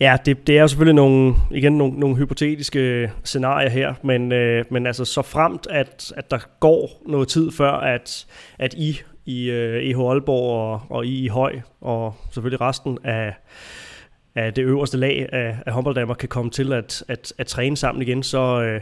Ja, 0.00 0.16
det, 0.24 0.46
det 0.46 0.56
er 0.56 0.60
jo 0.60 0.68
selvfølgelig 0.68 0.94
nogle, 0.94 1.34
igen 1.50 1.72
nogle, 1.78 1.98
nogle 1.98 2.16
hypotetiske 2.16 3.12
scenarier 3.24 3.68
her, 3.68 3.94
men, 4.02 4.32
øh, 4.32 4.64
men 4.70 4.86
altså 4.86 5.04
så 5.04 5.22
fremt, 5.22 5.66
at, 5.70 6.12
at 6.16 6.30
der 6.30 6.38
går 6.60 7.02
noget 7.06 7.28
tid 7.28 7.52
før, 7.52 7.72
at, 7.72 8.26
at 8.58 8.74
I 8.74 9.00
i 9.26 9.50
øh, 9.50 9.82
EH 9.82 9.98
Aalborg 9.98 10.50
og, 10.50 10.82
og 10.90 11.06
I 11.06 11.24
i 11.24 11.28
Høj, 11.28 11.60
og 11.80 12.14
selvfølgelig 12.30 12.60
resten 12.60 12.98
af, 13.04 13.34
af 14.34 14.54
det 14.54 14.62
øverste 14.62 14.96
lag 14.96 15.28
af, 15.32 15.56
af 15.66 15.72
håndbolddammer 15.72 16.14
kan 16.14 16.28
komme 16.28 16.50
til 16.50 16.72
at, 16.72 17.04
at, 17.08 17.32
at 17.38 17.46
træne 17.46 17.76
sammen 17.76 18.02
igen, 18.02 18.22
så 18.22 18.62
øh, 18.62 18.80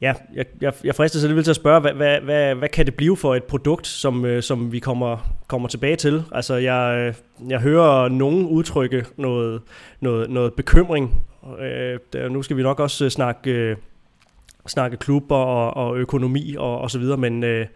ja, 0.00 0.14
jeg, 0.34 0.46
jeg, 0.60 0.72
jeg 0.84 0.94
frister 0.94 1.18
sig 1.18 1.30
lidt 1.30 1.44
til 1.44 1.50
at 1.50 1.56
spørge, 1.56 1.80
hvad, 1.80 1.92
hvad, 1.92 2.20
hvad, 2.20 2.54
hvad 2.54 2.68
kan 2.68 2.86
det 2.86 2.94
blive 2.94 3.16
for 3.16 3.34
et 3.34 3.44
produkt, 3.44 3.86
som, 3.86 4.24
øh, 4.24 4.42
som 4.42 4.72
vi 4.72 4.78
kommer, 4.78 5.36
kommer 5.48 5.68
tilbage 5.68 5.96
til? 5.96 6.24
Altså, 6.32 6.54
jeg, 6.54 6.96
øh, 6.98 7.14
jeg 7.50 7.60
hører 7.60 8.08
nogen 8.08 8.46
udtrykke 8.46 9.04
noget, 9.16 9.62
noget, 10.00 10.30
noget 10.30 10.54
bekymring. 10.54 11.26
Øh, 11.60 11.98
der, 12.12 12.28
nu 12.28 12.42
skal 12.42 12.56
vi 12.56 12.62
nok 12.62 12.80
også 12.80 13.04
øh, 13.04 13.10
snakke, 13.10 13.50
øh, 13.50 13.76
snakke 14.66 14.96
klubber 14.96 15.36
og, 15.36 15.86
og 15.88 15.96
økonomi 15.96 16.54
og, 16.58 16.80
og 16.80 16.90
så 16.90 16.98
videre, 16.98 17.16
men, 17.16 17.44
øh, 17.44 17.66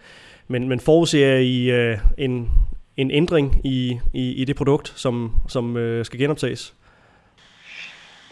men, 0.49 0.69
men 0.69 0.81
forudser 0.81 1.37
I 1.37 1.71
øh, 1.71 1.99
en, 2.19 2.51
en 2.97 3.11
ændring 3.11 3.61
i, 3.65 3.99
i, 4.15 4.33
i 4.33 4.45
det 4.45 4.57
produkt, 4.57 4.93
som, 4.97 5.33
som 5.49 5.77
øh, 5.77 6.05
skal 6.05 6.19
genoptages? 6.19 6.75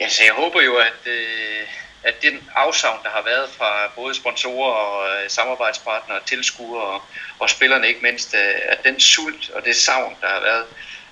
Ja, 0.00 0.09
så 0.09 0.22
jeg 0.24 0.35
håber 0.44 0.61
jo, 0.66 0.72
at, 0.72 1.12
øh, 1.12 1.66
at 2.02 2.22
den 2.22 2.50
afsavn, 2.54 3.00
der 3.02 3.10
har 3.10 3.22
været 3.22 3.50
fra 3.58 3.92
både 3.94 4.14
sponsorer 4.14 4.72
og 4.72 5.08
øh, 5.08 5.30
samarbejdspartnere, 5.30 6.20
tilskuere 6.26 6.82
og, 6.82 7.02
og 7.38 7.50
spillerne 7.50 7.88
ikke 7.88 8.00
mindst, 8.02 8.34
øh, 8.34 8.54
at 8.68 8.84
den 8.84 9.00
sult 9.00 9.50
og 9.50 9.64
det 9.64 9.76
savn, 9.76 10.16
der 10.20 10.28
har 10.28 10.40
været, 10.40 10.66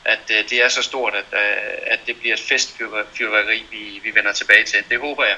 at 0.04 0.30
øh, 0.30 0.50
det 0.50 0.64
er 0.64 0.68
så 0.68 0.82
stort, 0.82 1.14
at, 1.14 1.38
at 1.86 2.00
det 2.06 2.20
bliver 2.20 2.34
et 2.34 2.40
festfyrværkeri, 2.40 3.64
vi, 3.70 4.00
vi 4.02 4.14
vender 4.14 4.32
tilbage 4.32 4.64
til. 4.64 4.84
Det 4.90 5.00
håber 5.00 5.24
jeg. 5.24 5.36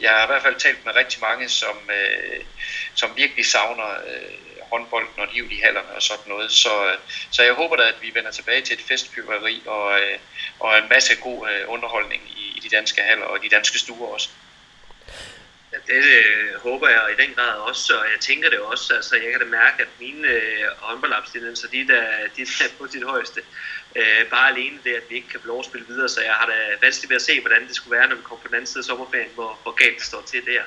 Jeg 0.00 0.10
har 0.10 0.22
i 0.22 0.26
hvert 0.26 0.42
fald 0.42 0.54
talt 0.54 0.84
med 0.84 0.94
rigtig 0.94 1.20
mange, 1.20 1.48
som, 1.48 1.76
som 2.94 3.10
virkelig 3.16 3.46
savner 3.46 3.94
håndbold 4.72 5.04
håndbolden 5.04 5.28
og 5.28 5.34
liv 5.34 5.46
i 5.50 5.60
hallerne 5.64 5.88
og 5.88 6.02
sådan 6.02 6.28
noget. 6.28 6.52
Så, 6.52 6.86
øh, 6.86 6.98
så 7.30 7.42
jeg 7.42 7.54
håber 7.54 7.76
da, 7.76 7.82
at 7.82 8.02
vi 8.02 8.10
vender 8.14 8.30
tilbage 8.30 8.62
til 8.62 8.74
et 8.74 8.84
festfyrværkeri 8.88 9.62
og, 9.66 10.00
øh, 10.00 10.18
og 10.60 10.78
en 10.78 10.88
masse 10.88 11.16
god 11.16 11.48
øh, 11.50 11.64
underholdning 11.68 12.22
i, 12.36 12.44
i 12.56 12.60
de 12.60 12.76
danske 12.76 13.02
haller 13.02 13.24
og 13.24 13.42
de 13.42 13.48
danske 13.48 13.78
stuer 13.78 14.08
også. 14.08 14.28
Ja, 15.72 15.78
det 15.86 16.04
øh, 16.04 16.60
håber 16.62 16.88
jeg 16.88 17.02
i 17.18 17.22
den 17.22 17.34
grad 17.34 17.58
også, 17.58 17.98
og 17.98 18.04
jeg 18.04 18.20
tænker 18.20 18.50
det 18.50 18.58
også. 18.58 18.94
Altså, 18.94 19.16
jeg 19.16 19.30
kan 19.30 19.40
da 19.40 19.46
mærke, 19.46 19.82
at 19.82 19.88
mine 20.00 20.28
øh, 20.28 20.64
håndboldabstinenser, 20.78 21.68
de 21.68 21.88
der, 21.88 22.04
de 22.36 22.42
er 22.42 22.68
på 22.78 22.86
sit 22.92 23.02
højeste. 23.02 23.40
Øh, 23.96 24.26
bare 24.30 24.48
alene 24.50 24.78
det, 24.84 24.94
at 24.94 25.02
vi 25.08 25.14
ikke 25.14 25.28
kan 25.28 25.40
få 25.40 25.46
lov 25.46 25.58
at 25.58 25.64
spille 25.64 25.86
videre, 25.86 26.08
så 26.08 26.20
jeg 26.20 26.32
har 26.32 26.46
da 26.46 26.56
vanskeligt 26.82 27.10
ved 27.10 27.16
at 27.16 27.22
se, 27.22 27.40
hvordan 27.40 27.66
det 27.68 27.76
skulle 27.76 27.98
være, 27.98 28.08
når 28.08 28.16
vi 28.16 28.22
kommer 28.22 28.42
på 28.42 28.48
den 28.48 28.54
anden 28.54 28.66
side 28.66 28.78
af 28.78 28.84
sommerferien, 28.84 29.30
hvor, 29.34 29.58
hvor 29.62 29.72
galt 29.72 29.98
det 29.98 30.06
står 30.06 30.22
til 30.22 30.46
der, 30.46 30.62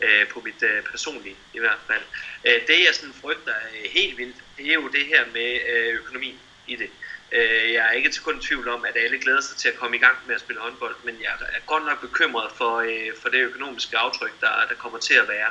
øh, 0.00 0.28
på 0.28 0.40
mit 0.40 0.62
øh, 0.62 0.82
personlige 0.82 1.36
i 1.54 1.58
hvert 1.58 1.82
fald. 1.86 2.02
Øh, 2.44 2.66
det 2.66 2.86
jeg 2.86 2.94
sådan 2.94 3.14
frygter 3.22 3.54
øh, 3.74 3.90
helt 3.90 4.18
vildt, 4.18 4.36
det 4.58 4.66
er 4.66 4.74
jo 4.74 4.88
det 4.88 5.06
her 5.06 5.24
med 5.34 5.60
øh, 5.68 5.94
økonomi 5.94 6.38
i 6.66 6.76
det. 6.76 6.90
Øh, 7.32 7.72
jeg 7.72 7.86
er 7.86 7.90
ikke 7.90 8.10
til 8.10 8.22
kun 8.22 8.40
tvivl 8.40 8.68
om, 8.68 8.84
at 8.84 8.96
alle 8.96 9.18
glæder 9.18 9.40
sig 9.40 9.56
til 9.56 9.68
at 9.68 9.76
komme 9.76 9.96
i 9.96 10.00
gang 10.00 10.16
med 10.26 10.34
at 10.34 10.40
spille 10.40 10.62
håndbold, 10.62 10.96
men 11.04 11.16
jeg 11.20 11.32
er 11.40 11.60
godt 11.66 11.84
nok 11.86 12.00
bekymret 12.00 12.52
for, 12.56 12.76
øh, 12.76 13.10
for 13.22 13.28
det 13.28 13.38
økonomiske 13.38 13.98
aftryk, 13.98 14.40
der, 14.40 14.66
der 14.68 14.74
kommer 14.74 14.98
til 14.98 15.14
at 15.14 15.28
være 15.28 15.50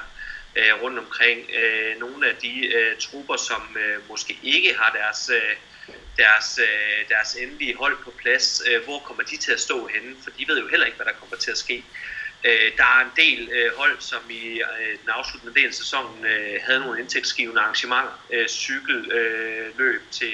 øh, 0.55 0.81
rundt 0.81 0.99
omkring. 0.99 1.49
Øh, 1.61 1.99
nogle 1.99 2.27
af 2.27 2.35
de 2.35 2.67
øh, 2.67 2.97
trupper, 2.97 3.37
som 3.37 3.77
øh, 3.79 4.09
måske 4.09 4.39
ikke 4.43 4.75
har 4.79 4.91
deres, 5.01 5.29
øh, 5.29 5.55
deres, 6.17 6.59
øh, 6.61 7.09
deres 7.09 7.35
endelige 7.35 7.75
hold 7.75 7.97
på 8.03 8.11
plads, 8.21 8.61
øh, 8.67 8.83
hvor 8.83 8.99
kommer 8.99 9.23
de 9.23 9.37
til 9.37 9.51
at 9.51 9.59
stå 9.59 9.87
henne? 9.87 10.15
For 10.23 10.29
de 10.29 10.45
ved 10.47 10.59
jo 10.59 10.67
heller 10.67 10.85
ikke, 10.85 10.95
hvad 10.95 11.05
der 11.05 11.19
kommer 11.19 11.37
til 11.37 11.51
at 11.51 11.57
ske. 11.57 11.83
Øh, 12.43 12.71
der 12.77 12.83
er 12.83 13.01
en 13.01 13.11
del 13.15 13.49
øh, 13.51 13.71
hold, 13.77 13.99
som 13.99 14.21
i 14.29 14.61
øh, 14.61 14.99
den 15.01 15.09
afsluttende 15.09 15.55
del 15.55 15.67
af 15.67 15.73
sæsonen 15.73 16.25
øh, 16.25 16.59
havde 16.65 16.79
nogle 16.79 16.99
indtægtsgivende 16.99 17.61
arrangementer, 17.61 18.25
øh, 18.33 18.47
cykelløb 18.47 20.01
øh, 20.01 20.11
til 20.11 20.33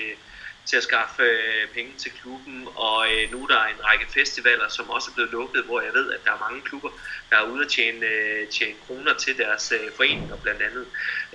til 0.66 0.78
at 0.78 0.84
skaffe 0.84 1.24
øh, 1.24 1.68
penge 1.74 1.94
til 1.98 2.12
klubben, 2.12 2.68
og 2.76 3.08
øh, 3.14 3.32
nu 3.32 3.48
der 3.50 3.58
er 3.58 3.68
en 3.68 3.86
række 3.86 4.06
festivaler, 4.14 4.70
som 4.70 4.90
også 4.90 5.12
er 5.12 5.14
blevet 5.14 5.32
lukket, 5.32 5.64
hvor 5.64 5.82
jeg 5.82 5.94
ved, 5.94 6.12
at 6.12 6.20
der 6.26 6.32
er 6.32 6.50
mange 6.50 6.62
klubber, 6.62 6.90
der 7.30 7.38
er 7.38 7.44
ude 7.44 7.66
at 7.66 7.72
tjene, 7.72 8.06
øh, 8.06 8.48
tjene 8.48 8.76
kroner 8.88 9.14
til 9.14 9.38
deres 9.38 9.72
øh, 9.72 9.92
foreninger 9.96 10.38
blandt 10.38 10.62
andet. 10.62 10.88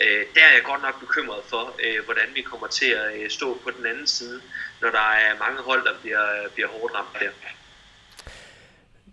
Øh, 0.02 0.26
der 0.34 0.44
er 0.44 0.52
jeg 0.52 0.62
godt 0.62 0.82
nok 0.82 1.00
bekymret 1.00 1.42
for, 1.48 1.76
øh, 1.84 2.04
hvordan 2.04 2.28
vi 2.34 2.42
kommer 2.42 2.66
til 2.66 2.90
at 2.90 3.20
øh, 3.20 3.30
stå 3.30 3.60
på 3.64 3.70
den 3.70 3.86
anden 3.86 4.06
side, 4.06 4.42
når 4.80 4.90
der 4.90 5.08
er 5.10 5.38
mange 5.38 5.62
hold, 5.62 5.84
der 5.84 5.94
bliver, 6.02 6.42
øh, 6.42 6.50
bliver 6.50 6.68
hårdt 6.68 6.94
ramt 6.94 7.20
der. 7.20 7.30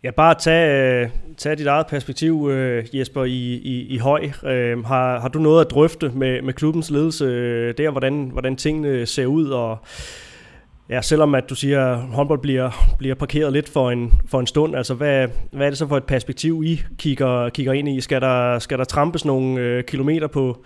Ja, 0.06 0.12
bare 0.12 0.36
tage, 0.36 1.04
øh, 1.04 1.10
tage 1.38 1.56
dit 1.56 1.68
eget 1.68 1.88
perspektiv, 1.88 2.50
øh, 2.52 2.86
Jesper, 2.94 3.24
i, 3.24 3.54
i, 3.54 3.88
i 3.88 3.98
høj. 3.98 4.30
Øh, 4.46 4.86
har, 4.86 5.20
har 5.20 5.28
du 5.28 5.40
noget 5.40 5.66
at 5.66 5.72
drøfte 5.72 6.12
med, 6.16 6.42
med 6.42 6.54
klubbens 6.54 6.92
ledelse 6.92 7.26
øh, 7.26 7.74
der, 7.78 7.92
hvordan, 7.92 8.30
hvordan 8.34 8.56
tingene 8.56 9.06
ser 9.06 9.26
ud? 9.26 9.50
Og 9.50 9.78
ja, 10.90 11.02
selvom 11.02 11.36
at 11.36 11.50
du 11.50 11.56
siger, 11.56 11.86
at 11.86 11.98
håndbold 11.98 12.40
bliver, 12.40 12.96
bliver 12.98 13.16
parkeret 13.16 13.54
lidt 13.54 13.70
for 13.70 13.92
en, 13.92 14.14
for 14.28 14.40
en 14.40 14.48
stund, 14.48 14.76
altså 14.76 14.94
hvad, 14.94 15.28
hvad 15.52 15.66
er 15.66 15.70
det 15.70 15.78
så 15.78 15.88
for 15.88 15.98
et 15.98 16.04
perspektiv, 16.04 16.64
I 16.66 16.82
kigger, 16.98 17.50
kigger 17.50 17.74
ind 17.74 17.90
i? 17.90 18.02
Skal 18.02 18.22
der, 18.22 18.60
skal 18.60 18.78
der 18.78 18.84
trampes 18.84 19.26
nogle 19.26 19.60
øh, 19.60 19.84
kilometer 19.84 20.28
på, 20.28 20.64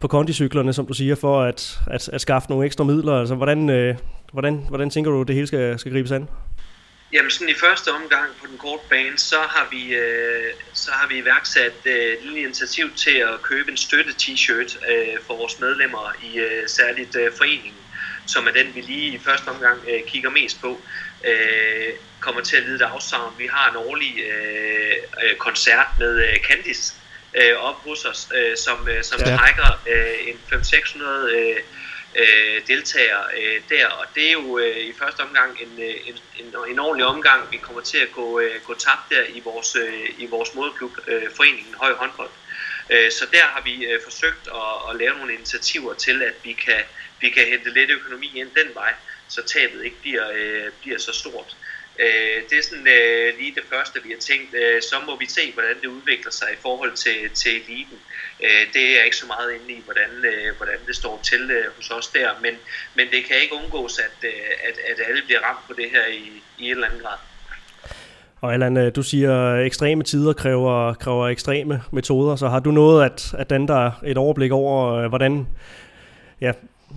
på 0.00 0.08
kondicyklerne, 0.08 0.72
som 0.72 0.86
du 0.86 0.94
siger, 0.94 1.14
for 1.14 1.42
at, 1.42 1.80
at, 1.90 2.08
at 2.08 2.20
skaffe 2.20 2.50
nogle 2.50 2.66
ekstra 2.66 2.84
midler? 2.84 3.12
Altså 3.12 3.34
hvordan, 3.34 3.70
øh, 3.70 3.96
hvordan, 4.32 4.60
hvordan 4.68 4.90
tænker 4.90 5.10
du, 5.10 5.22
det 5.22 5.34
hele 5.34 5.46
skal, 5.46 5.78
skal 5.78 5.92
gribes 5.92 6.12
an? 6.12 6.28
Jamen 7.12 7.30
sådan 7.30 7.48
i 7.48 7.54
første 7.54 7.92
omgang 7.92 8.30
på 8.40 8.46
den 8.46 8.58
korte 8.58 8.82
bane, 8.90 9.18
så 9.18 9.40
har 9.40 9.68
vi, 9.70 9.94
øh, 9.94 10.54
så 10.72 10.90
har 10.90 11.06
vi 11.08 11.18
iværksat 11.18 11.72
øh, 11.84 11.94
et 11.94 12.18
lille 12.22 12.40
initiativ 12.40 12.94
til 12.96 13.16
at 13.16 13.42
købe 13.42 13.70
en 13.70 13.76
støtte-t-shirt 13.76 14.90
øh, 14.90 15.18
for 15.26 15.36
vores 15.36 15.60
medlemmer 15.60 16.12
i 16.22 16.38
øh, 16.38 16.68
særligt 16.68 17.16
øh, 17.16 17.32
foreningen, 17.36 17.80
som 18.26 18.46
er 18.46 18.52
den, 18.52 18.74
vi 18.74 18.80
lige 18.80 19.08
i 19.12 19.18
første 19.18 19.48
omgang 19.48 19.78
øh, 19.88 20.00
kigger 20.06 20.30
mest 20.30 20.60
på. 20.60 20.80
Øh, 21.24 21.92
kommer 22.20 22.40
til 22.40 22.56
at 22.56 22.62
lide 22.62 22.76
et 22.76 22.82
afsavn. 22.82 23.34
Vi 23.38 23.46
har 23.46 23.70
en 23.70 23.76
årlig 23.76 24.20
øh, 24.20 24.92
øh 25.24 25.36
koncert 25.36 25.86
med 25.98 26.28
øh, 26.28 26.36
Candice 26.48 26.94
øh, 27.34 27.56
op 27.58 27.76
hos 27.84 28.04
os, 28.04 28.28
øh, 28.34 28.56
som, 28.56 28.88
øh, 28.88 29.04
som 29.04 29.20
ja. 29.20 29.36
trækker 29.36 29.82
øh, 29.86 30.28
en 30.28 30.40
500-600 30.52 31.04
øh, 31.36 31.56
øh, 32.14 32.66
deltager 32.66 33.20
øh, 33.36 33.60
der, 33.68 33.86
og 33.86 34.06
det 34.14 34.28
er 34.28 34.32
jo 34.32 34.58
øh, 34.58 34.76
i 34.76 34.92
første 34.92 35.20
omgang 35.20 35.58
en, 35.62 35.82
øh, 35.82 35.94
en, 36.08 36.18
en, 36.38 36.54
en 36.70 36.78
ordentlig 36.78 37.06
omgang. 37.06 37.52
Vi 37.52 37.56
kommer 37.56 37.82
til 37.82 37.98
at 37.98 38.12
gå, 38.12 38.40
øh, 38.40 38.60
gå 38.66 38.74
tabt 38.74 39.10
der 39.10 39.22
i 39.28 39.40
vores, 39.40 39.76
øh, 39.76 40.08
i 40.18 40.26
vores 40.26 40.54
moderklub, 40.54 40.92
øh, 41.06 41.30
foreningen 41.36 41.74
Høj 41.74 41.92
Håndbold. 41.92 42.30
Øh, 42.90 43.10
så 43.12 43.26
der 43.32 43.44
har 43.44 43.62
vi 43.64 43.84
øh, 43.84 44.00
forsøgt 44.04 44.48
at, 44.48 44.90
at 44.90 44.96
lave 44.96 45.18
nogle 45.18 45.34
initiativer 45.34 45.94
til, 45.94 46.22
at 46.22 46.34
vi 46.42 46.52
kan, 46.52 46.80
vi 47.20 47.30
kan 47.30 47.46
hente 47.46 47.70
lidt 47.70 47.90
økonomi 47.90 48.32
ind 48.34 48.50
den 48.50 48.74
vej, 48.74 48.94
så 49.28 49.42
tabet 49.42 49.84
ikke 49.84 50.00
bliver, 50.00 50.30
øh, 50.34 50.72
bliver 50.82 50.98
så 50.98 51.12
stort. 51.12 51.56
Øh, 51.98 52.36
det 52.50 52.58
er 52.58 52.62
sådan 52.62 52.88
øh, 52.98 53.38
lige 53.38 53.54
det 53.54 53.66
første, 53.72 54.02
vi 54.04 54.10
har 54.10 54.22
tænkt. 54.30 54.54
Øh, 54.54 54.82
så 54.82 54.96
må 55.06 55.16
vi 55.16 55.26
se, 55.26 55.52
hvordan 55.52 55.76
det 55.82 55.86
udvikler 55.86 56.32
sig 56.32 56.48
i 56.52 56.60
forhold 56.66 56.92
til, 57.04 57.18
til 57.34 57.52
eliten. 57.62 57.98
Øh, 58.44 58.64
det 58.74 58.84
er 58.98 59.02
ikke 59.04 59.16
så 59.16 59.26
meget 59.26 59.50
inde 59.56 59.68
i, 59.78 59.82
hvordan, 59.84 60.10
øh, 60.32 60.56
hvordan 60.56 60.78
det 60.86 60.96
står 60.96 61.20
til 61.22 61.50
øh, 61.50 61.64
hos 61.76 61.90
os 61.90 62.08
der, 62.08 62.28
men, 62.42 62.54
men 62.96 63.06
det 63.12 63.20
kan 63.24 63.36
ikke 63.42 63.54
undgås, 63.54 63.98
at, 63.98 64.16
øh, 64.22 64.68
at, 64.68 64.76
at 64.90 64.98
alle 65.08 65.22
bliver 65.26 65.40
ramt 65.40 65.66
på 65.68 65.72
det 65.80 65.90
her 65.90 66.06
i, 66.06 66.22
i 66.58 66.64
en 66.64 66.70
eller 66.70 66.86
anden 66.86 67.00
grad. 67.00 67.18
Og 68.40 68.52
Allan, 68.52 68.76
øh, 68.76 68.92
du 68.96 69.02
siger, 69.02 69.52
at 69.52 69.66
ekstreme 69.66 70.02
tider 70.02 70.32
kræver, 70.32 70.94
kræver 70.94 71.28
ekstreme 71.28 71.82
metoder, 71.92 72.36
så 72.36 72.48
har 72.48 72.60
du 72.60 72.70
noget 72.70 73.04
at, 73.04 73.34
at 73.38 73.50
danne 73.50 73.68
dig 73.68 73.92
et 74.06 74.18
overblik 74.18 74.52
over, 74.52 74.94
øh, 74.94 75.08
hvordan 75.08 75.46
ja, 76.40 76.52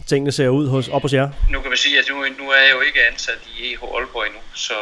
tingene 0.08 0.32
ser 0.32 0.50
ud 0.50 0.68
hos, 0.68 0.88
op 0.88 1.02
hos 1.02 1.14
jer? 1.14 1.30
Nu 1.50 1.62
kan 1.62 1.70
man 1.70 1.78
sige, 1.78 2.00
at 2.00 2.06
nu, 2.10 2.16
nu 2.16 2.50
er 2.52 2.62
jeg 2.62 2.72
jo 2.74 2.82
ikke 2.82 3.08
ansat 3.08 3.39
i 3.58 3.74
EH 3.74 3.84
Aalborg 3.84 4.26
endnu, 4.26 4.39
så, 4.54 4.74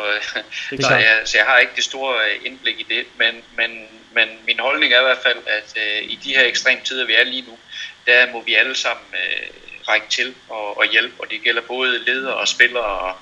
så, 0.87 0.95
jeg, 0.95 1.21
så 1.25 1.37
jeg 1.37 1.45
har 1.45 1.57
ikke 1.57 1.73
det 1.75 1.83
store 1.83 2.15
indblik 2.45 2.79
i 2.79 2.85
det, 2.89 3.05
men, 3.17 3.33
men, 3.57 3.87
men 4.11 4.27
min 4.45 4.59
holdning 4.59 4.93
er 4.93 4.99
i 4.99 5.03
hvert 5.03 5.23
fald, 5.23 5.37
at 5.47 5.73
uh, 5.75 6.11
i 6.11 6.19
de 6.23 6.29
her 6.29 6.43
ekstreme 6.43 6.81
tider, 6.83 7.05
vi 7.05 7.13
er 7.13 7.23
lige 7.23 7.45
nu, 7.47 7.57
der 8.05 8.31
må 8.33 8.41
vi 8.41 8.55
alle 8.55 8.75
sammen 8.75 9.05
uh, 9.13 9.64
række 9.89 10.07
til 10.09 10.35
og, 10.49 10.77
og 10.77 10.85
hjælpe, 10.85 11.13
og 11.19 11.29
det 11.29 11.43
gælder 11.43 11.61
både 11.61 11.99
ledere 12.05 12.35
og 12.35 12.47
spillere 12.47 12.83
og 12.83 13.15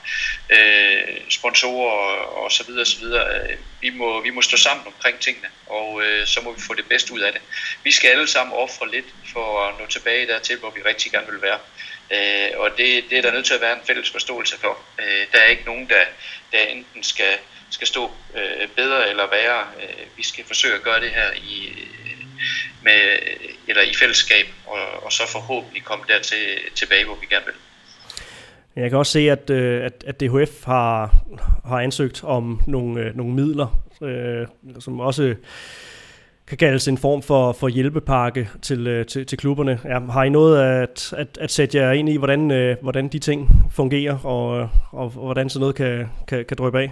øh, 0.49 1.21
sponsorer 1.29 1.91
og, 1.91 2.43
og 2.43 2.51
så 2.51 2.63
videre, 2.63 2.85
så 2.85 2.99
videre. 2.99 3.47
Vi 3.81 3.89
må, 3.89 4.21
vi 4.21 4.29
må 4.29 4.41
stå 4.41 4.57
sammen 4.57 4.87
omkring 4.87 5.19
tingene, 5.19 5.47
og 5.67 6.01
øh, 6.05 6.27
så 6.27 6.41
må 6.41 6.51
vi 6.53 6.61
få 6.61 6.73
det 6.73 6.85
bedste 6.85 7.13
ud 7.13 7.19
af 7.19 7.33
det. 7.33 7.41
Vi 7.83 7.91
skal 7.91 8.09
alle 8.09 8.27
sammen 8.27 8.55
ofre 8.55 8.91
lidt 8.91 9.05
for 9.33 9.67
at 9.67 9.79
nå 9.79 9.85
tilbage 9.85 10.27
dertil, 10.27 10.57
hvor 10.57 10.69
vi 10.69 10.81
rigtig 10.81 11.11
gerne 11.11 11.31
vil 11.31 11.41
være. 11.41 11.59
Øh, 12.11 12.59
og 12.59 12.69
det, 12.77 13.03
det 13.09 13.17
er 13.17 13.21
der 13.21 13.31
nødt 13.31 13.45
til 13.45 13.53
at 13.53 13.61
være 13.61 13.73
en 13.73 13.85
fælles 13.87 14.11
forståelse 14.11 14.59
for. 14.59 14.77
Øh, 14.99 15.27
der 15.31 15.39
er 15.39 15.45
ikke 15.45 15.65
nogen, 15.65 15.89
der, 15.89 16.03
der 16.51 16.59
enten 16.59 17.03
skal, 17.03 17.37
skal 17.69 17.87
stå 17.87 18.11
øh, 18.35 18.67
bedre 18.67 19.09
eller 19.09 19.29
værre. 19.29 19.67
Øh, 19.81 20.17
vi 20.17 20.23
skal 20.23 20.45
forsøge 20.45 20.75
at 20.75 20.83
gøre 20.83 21.01
det 21.01 21.11
her 21.11 21.31
i, 21.33 21.87
med, 22.83 22.99
eller 23.67 23.81
i 23.81 23.93
fællesskab, 23.99 24.45
og, 24.67 25.03
og 25.05 25.11
så 25.11 25.23
forhåbentlig 25.31 25.83
komme 25.83 26.05
dertil 26.07 26.45
tilbage, 26.75 27.05
hvor 27.05 27.15
vi 27.21 27.25
gerne 27.29 27.45
vil. 27.45 27.55
Jeg 28.75 28.89
kan 28.89 28.99
også 28.99 29.11
se, 29.11 29.31
at, 29.31 29.49
øh, 29.49 29.85
at, 29.85 30.03
at 30.07 30.19
DHF 30.19 30.63
har, 30.65 31.15
har 31.65 31.79
ansøgt 31.79 32.23
om 32.23 32.61
nogle, 32.67 33.01
øh, 33.01 33.15
nogle 33.17 33.33
midler, 33.33 33.83
øh, 34.01 34.47
som 34.79 34.99
også 34.99 35.35
kan 36.47 36.57
kaldes 36.57 36.87
en 36.87 36.97
form 36.97 37.21
for, 37.21 37.51
for 37.51 37.67
hjælpepakke 37.67 38.49
til, 38.61 38.87
øh, 38.87 39.05
til, 39.05 39.25
til 39.25 39.37
klubberne. 39.37 39.79
Ja, 39.85 39.99
har 39.99 40.23
I 40.23 40.29
noget 40.29 40.81
at, 40.81 41.13
at, 41.17 41.37
at 41.41 41.51
sætte 41.51 41.77
jer 41.77 41.91
ind 41.91 42.09
i, 42.09 42.17
hvordan, 42.17 42.51
øh, 42.51 42.77
hvordan 42.81 43.07
de 43.07 43.19
ting 43.19 43.49
fungerer, 43.71 44.17
og, 44.17 44.47
og, 44.49 44.69
og 44.91 45.09
hvordan 45.09 45.49
sådan 45.49 45.59
noget 45.59 45.75
kan, 45.75 46.05
kan, 46.27 46.45
kan 46.45 46.57
drøbe 46.57 46.79
af? 46.79 46.91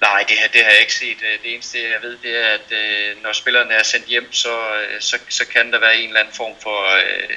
Nej, 0.00 0.24
det, 0.28 0.38
her, 0.38 0.48
det 0.48 0.64
har 0.64 0.70
jeg 0.70 0.80
ikke 0.80 0.94
set. 0.94 1.22
Øh, 1.22 1.42
det 1.42 1.54
eneste, 1.54 1.90
jeg 1.90 2.02
ved, 2.02 2.18
det 2.22 2.44
er, 2.44 2.48
at 2.48 2.72
øh, 2.72 3.22
når 3.22 3.32
spillerne 3.32 3.74
er 3.74 3.82
sendt 3.82 4.06
hjem, 4.06 4.32
så, 4.32 4.76
øh, 4.76 5.00
så, 5.00 5.18
så 5.28 5.46
kan 5.46 5.72
der 5.72 5.80
være 5.80 5.96
en 5.96 6.08
eller 6.08 6.20
anden 6.20 6.34
form 6.34 6.54
for 6.62 6.78
øh, 6.86 7.36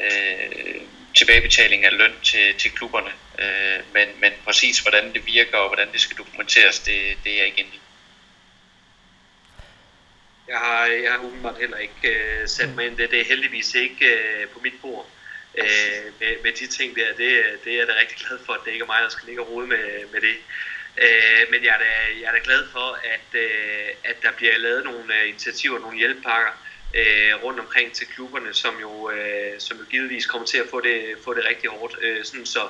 øh, 0.00 0.80
tilbagebetaling 1.16 1.84
af 1.84 1.98
løn 1.98 2.12
til, 2.22 2.54
til 2.54 2.70
klubberne. 2.70 3.10
Øh, 3.38 3.80
men, 3.94 4.08
men 4.20 4.32
præcis 4.44 4.78
hvordan 4.78 5.12
det 5.12 5.26
virker 5.26 5.58
og 5.58 5.68
hvordan 5.68 5.92
det 5.92 6.00
skal 6.00 6.16
dokumenteres, 6.16 6.78
det, 6.78 7.16
det 7.24 7.32
er 7.32 7.36
jeg 7.36 7.46
ikke 7.46 7.60
inde 7.60 7.70
i. 7.74 7.80
Jeg 10.48 10.58
har, 10.58 10.86
jeg 10.86 11.12
har 11.12 11.18
umiddelbart 11.18 11.58
heller 11.58 11.76
ikke 11.76 12.08
øh, 12.08 12.48
sat 12.48 12.74
mig 12.74 12.86
ind 12.86 12.96
det. 12.96 13.10
Det 13.10 13.20
er 13.20 13.24
heldigvis 13.24 13.74
ikke 13.74 14.06
øh, 14.06 14.48
på 14.48 14.60
mit 14.60 14.80
bord 14.82 15.06
øh, 15.54 16.04
med, 16.20 16.42
med 16.42 16.52
de 16.52 16.66
ting 16.66 16.96
der. 16.96 17.06
Det, 17.06 17.44
det 17.64 17.72
er 17.72 17.78
jeg 17.78 17.86
da 17.86 17.92
rigtig 18.00 18.16
glad 18.18 18.38
for, 18.46 18.52
at 18.52 18.60
det 18.64 18.72
ikke 18.72 18.82
er 18.82 18.86
mig, 18.86 19.02
der 19.02 19.08
skal 19.08 19.26
ligge 19.26 19.42
og 19.42 19.48
rode 19.48 19.66
med, 19.66 20.06
med 20.12 20.20
det. 20.20 20.36
Øh, 21.04 21.42
men 21.50 21.64
jeg 21.64 21.74
er, 21.74 21.78
da, 21.78 21.90
jeg 22.20 22.28
er 22.28 22.32
da 22.32 22.40
glad 22.44 22.62
for, 22.72 22.98
at, 23.14 23.40
øh, 23.40 23.88
at 24.04 24.22
der 24.22 24.32
bliver 24.32 24.58
lavet 24.58 24.84
nogle 24.84 25.14
øh, 25.20 25.28
initiativer, 25.28 25.78
nogle 25.78 25.98
hjælpepakker 25.98 26.52
øh, 26.94 27.42
rundt 27.44 27.60
omkring 27.60 27.92
til 27.92 28.06
klubberne, 28.06 28.54
som 28.54 28.74
jo, 28.80 29.10
øh, 29.10 29.60
som 29.60 29.78
jo 29.78 29.84
givetvis 29.90 30.26
kommer 30.26 30.46
til 30.46 30.58
at 30.58 30.68
få 30.70 30.80
det, 30.80 31.16
få 31.24 31.34
det 31.34 31.44
rigtig 31.44 31.70
hårdt. 31.70 31.96
Øh, 32.02 32.24
sådan 32.24 32.46
så, 32.46 32.68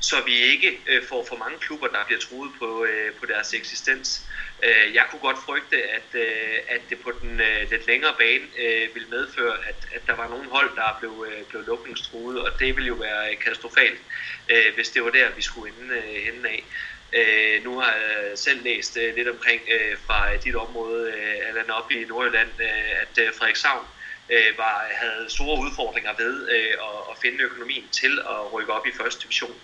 så 0.00 0.16
vi 0.26 0.34
ikke 0.34 0.80
øh, 0.86 1.02
får 1.08 1.26
for 1.28 1.36
mange 1.36 1.58
klubber, 1.58 1.86
der 1.86 2.04
bliver 2.06 2.20
truet 2.20 2.52
på, 2.58 2.84
øh, 2.84 3.14
på 3.14 3.26
deres 3.26 3.54
eksistens. 3.54 4.28
Øh, 4.62 4.94
jeg 4.94 5.04
kunne 5.10 5.20
godt 5.20 5.38
frygte, 5.46 5.82
at, 5.82 6.08
øh, 6.14 6.58
at 6.68 6.80
det 6.90 7.00
på 7.00 7.12
den 7.22 7.40
øh, 7.40 7.70
lidt 7.70 7.86
længere 7.86 8.14
bane 8.18 8.44
øh, 8.58 8.94
ville 8.94 9.08
medføre, 9.08 9.56
at, 9.68 9.88
at 9.92 10.06
der 10.06 10.16
var 10.16 10.28
nogle 10.28 10.50
hold, 10.50 10.70
der 10.76 10.96
blev, 11.00 11.26
øh, 11.28 11.44
blev 11.44 11.62
lukningstruet, 11.66 12.40
og 12.40 12.60
det 12.60 12.76
ville 12.76 12.88
jo 12.88 12.94
være 12.94 13.36
katastrofalt, 13.36 14.00
øh, 14.48 14.74
hvis 14.74 14.88
det 14.88 15.04
var 15.04 15.10
der, 15.10 15.30
vi 15.36 15.42
skulle 15.42 15.72
ende, 15.72 15.94
øh, 15.94 16.28
ende 16.28 16.48
af. 16.48 16.64
Øh, 17.12 17.64
nu 17.64 17.78
har 17.80 17.92
jeg 17.92 18.38
selv 18.38 18.62
læst 18.62 18.96
øh, 18.96 19.16
lidt 19.16 19.28
omkring 19.28 19.62
øh, 19.70 19.96
fra 20.06 20.36
dit 20.36 20.56
område, 20.56 21.12
øh, 21.12 21.48
Allan, 21.48 21.70
op 21.70 21.90
i 21.90 22.04
Nordjylland, 22.04 22.50
øh, 22.60 23.02
at 23.02 23.18
øh, 23.18 23.34
Frederikshavn 23.34 23.86
øh, 24.30 24.58
var, 24.58 24.86
havde 24.90 25.26
store 25.28 25.60
udfordringer 25.60 26.12
ved 26.18 26.48
øh, 26.50 26.74
at, 26.88 26.98
at 27.10 27.16
finde 27.22 27.44
økonomien 27.44 27.88
til 27.92 28.18
at 28.18 28.52
rykke 28.52 28.72
op 28.72 28.86
i 28.86 28.92
første 28.92 29.22
division. 29.22 29.60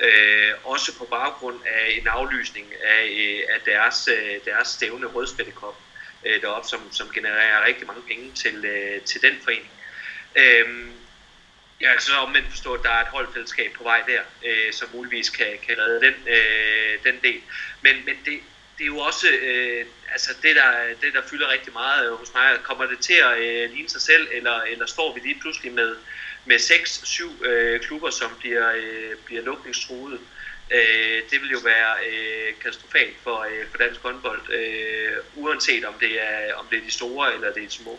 Øh, 0.00 0.52
også 0.64 0.98
på 0.98 1.04
baggrund 1.04 1.60
af 1.66 1.98
en 2.00 2.06
aflysning 2.08 2.66
af, 2.84 3.04
øh, 3.06 3.54
af 3.54 3.60
deres, 3.66 4.08
øh, 4.08 4.40
deres 4.44 4.68
stævne 4.68 5.06
Rødspættekop 5.06 5.80
øh, 6.26 6.42
deroppe, 6.42 6.68
som, 6.68 6.92
som 6.92 7.10
genererer 7.14 7.66
rigtig 7.66 7.86
mange 7.86 8.02
penge 8.02 8.32
til, 8.32 8.64
øh, 8.64 9.00
til 9.00 9.22
den 9.22 9.34
forening. 9.44 9.70
Øh, 10.36 10.90
jeg 11.80 11.90
kan 11.92 12.00
så 12.00 12.16
omvendt 12.16 12.48
forstå, 12.50 12.72
at 12.72 12.82
der 12.82 12.90
er 12.90 13.00
et 13.00 13.08
holdfællesskab 13.08 13.72
på 13.72 13.82
vej 13.82 14.02
der, 14.06 14.22
øh, 14.44 14.72
som 14.72 14.88
muligvis 14.94 15.30
kan, 15.30 15.46
kan 15.66 15.78
redde 15.78 16.06
den, 16.06 16.14
øh, 16.26 17.04
den 17.04 17.20
del. 17.22 17.40
Men, 17.82 17.94
men 18.06 18.14
det, 18.24 18.40
det 18.78 18.84
er 18.84 18.86
jo 18.86 18.98
også 18.98 19.26
øh, 19.42 19.86
altså 20.12 20.30
det, 20.42 20.56
der, 20.56 20.70
det, 21.02 21.14
der 21.14 21.22
fylder 21.30 21.52
rigtig 21.52 21.72
meget 21.72 22.16
hos 22.16 22.34
mig. 22.34 22.58
Kommer 22.62 22.86
det 22.86 22.98
til 22.98 23.14
at 23.14 23.38
øh, 23.38 23.70
ligne 23.70 23.88
sig 23.88 24.00
selv, 24.00 24.28
eller, 24.32 24.60
eller 24.60 24.86
står 24.86 25.14
vi 25.14 25.20
lige 25.20 25.40
pludselig 25.40 25.72
med, 25.72 25.96
med 26.44 26.56
6-7 26.56 27.46
øh, 27.46 27.80
klubber, 27.80 28.10
som 28.10 28.30
bliver, 28.38 28.72
øh, 28.76 29.16
bliver 29.24 29.42
lukningstruede? 29.42 30.18
Øh, 30.70 31.22
det 31.30 31.40
vil 31.42 31.50
jo 31.50 31.58
være 31.64 31.94
øh, 32.10 32.54
katastrofalt 32.62 33.16
for, 33.22 33.46
øh, 33.50 33.66
for 33.70 33.78
dansk 33.78 34.00
håndbold, 34.00 34.52
øh, 34.52 35.16
uanset 35.36 35.84
om 35.84 35.94
det, 36.00 36.22
er, 36.22 36.54
om 36.54 36.66
det 36.70 36.78
er 36.78 36.84
de 36.84 36.90
store 36.90 37.34
eller 37.34 37.52
det 37.52 37.62
er 37.62 37.68
de 37.68 37.72
små. 37.72 37.98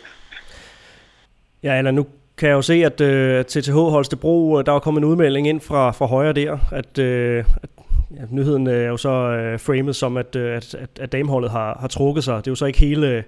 Ja, 1.64 1.78
eller 1.78 1.92
nu 1.92 2.21
kan 2.42 2.50
jeg 2.50 2.56
jo 2.56 2.62
se, 2.62 2.74
at 2.74 3.02
øh, 3.02 3.46
TTH 3.46 3.74
Holstebro, 3.74 4.60
øh, 4.60 4.66
der 4.66 4.72
var 4.72 4.80
kommet 4.80 5.02
en 5.02 5.06
udmelding 5.06 5.48
ind 5.48 5.62
fra, 5.62 5.92
fra 5.92 6.06
højre 6.06 6.34
der, 6.34 6.58
at, 6.72 6.98
øh, 6.98 7.46
at 7.64 7.70
ja, 8.16 8.22
nyheden 8.30 8.68
øh, 8.68 8.84
er 8.84 8.88
jo 8.88 8.98
så 8.98 9.10
øh, 9.10 9.60
framet 9.60 9.96
som, 9.96 10.18
at, 10.18 10.36
øh, 10.36 10.56
at, 10.56 10.76
at, 10.76 10.90
at 11.00 11.12
dameholdet 11.12 11.52
har, 11.52 11.78
har 11.80 11.88
trukket 11.88 12.24
sig. 12.24 12.38
Det 12.38 12.48
er 12.48 12.52
jo 12.52 12.56
så 12.56 12.66
ikke 12.66 12.80
hele, 12.80 13.24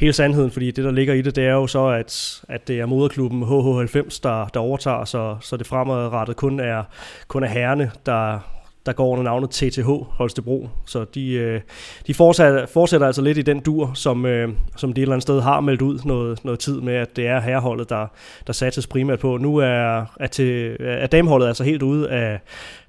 hele 0.00 0.12
sandheden, 0.12 0.50
fordi 0.50 0.70
det, 0.70 0.84
der 0.84 0.90
ligger 0.90 1.14
i 1.14 1.22
det, 1.22 1.36
det 1.36 1.46
er 1.46 1.52
jo 1.52 1.66
så, 1.66 1.86
at, 1.86 2.42
at 2.48 2.68
det 2.68 2.80
er 2.80 2.86
moderklubben 2.86 3.42
HH90, 3.42 4.20
der, 4.22 4.46
der 4.54 4.60
overtager, 4.60 5.04
så, 5.04 5.36
så 5.40 5.56
det 5.56 5.66
fremadrettet 5.66 6.36
kun 6.36 6.60
er, 6.60 6.82
kun 7.28 7.42
er 7.44 7.48
herrene, 7.48 7.90
der, 8.06 8.53
der 8.86 8.92
går 8.92 9.08
under 9.08 9.24
navnet 9.24 9.50
TTH 9.50 9.88
Holstebro. 9.88 10.68
Så 10.86 11.04
de, 11.14 11.32
øh, 11.32 11.60
de 12.06 12.14
fortsætter, 12.14 12.66
fortsætter 12.66 13.06
altså 13.06 13.22
lidt 13.22 13.38
i 13.38 13.42
den 13.42 13.60
dur, 13.60 13.90
som, 13.94 14.26
øh, 14.26 14.48
som 14.76 14.92
de 14.92 15.00
et 15.00 15.02
eller 15.02 15.12
andet 15.12 15.22
sted 15.22 15.40
har 15.40 15.60
meldt 15.60 15.82
ud 15.82 15.98
noget, 16.04 16.44
noget 16.44 16.60
tid 16.60 16.80
med, 16.80 16.94
at 16.94 17.16
det 17.16 17.26
er 17.26 17.40
herreholdet, 17.40 17.90
der, 17.90 18.06
der 18.46 18.52
satses 18.52 18.86
primært 18.86 19.18
på. 19.18 19.36
Nu 19.36 19.56
er, 19.56 20.04
er, 20.20 20.26
til, 20.30 20.76
er 20.80 21.06
dameholdet 21.06 21.46
altså 21.46 21.64
helt 21.64 21.82
ude 21.82 22.10
af, 22.10 22.40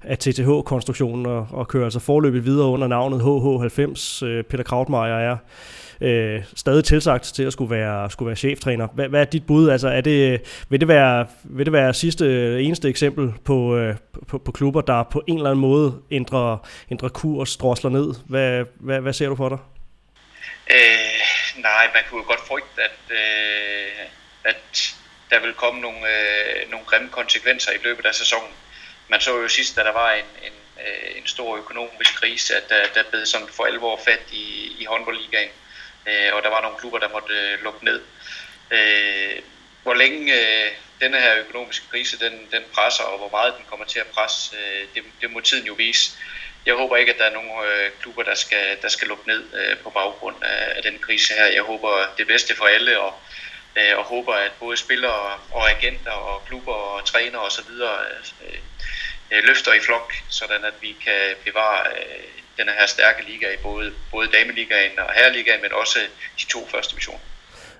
af 0.02 0.18
TTH-konstruktionen 0.18 1.26
og, 1.26 1.46
og 1.50 1.68
kører 1.68 1.84
altså 1.84 2.00
forløbet 2.00 2.44
videre 2.44 2.66
under 2.66 2.86
navnet 2.86 3.20
HH90. 3.20 4.26
Øh, 4.26 4.44
Peter 4.44 4.64
Krautmeier 4.64 5.14
er 5.14 5.36
øh, 6.00 6.42
stadig 6.56 6.84
tilsagt 6.84 7.24
til 7.24 7.42
at 7.42 7.52
skulle 7.52 7.70
være, 7.70 8.10
skulle 8.10 8.26
være 8.26 8.36
cheftræner. 8.36 8.88
Hvad, 8.94 9.08
hvad 9.08 9.20
er 9.20 9.24
dit 9.24 9.46
bud? 9.46 9.68
Altså, 9.68 9.88
er 9.88 10.00
det, 10.00 10.42
vil, 10.68 10.80
det 10.80 10.88
være, 10.88 11.26
vil 11.44 11.66
det 11.66 11.72
være 11.72 11.94
sidste 11.94 12.26
eneste 12.62 12.88
eksempel 12.88 13.32
på, 13.44 13.76
øh, 13.76 13.94
på, 14.28 14.38
på 14.38 14.52
klubber, 14.52 14.80
der 14.80 15.02
på 15.02 15.22
en 15.26 15.36
eller 15.36 15.50
anden 15.50 15.60
måde 15.60 16.02
ændrer, 16.10 16.68
ændrer 16.90 17.08
kurs, 17.08 17.56
drosler 17.56 17.90
ned? 17.90 18.14
Hvad, 18.28 18.64
hvad, 18.80 19.00
hvad 19.00 19.12
ser 19.12 19.28
du 19.28 19.36
for 19.36 19.48
dig? 19.48 19.58
Øh, 20.70 21.62
nej, 21.62 21.90
man 21.94 22.02
kunne 22.08 22.20
jo 22.20 22.26
godt 22.26 22.48
frygte, 22.48 22.82
at, 22.82 22.98
øh, 23.10 24.06
at 24.44 24.94
der 25.30 25.40
vil 25.40 25.54
komme 25.54 25.80
nogle, 25.80 25.98
øh, 25.98 26.70
nogle 26.70 26.86
grimme 26.86 27.08
konsekvenser 27.08 27.72
i 27.72 27.82
løbet 27.84 28.06
af 28.06 28.14
sæsonen. 28.14 28.52
Man 29.08 29.20
så 29.20 29.30
jo 29.42 29.48
sidst, 29.48 29.76
da 29.76 29.80
der 29.80 29.92
var 29.92 30.12
en, 30.12 30.30
en, 30.46 30.56
øh, 30.86 31.18
en 31.18 31.26
stor 31.26 31.56
økonomisk 31.56 32.14
krise, 32.14 32.56
at 32.56 32.68
der, 32.68 32.82
der 32.94 33.10
blev 33.10 33.26
sådan 33.26 33.48
for 33.56 33.64
alvor 33.64 34.00
fat 34.04 34.22
i, 34.32 34.76
i 34.78 34.84
håndboldligaen 34.84 35.50
øh, 36.06 36.34
og 36.34 36.42
der 36.42 36.50
var 36.50 36.62
nogle 36.62 36.78
klubber, 36.78 36.98
der 36.98 37.08
måtte 37.08 37.34
øh, 37.34 37.64
lukke 37.64 37.84
ned. 37.84 38.00
Øh, 38.70 39.42
hvor 39.82 39.94
længe 39.94 40.34
øh, 40.34 40.70
denne 41.00 41.20
her 41.20 41.36
økonomiske 41.36 41.86
krise 41.90 42.18
den, 42.18 42.32
den 42.52 42.62
presser, 42.74 43.04
og 43.04 43.18
hvor 43.18 43.30
meget 43.30 43.54
den 43.58 43.64
kommer 43.70 43.86
til 43.86 43.98
at 43.98 44.06
presse, 44.06 44.56
øh, 44.56 44.86
det, 44.94 45.02
det 45.20 45.30
må 45.30 45.40
tiden 45.40 45.66
jo 45.66 45.74
vise. 45.74 46.12
Jeg 46.66 46.74
håber 46.74 46.96
ikke, 46.96 47.12
at 47.12 47.18
der 47.18 47.24
er 47.24 47.32
nogen 47.32 47.64
øh, 47.66 47.90
klubber, 48.00 48.22
der 48.22 48.34
skal, 48.34 48.78
der 48.82 48.88
skal 48.88 49.08
lukke 49.08 49.26
ned 49.26 49.44
øh, 49.54 49.78
på 49.78 49.90
baggrund 49.90 50.36
af, 50.42 50.76
af 50.76 50.82
den 50.82 50.98
krise 50.98 51.34
her. 51.34 51.46
Jeg 51.46 51.62
håber 51.62 52.14
det 52.18 52.26
bedste 52.26 52.56
for 52.56 52.64
alle, 52.64 53.00
og, 53.00 53.14
øh, 53.76 53.98
og 53.98 54.04
håber, 54.04 54.34
at 54.34 54.52
både 54.60 54.76
spillere 54.76 55.40
og 55.52 55.70
agenter 55.70 56.10
og 56.10 56.46
klubber 56.46 56.72
og 56.72 57.06
trænere 57.06 57.42
osv. 57.42 57.70
Øh, 57.70 58.58
øh, 59.30 59.44
løfter 59.44 59.72
i 59.72 59.80
flok, 59.80 60.12
sådan 60.28 60.64
at 60.64 60.74
vi 60.80 60.96
kan 61.04 61.34
bevare 61.44 61.86
øh, 61.90 62.42
den 62.58 62.68
her 62.78 62.86
stærke 62.86 63.20
liga 63.30 63.46
i 63.56 63.58
både, 63.62 63.92
både 64.10 64.26
dameligaen 64.36 64.98
og 64.98 65.08
herreligaen, 65.16 65.62
men 65.62 65.70
også 65.80 65.98
de 66.40 66.46
to 66.46 66.60
første 66.72 66.92
divisioner. 66.92 67.20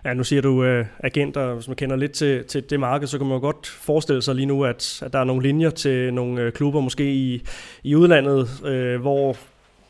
Ja, 0.05 0.15
nu 0.15 0.25
siger 0.25 0.43
du 0.43 0.79
uh, 0.79 0.87
agenter, 1.05 1.55
hvis 1.55 1.69
man 1.69 1.77
kender 1.77 1.97
lidt 1.97 2.13
til, 2.13 2.45
til 2.45 2.71
det 2.71 2.81
marked, 2.81 3.07
så 3.07 3.19
kan 3.19 3.27
man 3.27 3.35
jo 3.35 3.41
godt 3.41 3.67
forestille 3.67 4.23
sig 4.23 4.35
lige 4.35 4.47
nu, 4.47 4.65
at, 4.65 5.03
at 5.03 5.13
der 5.13 5.19
er 5.19 5.25
nogle 5.25 5.43
linjer 5.43 5.71
til 5.71 6.15
nogle 6.15 6.47
uh, 6.47 6.53
klubber, 6.53 6.81
måske 6.81 7.05
i, 7.05 7.47
i 7.83 7.95
udlandet, 7.95 8.49
uh, 8.63 9.01
hvor 9.01 9.37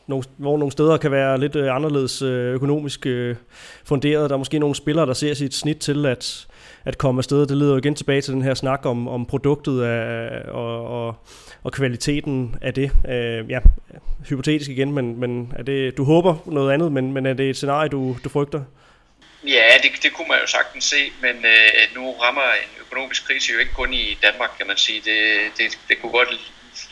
nogle, 0.07 0.25
hvor 0.37 0.59
nogle 0.59 0.73
steder 0.73 0.97
kan 0.97 1.11
være 1.11 1.41
lidt 1.41 1.57
uh, 1.57 1.75
anderledes 1.75 2.23
uh, 2.23 2.29
økonomisk 2.29 3.07
uh, 3.07 3.37
funderet. 3.85 4.31
Der 4.31 4.37
er 4.37 4.39
måske 4.39 4.59
nogle 4.59 4.75
spillere, 4.75 5.07
der 5.07 5.13
ser 5.13 5.35
sit 5.35 5.55
snit 5.55 5.79
til 5.79 6.07
at, 6.07 6.47
at 6.85 6.99
komme 6.99 7.19
afsted. 7.19 7.47
Det 7.47 7.57
leder 7.57 7.71
jo 7.71 7.79
igen 7.79 7.95
tilbage 7.95 8.21
til 8.21 8.35
den 8.35 8.43
her 8.43 8.55
snak 8.55 8.87
om, 8.87 9.09
om 9.09 9.27
produktet 9.27 9.83
af, 9.83 10.31
og, 10.49 11.07
og, 11.07 11.15
og 11.67 11.73
kvaliteten 11.73 12.57
af 12.63 12.75
det. 12.75 12.91
Øh, 13.09 13.51
ja, 13.51 13.61
hypotetisk 14.29 14.71
igen, 14.71 14.93
men, 14.93 15.21
men 15.21 15.53
er 15.59 15.63
det, 15.63 15.97
du 15.97 16.05
håber 16.05 16.35
noget 16.47 16.73
andet, 16.73 16.93
men, 16.93 17.13
men 17.13 17.27
er 17.27 17.35
det 17.35 17.51
et 17.51 17.57
scenarie, 17.57 17.89
du, 17.89 18.17
du 18.25 18.29
frygter? 18.29 18.63
Ja, 19.47 19.67
det, 19.83 19.91
det 20.03 20.13
kunne 20.13 20.29
man 20.29 20.39
jo 20.41 20.47
sagtens 20.47 20.85
se, 20.85 21.13
men 21.21 21.37
øh, 21.45 21.95
nu 21.95 22.13
rammer 22.13 22.43
en 22.43 22.71
økonomisk 22.81 23.27
krise 23.27 23.53
jo 23.53 23.59
ikke 23.59 23.75
kun 23.75 23.95
i 23.95 24.19
Danmark, 24.23 24.51
kan 24.59 24.67
man 24.67 24.77
sige. 24.77 25.01
Det, 25.01 25.19
det, 25.59 25.79
det 25.89 26.01
kunne 26.01 26.13
godt 26.13 26.29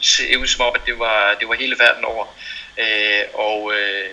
se 0.00 0.38
ud 0.40 0.46
som 0.46 0.66
om, 0.66 0.72
at 0.74 0.80
det 0.86 0.98
var, 0.98 1.36
det 1.40 1.48
var 1.48 1.54
hele 1.54 1.76
verden 1.78 2.04
over. 2.04 2.24
Øh, 2.78 3.22
og 3.34 3.72
øh, 3.76 4.10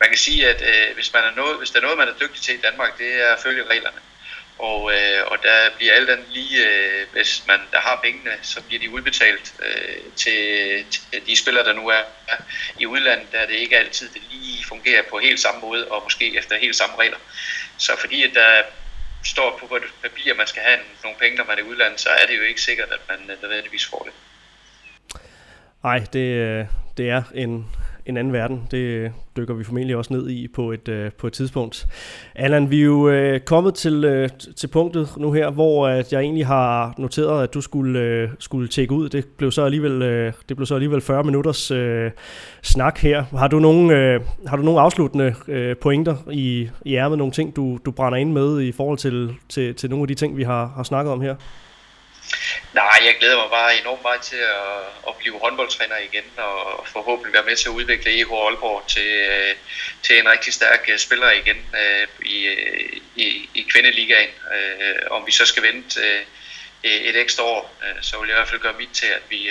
man 0.00 0.08
kan 0.08 0.18
sige, 0.18 0.48
at 0.48 0.62
øh, 0.70 0.94
hvis, 0.94 1.12
man 1.12 1.22
er 1.24 1.34
noget, 1.36 1.58
hvis 1.58 1.70
der 1.70 1.78
er 1.78 1.82
noget, 1.82 1.98
man 1.98 2.08
er 2.08 2.20
dygtig 2.22 2.42
til 2.42 2.54
i 2.54 2.64
Danmark, 2.68 2.98
det 2.98 3.08
er 3.24 3.32
at 3.34 3.42
følge 3.42 3.64
reglerne. 3.70 3.98
Og, 4.70 4.92
øh, 4.92 5.20
og 5.26 5.36
der 5.42 5.58
bliver 5.76 5.92
alt 5.92 6.10
andet 6.10 6.26
lige, 6.30 6.66
øh, 6.66 7.06
hvis 7.12 7.44
man 7.46 7.60
der 7.72 7.80
har 7.80 8.00
pengene, 8.02 8.30
så 8.42 8.62
bliver 8.62 8.80
de 8.80 8.90
udbetalt 8.90 9.54
øh, 9.66 10.12
til, 10.16 10.40
til 10.90 11.26
de 11.26 11.36
spillere, 11.36 11.64
der 11.64 11.72
nu 11.72 11.88
er 11.88 12.02
i 12.78 12.86
udlandet, 12.86 13.32
der 13.32 13.46
det 13.46 13.54
ikke 13.54 13.78
altid 13.78 14.08
det 14.08 14.22
lige 14.30 14.64
fungerer 14.64 15.02
på 15.10 15.18
helt 15.18 15.40
samme 15.40 15.60
måde, 15.60 15.88
og 15.88 16.02
måske 16.02 16.38
efter 16.38 16.56
helt 16.58 16.76
samme 16.76 16.96
regler. 16.98 17.18
Så 17.78 17.92
fordi 17.98 18.22
at 18.22 18.30
der 18.34 18.62
står 19.24 19.58
på 19.60 19.78
papir, 20.02 20.30
at 20.30 20.36
man 20.36 20.46
skal 20.46 20.62
have 20.62 20.78
nogle 21.02 21.18
penge, 21.18 21.36
når 21.36 21.44
man 21.44 21.58
er 21.58 21.62
i 21.62 21.66
udlandet, 21.66 22.00
så 22.00 22.08
er 22.08 22.26
det 22.26 22.36
jo 22.36 22.42
ikke 22.42 22.60
sikkert, 22.60 22.88
at 22.92 23.00
man 23.08 23.30
øh, 23.30 23.42
nødvendigvis 23.42 23.86
får 23.86 24.08
det. 24.08 24.12
Nej, 25.84 25.98
det, 26.12 26.28
øh, 26.46 26.66
det 26.96 27.10
er 27.10 27.22
en, 27.34 27.76
en 28.06 28.16
anden 28.16 28.32
verden. 28.32 28.62
Det 28.70 29.12
dykker 29.36 29.54
vi 29.54 29.64
formentlig 29.64 29.96
også 29.96 30.12
ned 30.12 30.30
i 30.30 30.48
på 30.48 30.72
et, 30.72 30.88
øh, 30.88 31.10
på 31.18 31.26
et 31.26 31.32
tidspunkt. 31.32 31.86
Allan, 32.34 32.70
vi 32.70 32.80
er 32.80 32.84
jo 32.84 33.08
øh, 33.08 33.40
kommet 33.40 33.74
til, 33.74 34.04
øh, 34.04 34.28
til 34.56 34.66
punktet 34.68 35.08
nu 35.16 35.32
her, 35.32 35.50
hvor 35.50 35.88
at 35.88 36.12
jeg 36.12 36.20
egentlig 36.20 36.46
har 36.46 36.94
noteret, 36.98 37.42
at 37.42 37.54
du 37.54 37.60
skulle, 37.60 38.00
øh, 38.00 38.28
skulle 38.38 38.68
tjekke 38.68 38.94
ud. 38.94 39.08
Det 39.08 39.26
blev 39.36 39.50
så 39.50 39.64
alligevel, 39.64 40.02
øh, 40.02 40.32
det 40.48 40.56
blev 40.56 40.66
så 40.66 40.74
alligevel 40.74 41.00
40 41.00 41.24
minutters 41.24 41.70
øh, 41.70 42.10
snak 42.62 42.98
her. 42.98 43.24
Har 43.38 43.48
du 43.48 43.58
nogle, 43.58 43.96
øh, 43.96 44.20
har 44.46 44.56
du 44.56 44.62
nogle 44.62 44.80
afsluttende 44.80 45.34
øh, 45.48 45.76
pointer 45.76 46.16
i, 46.30 46.68
i 46.84 46.94
ærmet, 46.94 47.18
nogle 47.18 47.32
ting, 47.32 47.56
du, 47.56 47.78
du 47.84 47.90
brænder 47.90 48.18
ind 48.18 48.32
med 48.32 48.60
i 48.60 48.72
forhold 48.72 48.98
til, 48.98 49.30
til, 49.48 49.74
til 49.74 49.90
nogle 49.90 50.02
af 50.02 50.08
de 50.08 50.14
ting, 50.14 50.36
vi 50.36 50.42
har, 50.42 50.72
har 50.76 50.82
snakket 50.82 51.12
om 51.12 51.20
her? 51.20 51.34
Nej, 52.72 52.98
jeg 53.04 53.16
glæder 53.18 53.36
mig 53.36 53.50
bare 53.50 53.80
enormt 53.80 54.02
meget 54.02 54.20
til 54.20 54.36
at, 54.36 55.08
at 55.08 55.16
blive 55.16 55.40
håndboldtræner 55.40 55.96
igen, 55.98 56.24
og 56.36 56.86
forhåbentlig 56.86 57.32
være 57.32 57.44
med 57.44 57.56
til 57.56 57.68
at 57.68 57.72
udvikle 57.72 58.10
EH 58.20 58.32
Aalborg 58.32 58.88
til, 58.88 59.06
øh, 59.06 59.54
til 60.02 60.18
en 60.18 60.28
rigtig 60.28 60.52
stærk 60.52 60.88
øh, 60.88 60.98
spiller 60.98 61.30
igen 61.30 61.66
øh, 61.82 62.08
i, 62.26 62.38
i, 63.16 63.48
i 63.54 63.66
kvindeligaen. 63.70 64.30
Om 65.10 65.26
vi 65.26 65.32
så 65.32 65.46
skal 65.46 65.62
vente 65.62 66.00
et 66.82 67.16
ekstra 67.16 67.42
år, 67.42 67.74
så 68.00 68.20
vil 68.20 68.28
jeg 68.28 68.36
i 68.36 68.38
hvert 68.38 68.48
fald 68.48 68.60
gøre 68.60 68.78
mit 68.78 68.92
til, 68.92 69.06
at 69.06 69.22
vi, 69.28 69.48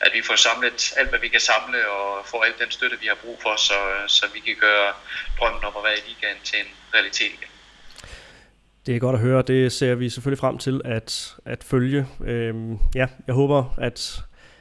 at 0.00 0.10
vi 0.14 0.22
får 0.22 0.36
samlet 0.36 0.92
alt, 0.96 1.08
hvad 1.08 1.18
vi 1.18 1.28
kan 1.28 1.40
samle, 1.40 1.88
og 1.88 2.26
får 2.26 2.44
al 2.44 2.54
den 2.58 2.70
støtte, 2.70 3.00
vi 3.00 3.06
har 3.06 3.14
brug 3.14 3.42
for, 3.42 3.56
så, 3.56 3.78
så 4.06 4.26
vi 4.34 4.40
kan 4.40 4.56
gøre 4.56 4.94
drømmen 5.38 5.64
om 5.64 5.76
at 5.76 5.84
være 5.84 5.98
i 5.98 6.08
ligaen 6.08 6.40
til 6.44 6.60
en 6.60 6.70
realitet 6.94 7.32
igen. 7.32 7.57
Det 8.88 8.96
er 8.96 9.00
godt 9.00 9.14
at 9.14 9.20
høre, 9.20 9.42
det 9.42 9.72
ser 9.72 9.94
vi 9.94 10.08
selvfølgelig 10.08 10.38
frem 10.38 10.58
til 10.58 10.80
at, 10.84 11.36
at 11.44 11.64
følge. 11.64 12.06
Øhm, 12.24 12.78
ja, 12.94 13.06
jeg 13.26 13.34
håber, 13.34 13.74
at 13.78 14.20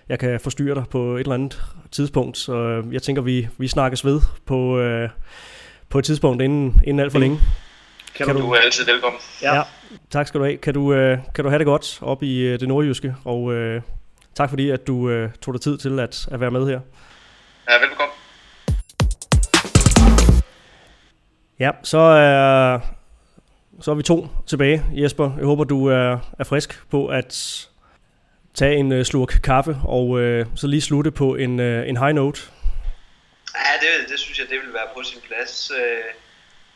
jeg 0.09 0.19
kan 0.19 0.39
forstyrre 0.39 0.75
dig 0.75 0.84
på 0.91 1.15
et 1.15 1.19
eller 1.19 1.34
andet 1.34 1.61
tidspunkt, 1.91 2.38
så 2.38 2.84
jeg 2.91 3.01
tænker, 3.01 3.21
vi, 3.21 3.47
vi 3.57 3.67
snakkes 3.67 4.05
ved 4.05 4.21
på, 4.45 4.80
øh, 4.80 5.09
på 5.89 5.99
et 5.99 6.05
tidspunkt 6.05 6.41
inden, 6.41 6.82
inden 6.84 6.99
alt 6.99 7.11
for 7.11 7.19
længe. 7.19 7.39
Kan, 8.15 8.25
kan 8.25 8.36
du, 8.36 8.41
du 8.41 8.51
er 8.51 8.59
altid 8.59 8.86
velkommen. 8.86 9.21
Ja. 9.41 9.55
ja, 9.55 9.61
tak 10.09 10.28
skal 10.28 10.39
du 10.39 10.45
have. 10.45 10.57
Kan 10.57 10.73
du, 10.73 10.93
øh, 10.93 11.17
kan 11.36 11.43
du 11.43 11.49
have 11.49 11.59
det 11.59 11.65
godt 11.65 11.99
op 12.01 12.23
i 12.23 12.39
øh, 12.39 12.59
det 12.59 12.67
nordjyske, 12.67 13.15
og 13.25 13.53
øh, 13.53 13.82
tak 14.36 14.49
fordi, 14.49 14.69
at 14.69 14.88
du 14.88 15.09
øh, 15.09 15.30
tog 15.41 15.53
dig 15.53 15.61
tid 15.61 15.78
til 15.78 15.99
at, 15.99 16.28
at 16.32 16.39
være 16.39 16.51
med 16.51 16.67
her. 16.67 16.80
Ja, 17.69 17.73
velkommen. 17.80 18.13
Ja, 21.59 21.71
så 21.84 21.97
er 21.97 22.80
så 23.82 23.91
er 23.91 23.95
vi 23.95 24.03
to 24.03 24.28
tilbage, 24.47 24.84
Jesper. 24.93 25.32
Jeg 25.38 25.45
håber, 25.45 25.63
du 25.63 25.86
er, 25.86 26.19
er 26.39 26.43
frisk 26.43 26.89
på 26.91 27.07
at 27.07 27.32
tage 28.53 28.75
en 28.75 28.91
øh, 28.91 29.05
slurk 29.05 29.39
kaffe, 29.43 29.78
og 29.86 30.19
øh, 30.19 30.45
så 30.55 30.67
lige 30.67 30.82
slutte 30.82 31.11
på 31.11 31.36
en, 31.36 31.59
øh, 31.59 31.89
en 31.89 31.97
high 31.97 32.15
note. 32.15 32.41
Ja, 33.55 33.73
det, 33.84 34.09
det 34.09 34.19
synes 34.19 34.39
jeg, 34.39 34.47
det 34.49 34.59
vil 34.63 34.73
være 34.73 34.89
på 34.95 35.03
sin 35.03 35.21
plads. 35.28 35.71
Øh, 35.71 36.09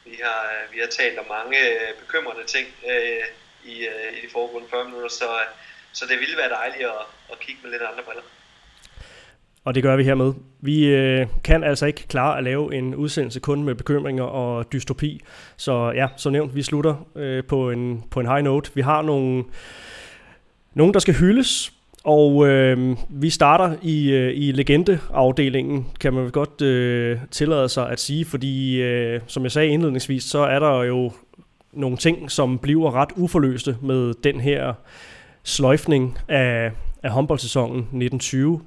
vi 0.05 0.15
har, 0.23 0.41
vi 0.73 0.79
har 0.79 0.87
talt 0.87 1.19
om 1.19 1.25
mange 1.29 1.57
øh, 1.69 1.89
bekymrende 2.01 2.45
ting 2.45 2.67
øh, 2.91 3.25
i, 3.63 3.75
i 4.15 4.19
de 4.25 4.31
foregående 4.31 4.69
40 4.69 4.85
minutter, 4.85 5.09
så, 5.09 5.29
så 5.93 6.05
det 6.09 6.19
ville 6.19 6.37
være 6.37 6.49
dejligt 6.49 6.85
at, 6.85 7.05
at 7.31 7.39
kigge 7.39 7.59
med 7.63 7.71
lidt 7.71 7.81
andre 7.81 8.03
briller. 8.03 8.23
Og 9.65 9.75
det 9.75 9.83
gør 9.83 9.95
vi 9.95 10.03
hermed. 10.03 10.33
Vi 10.61 10.85
øh, 10.85 11.27
kan 11.43 11.63
altså 11.63 11.85
ikke 11.85 12.07
klare 12.07 12.37
at 12.37 12.43
lave 12.43 12.75
en 12.75 12.95
udsendelse 12.95 13.39
kun 13.39 13.63
med 13.63 13.75
bekymringer 13.75 14.23
og 14.23 14.73
dystopi. 14.73 15.21
Så 15.57 15.91
ja, 15.95 16.07
som 16.17 16.31
nævnt, 16.31 16.55
vi 16.55 16.61
slutter 16.61 17.07
øh, 17.15 17.43
på, 17.43 17.71
en, 17.71 18.03
på 18.11 18.19
en 18.19 18.27
high 18.27 18.43
note. 18.43 18.71
Vi 18.75 18.81
har 18.81 19.01
nogle, 19.01 19.43
nogen, 20.73 20.93
der 20.93 20.99
skal 20.99 21.13
hyldes, 21.13 21.73
og 22.03 22.47
øh, 22.47 22.97
vi 23.09 23.29
starter 23.29 23.75
i, 23.81 24.11
øh, 24.11 24.33
i 24.35 24.51
legendeafdelingen, 24.51 25.87
kan 25.99 26.13
man 26.13 26.29
godt 26.29 26.61
øh, 26.61 27.17
tillade 27.31 27.69
sig 27.69 27.89
at 27.89 27.99
sige, 27.99 28.25
fordi 28.25 28.81
øh, 28.81 29.21
som 29.27 29.43
jeg 29.43 29.51
sagde 29.51 29.69
indledningsvis, 29.69 30.23
så 30.23 30.39
er 30.39 30.59
der 30.59 30.83
jo 30.83 31.11
nogle 31.73 31.97
ting, 31.97 32.31
som 32.31 32.57
bliver 32.57 32.95
ret 32.95 33.09
uforløste 33.15 33.77
med 33.81 34.13
den 34.23 34.39
her 34.39 34.73
sløjfning 35.43 36.17
af, 36.27 36.71
af 37.03 37.11
håndboldsæsonen 37.11 37.77
1920. 37.77 38.61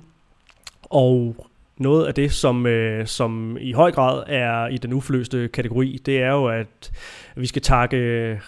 Og 0.94 1.36
noget 1.76 2.06
af 2.06 2.14
det, 2.14 2.32
som, 2.32 2.66
øh, 2.66 3.06
som 3.06 3.56
i 3.60 3.72
høj 3.72 3.92
grad 3.92 4.22
er 4.26 4.68
i 4.68 4.76
den 4.76 4.92
uforløste 4.92 5.48
kategori, 5.48 6.00
det 6.06 6.18
er 6.22 6.30
jo, 6.30 6.46
at 6.46 6.92
vi 7.36 7.46
skal 7.46 7.62
takke, 7.62 8.40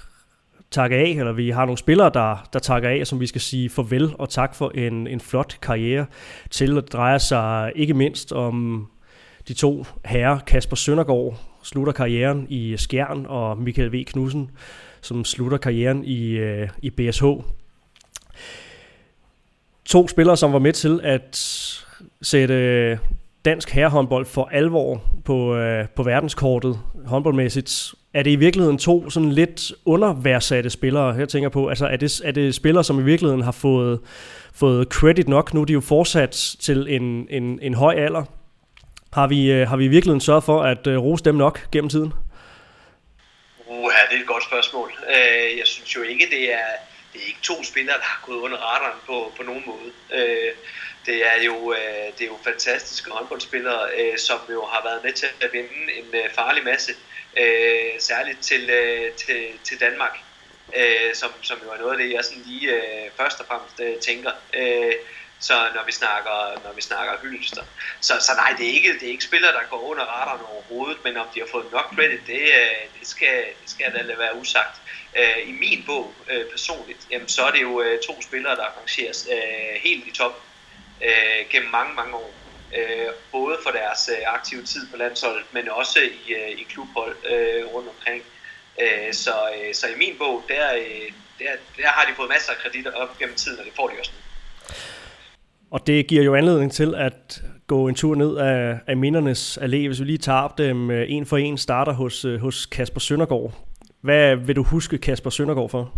takke 0.70 0.96
af, 0.96 1.08
eller 1.08 1.32
vi 1.32 1.50
har 1.50 1.64
nogle 1.64 1.78
spillere, 1.78 2.10
der, 2.14 2.48
der 2.52 2.58
takker 2.58 2.88
af, 2.88 3.06
som 3.06 3.20
vi 3.20 3.26
skal 3.26 3.40
sige 3.40 3.70
farvel 3.70 4.10
og 4.18 4.28
tak 4.28 4.54
for 4.54 4.70
en, 4.74 5.06
en 5.06 5.20
flot 5.20 5.58
karriere 5.62 6.06
til. 6.50 6.76
Det 6.76 6.92
drejer 6.92 7.18
sig 7.18 7.72
ikke 7.76 7.94
mindst 7.94 8.32
om 8.32 8.86
de 9.48 9.54
to 9.54 9.86
herrer, 10.04 10.38
Kasper 10.38 10.76
Søndergaard, 10.76 11.40
slutter 11.62 11.92
karrieren 11.92 12.46
i 12.48 12.76
Skjern, 12.76 13.26
og 13.28 13.58
Michael 13.58 13.92
V. 13.92 14.04
Knudsen, 14.04 14.50
som 15.00 15.24
slutter 15.24 15.58
karrieren 15.58 16.04
i, 16.04 16.30
øh, 16.30 16.68
i 16.82 16.90
BSH. 16.90 17.24
To 19.84 20.08
spillere, 20.08 20.36
som 20.36 20.52
var 20.52 20.58
med 20.58 20.72
til 20.72 21.00
at 21.02 21.36
sætte 22.22 22.98
dansk 23.44 23.70
herrehåndbold 23.70 24.26
for 24.26 24.48
alvor 24.52 25.02
på, 25.24 25.56
øh, 25.56 25.88
på 25.96 26.02
verdenskortet 26.02 26.80
håndboldmæssigt. 27.06 27.94
Er 28.14 28.22
det 28.22 28.30
i 28.30 28.36
virkeligheden 28.36 28.78
to 28.78 29.10
sådan 29.10 29.32
lidt 29.32 29.72
underværsatte 29.84 30.70
spillere, 30.70 31.14
jeg 31.14 31.28
tænker 31.28 31.48
på? 31.48 31.68
Altså 31.68 31.86
er 31.86 31.96
det, 31.96 32.20
er 32.24 32.32
det 32.32 32.54
spillere, 32.54 32.84
som 32.84 33.00
i 33.00 33.02
virkeligheden 33.02 33.42
har 33.42 33.52
fået, 33.52 34.00
fået 34.54 34.88
credit 34.88 35.28
nok? 35.28 35.54
Nu 35.54 35.60
er 35.60 35.64
de 35.64 35.72
jo 35.72 35.80
fortsat 35.80 36.56
til 36.60 36.86
en, 36.88 37.26
en, 37.30 37.58
en 37.62 37.74
høj 37.74 37.94
alder. 37.94 38.24
Har 39.12 39.26
vi, 39.26 39.52
øh, 39.52 39.68
har 39.68 39.76
vi 39.76 39.84
i 39.84 39.88
virkeligheden 39.88 40.20
sørget 40.20 40.44
for 40.44 40.62
at 40.62 40.86
øh, 40.86 40.98
rose 40.98 41.24
dem 41.24 41.34
nok 41.34 41.70
gennem 41.72 41.88
tiden? 41.88 42.12
Uha, 43.68 44.00
det 44.10 44.16
er 44.16 44.20
et 44.20 44.26
godt 44.26 44.44
spørgsmål. 44.44 44.88
Uh, 45.02 45.58
jeg 45.58 45.66
synes 45.66 45.96
jo 45.96 46.02
ikke, 46.02 46.26
det 46.30 46.52
er, 46.52 46.68
det 47.12 47.20
er 47.22 47.26
ikke 47.26 47.42
to 47.42 47.64
spillere, 47.64 47.96
der 47.96 48.08
har 48.12 48.22
gået 48.26 48.40
under 48.46 48.56
radaren 48.56 49.00
på, 49.06 49.32
på 49.36 49.42
nogen 49.42 49.62
måde. 49.66 49.88
Uh, 50.16 50.52
det 51.06 51.26
er 51.26 51.42
jo, 51.42 51.72
øh, 51.72 52.12
det 52.18 52.20
er 52.20 52.26
jo 52.26 52.38
fantastiske 52.44 53.10
håndboldspillere, 53.10 53.90
øh, 53.98 54.18
som 54.18 54.38
jo 54.50 54.64
har 54.64 54.82
været 54.84 55.04
med 55.04 55.12
til 55.12 55.28
at 55.40 55.52
vinde 55.52 55.92
en 55.98 56.14
øh, 56.14 56.30
farlig 56.34 56.64
masse, 56.64 56.92
øh, 57.36 57.92
særligt 57.98 58.40
til, 58.42 58.70
øh, 58.70 59.12
til, 59.12 59.48
til 59.64 59.80
Danmark. 59.80 60.18
øh, 60.76 61.14
som, 61.14 61.30
som 61.42 61.58
jo 61.64 61.70
er 61.72 61.78
noget 61.78 61.92
af 61.92 61.98
det, 61.98 62.14
jeg 62.14 62.24
sådan 62.24 62.42
lige 62.46 62.72
øh, 62.72 63.10
først 63.16 63.40
og 63.40 63.46
fremmest 63.46 63.80
øh, 63.80 63.96
tænker. 64.00 64.30
Øh, 64.54 64.92
så 65.40 65.54
når 65.74 65.84
vi 65.86 65.92
snakker, 65.92 66.60
når 66.64 66.72
vi 66.72 66.80
snakker 66.80 67.18
hylster. 67.22 67.62
Så, 68.00 68.14
så 68.20 68.32
nej, 68.36 68.54
det 68.58 68.68
er, 68.68 68.72
ikke, 68.72 68.92
det 68.92 69.02
er 69.02 69.10
ikke 69.10 69.24
spillere, 69.24 69.52
der 69.52 69.60
går 69.70 69.82
under 69.82 70.04
radaren 70.04 70.46
overhovedet, 70.52 71.04
men 71.04 71.16
om 71.16 71.26
de 71.34 71.40
har 71.40 71.46
fået 71.50 71.72
nok 71.72 71.94
credit, 71.94 72.20
det, 72.26 72.40
øh, 72.40 73.00
det, 73.00 73.08
skal, 73.08 73.44
det 73.62 73.70
skal 73.70 73.92
da 73.92 74.02
lade 74.02 74.18
være 74.18 74.36
usagt. 74.36 74.80
Øh, 75.16 75.48
I 75.48 75.52
min 75.52 75.84
bog 75.86 76.14
øh, 76.30 76.50
personligt, 76.50 76.98
jamen, 77.10 77.28
så 77.28 77.42
er 77.42 77.50
det 77.50 77.62
jo 77.62 77.84
to 78.06 78.22
spillere, 78.22 78.56
der 78.56 78.64
rangeres 78.64 79.28
helt 79.82 80.06
i 80.06 80.10
top 80.10 80.45
Øh, 81.02 81.50
gennem 81.50 81.70
mange, 81.70 81.94
mange 81.94 82.14
år. 82.14 82.34
Øh, 82.76 83.08
både 83.32 83.56
for 83.64 83.70
deres 83.70 84.10
øh, 84.12 84.34
aktive 84.34 84.62
tid 84.62 84.86
på 84.90 84.96
landsholdet, 84.96 85.44
men 85.52 85.68
også 85.68 85.98
i, 86.00 86.34
i 86.60 86.62
klubhold 86.62 87.16
rundt 87.74 87.88
omkring. 87.88 88.22
Så, 89.12 89.34
så 89.72 89.86
i 89.86 89.98
min 89.98 90.14
bog, 90.18 90.42
der, 90.48 90.64
der, 91.38 91.50
der 91.76 91.86
har 91.86 92.10
de 92.10 92.16
fået 92.16 92.28
masser 92.28 92.52
af 92.52 92.58
kreditter 92.58 92.92
op 92.92 93.18
gennem 93.18 93.34
tiden, 93.34 93.58
og 93.58 93.64
det 93.64 93.72
får 93.76 93.88
de 93.88 93.94
også 94.00 94.12
nu. 94.14 94.20
Og 95.70 95.86
det 95.86 96.06
giver 96.06 96.22
jo 96.22 96.34
anledning 96.34 96.72
til 96.72 96.94
at 96.94 97.42
gå 97.66 97.88
en 97.88 97.94
tur 97.94 98.14
ned 98.14 98.36
af, 98.36 98.78
af 98.86 98.96
mindernes 98.96 99.58
allé. 99.58 99.86
Hvis 99.86 100.00
vi 100.00 100.04
lige 100.04 100.18
tager 100.18 100.48
dem 100.48 100.90
en 100.90 101.26
for 101.26 101.36
en, 101.36 101.58
starter 101.58 101.92
hos, 101.92 102.26
hos 102.40 102.66
Kasper 102.66 103.00
Søndergaard. 103.00 103.52
Hvad 104.00 104.36
vil 104.36 104.56
du 104.56 104.62
huske 104.62 104.98
Kasper 104.98 105.30
Søndergaard 105.30 105.70
for? 105.70 105.92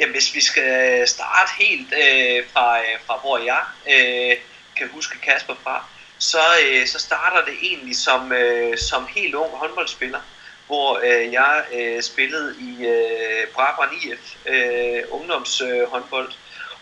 Jamen, 0.00 0.12
hvis 0.12 0.34
vi 0.34 0.40
skal 0.40 1.00
øh, 1.00 1.06
starte 1.06 1.50
helt 1.58 1.92
øh, 1.92 2.44
fra, 2.52 2.78
øh, 2.78 2.98
fra, 3.06 3.18
hvor 3.18 3.38
jeg 3.38 3.62
øh, 3.86 4.36
kan 4.76 4.88
huske 4.88 5.20
Kasper 5.20 5.54
fra, 5.62 5.84
så, 6.18 6.38
øh, 6.64 6.86
så 6.86 6.98
starter 6.98 7.44
det 7.44 7.54
egentlig 7.62 7.96
som, 7.96 8.32
øh, 8.32 8.78
som 8.78 9.06
helt 9.06 9.34
ung 9.34 9.50
håndboldspiller, 9.50 10.20
hvor 10.66 11.00
øh, 11.04 11.32
jeg 11.32 11.64
øh, 11.74 12.02
spillede 12.02 12.56
i 12.60 12.86
øh, 12.86 13.46
Brabrand 13.54 13.90
IF, 14.04 14.36
øh, 14.46 15.02
ungdomshåndbold, 15.10 16.28
øh, 16.28 16.34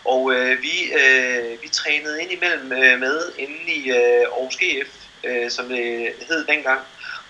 og 0.05 0.33
øh, 0.33 0.61
vi, 0.61 0.93
øh, 0.93 1.61
vi 1.61 1.67
trænede 1.67 2.21
ind 2.21 2.31
imellem 2.31 2.71
øh, 2.71 2.99
med 2.99 3.31
inde 3.37 3.71
i 3.73 3.89
øh, 3.89 4.21
Aarhus 4.21 4.55
GF, 4.55 4.89
øh, 5.23 5.51
som 5.51 5.69
det 5.69 6.13
hed 6.27 6.45
dengang. 6.45 6.81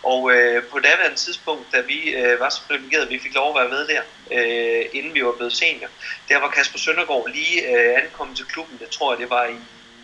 Og 0.05 0.31
øh, 0.31 0.63
på 0.63 0.79
daværende 0.79 1.15
tidspunkt, 1.15 1.65
da 1.73 1.81
vi 1.81 1.99
øh, 2.09 2.39
var 2.39 2.49
så 2.49 2.61
privilegerede, 2.67 3.09
vi 3.09 3.19
fik 3.19 3.33
lov 3.33 3.49
at 3.49 3.61
være 3.61 3.69
med 3.69 3.87
der, 3.87 4.01
øh, 4.31 4.85
inden 4.93 5.13
vi 5.13 5.25
var 5.25 5.31
blevet 5.31 5.53
senior, 5.53 5.89
der 6.29 6.37
var 6.39 6.49
Kasper 6.49 6.79
Søndergaard 6.79 7.29
lige 7.29 7.55
øh, 7.71 8.03
ankommet 8.03 8.37
til 8.37 8.45
klubben. 8.45 8.77
Jeg 8.81 8.89
tror, 8.89 9.15
det 9.15 9.29
var 9.29 9.45
i 9.45 9.57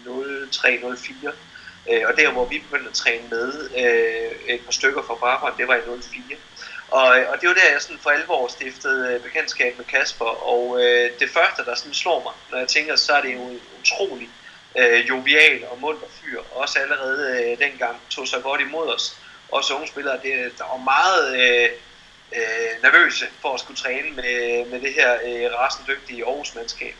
0304. 0.05 1.31
Øh, 1.91 2.01
og 2.07 2.17
der, 2.17 2.31
hvor 2.31 2.45
vi 2.45 2.59
begyndte 2.59 2.89
at 2.89 2.95
træne 2.95 3.23
med 3.29 3.69
øh, 3.77 4.55
et 4.55 4.61
par 4.65 4.71
stykker 4.71 5.01
fra 5.07 5.15
Brabrand, 5.15 5.57
det 5.57 5.67
var 5.67 5.75
i 5.75 5.81
04. 6.01 6.37
Og, 6.91 7.07
og 7.31 7.41
det 7.41 7.49
var 7.49 7.53
der, 7.53 7.71
jeg 7.71 7.81
sådan 7.81 7.99
for 8.03 8.09
alvor 8.09 8.47
stiftede 8.47 9.13
øh, 9.13 9.21
bekendtskab 9.21 9.77
med 9.77 9.85
Kasper, 9.85 10.25
og 10.25 10.83
øh, 10.83 11.09
det 11.19 11.29
første, 11.29 11.65
der 11.65 11.75
sådan 11.75 11.93
slår 11.93 12.23
mig, 12.23 12.33
når 12.51 12.57
jeg 12.57 12.67
tænker, 12.67 12.95
så 12.95 13.13
er 13.13 13.21
det 13.21 13.33
jo 13.33 13.39
en 13.39 13.61
utrolig 13.81 14.29
øh, 14.77 15.09
jovial 15.09 15.63
og 15.71 15.77
munter 15.81 16.07
fyr, 16.21 16.41
også 16.51 16.79
allerede 16.79 17.51
øh, 17.51 17.59
dengang 17.59 18.01
tog 18.09 18.27
sig 18.27 18.43
godt 18.43 18.61
imod 18.61 18.87
os. 18.87 19.17
Også 19.51 19.75
unge 19.75 19.87
spillere, 19.87 20.19
det, 20.23 20.57
der 20.57 20.63
var 20.63 20.77
meget 20.77 21.23
øh, 21.41 21.69
øh, 22.35 22.83
nervøse 22.83 23.25
for 23.41 23.53
at 23.53 23.59
skulle 23.59 23.77
træne 23.77 24.09
med, 24.11 24.65
med 24.65 24.81
det 24.81 24.93
her 24.93 25.13
øh, 25.13 25.53
rasendygtige 25.53 26.25
Aarhus-mandskab. 26.25 26.95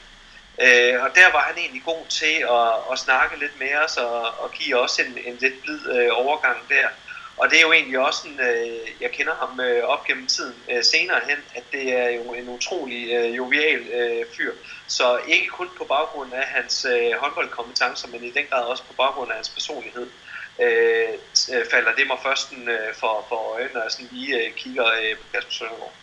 Øh, 0.62 1.04
og 1.04 1.10
der 1.16 1.32
var 1.32 1.40
han 1.40 1.58
egentlig 1.58 1.84
god 1.86 2.06
til 2.10 2.36
at, 2.58 2.92
at 2.92 3.00
snakke 3.00 3.40
lidt 3.40 3.60
med 3.60 3.76
os 3.86 3.98
og, 3.98 4.22
og 4.22 4.52
give 4.52 4.80
os 4.80 5.00
en, 5.00 5.18
en 5.26 5.36
lidt 5.36 5.62
blid 5.62 5.90
øh, 5.96 6.10
overgang 6.12 6.58
der. 6.70 6.88
Og 7.38 7.50
det 7.50 7.58
er 7.58 7.62
jo 7.62 7.72
egentlig 7.72 8.00
også 8.00 8.28
en, 8.28 8.40
øh, 8.40 9.02
jeg 9.02 9.12
kender 9.12 9.36
ham 9.36 9.60
øh, 9.60 9.84
op 9.84 10.06
gennem 10.06 10.28
tiden 10.28 10.56
øh, 10.72 10.84
senere 10.84 11.20
hen, 11.30 11.38
at 11.56 11.64
det 11.72 11.94
er 11.98 12.10
jo 12.10 12.34
en 12.34 12.50
utrolig 12.50 13.12
øh, 13.12 13.38
jovial 13.38 13.80
øh, 13.80 14.26
fyr. 14.38 14.54
Så 14.88 15.20
ikke 15.28 15.48
kun 15.48 15.70
på 15.78 15.84
baggrund 15.84 16.34
af 16.34 16.46
hans 16.48 16.86
øh, 16.86 17.12
håndboldkompetencer, 17.18 18.08
men 18.08 18.24
i 18.24 18.32
den 18.32 18.46
grad 18.50 18.64
også 18.64 18.84
på 18.84 18.94
baggrund 18.94 19.30
af 19.30 19.36
hans 19.36 19.50
personlighed. 19.50 20.08
Øh, 20.08 20.31
øh 20.62 20.92
falder 21.72 21.92
det 21.98 22.08
mig 22.08 22.18
først 22.24 22.54
øh, 22.54 22.94
for, 23.00 23.26
for 23.30 23.54
øjnene, 23.54 23.74
når 23.74 23.82
jeg 23.82 23.92
sådan 23.92 24.08
lige 24.12 24.36
øh, 24.36 24.54
kigger 24.54 24.86
øh, 24.86 25.18
på 25.18 25.24
Kasper 25.34 25.52
Søndergaard. 25.52 25.94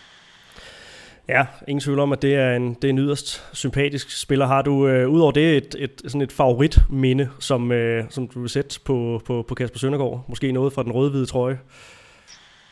Ja, 1.29 1.47
ingen 1.69 1.81
tvivl 1.81 1.99
om, 1.99 2.13
at 2.13 2.23
det 2.23 2.35
er 2.35 2.57
en, 2.57 2.75
det 2.75 2.85
er 2.85 2.89
en 2.89 2.99
yderst 2.99 3.45
sympatisk 3.53 4.21
spiller. 4.21 4.47
Har 4.47 4.63
du 4.63 4.89
øh, 4.89 5.09
udover 5.09 5.33
det 5.33 5.57
et, 5.57 5.75
et, 5.79 6.03
sådan 6.05 6.21
et 6.21 6.33
favoritminde, 6.33 7.31
som, 7.41 7.73
øh, 7.73 8.05
som 8.11 8.29
du 8.29 8.41
vil 8.41 8.51
sætte 8.51 8.81
på, 8.81 9.23
på, 9.27 9.45
på 9.49 9.55
Kasper 9.55 9.79
Søndergaard? 9.79 10.25
Måske 10.29 10.53
noget 10.53 10.73
fra 10.73 10.83
den 10.83 10.93
røde-hvide 10.93 11.27
trøje? 11.27 11.59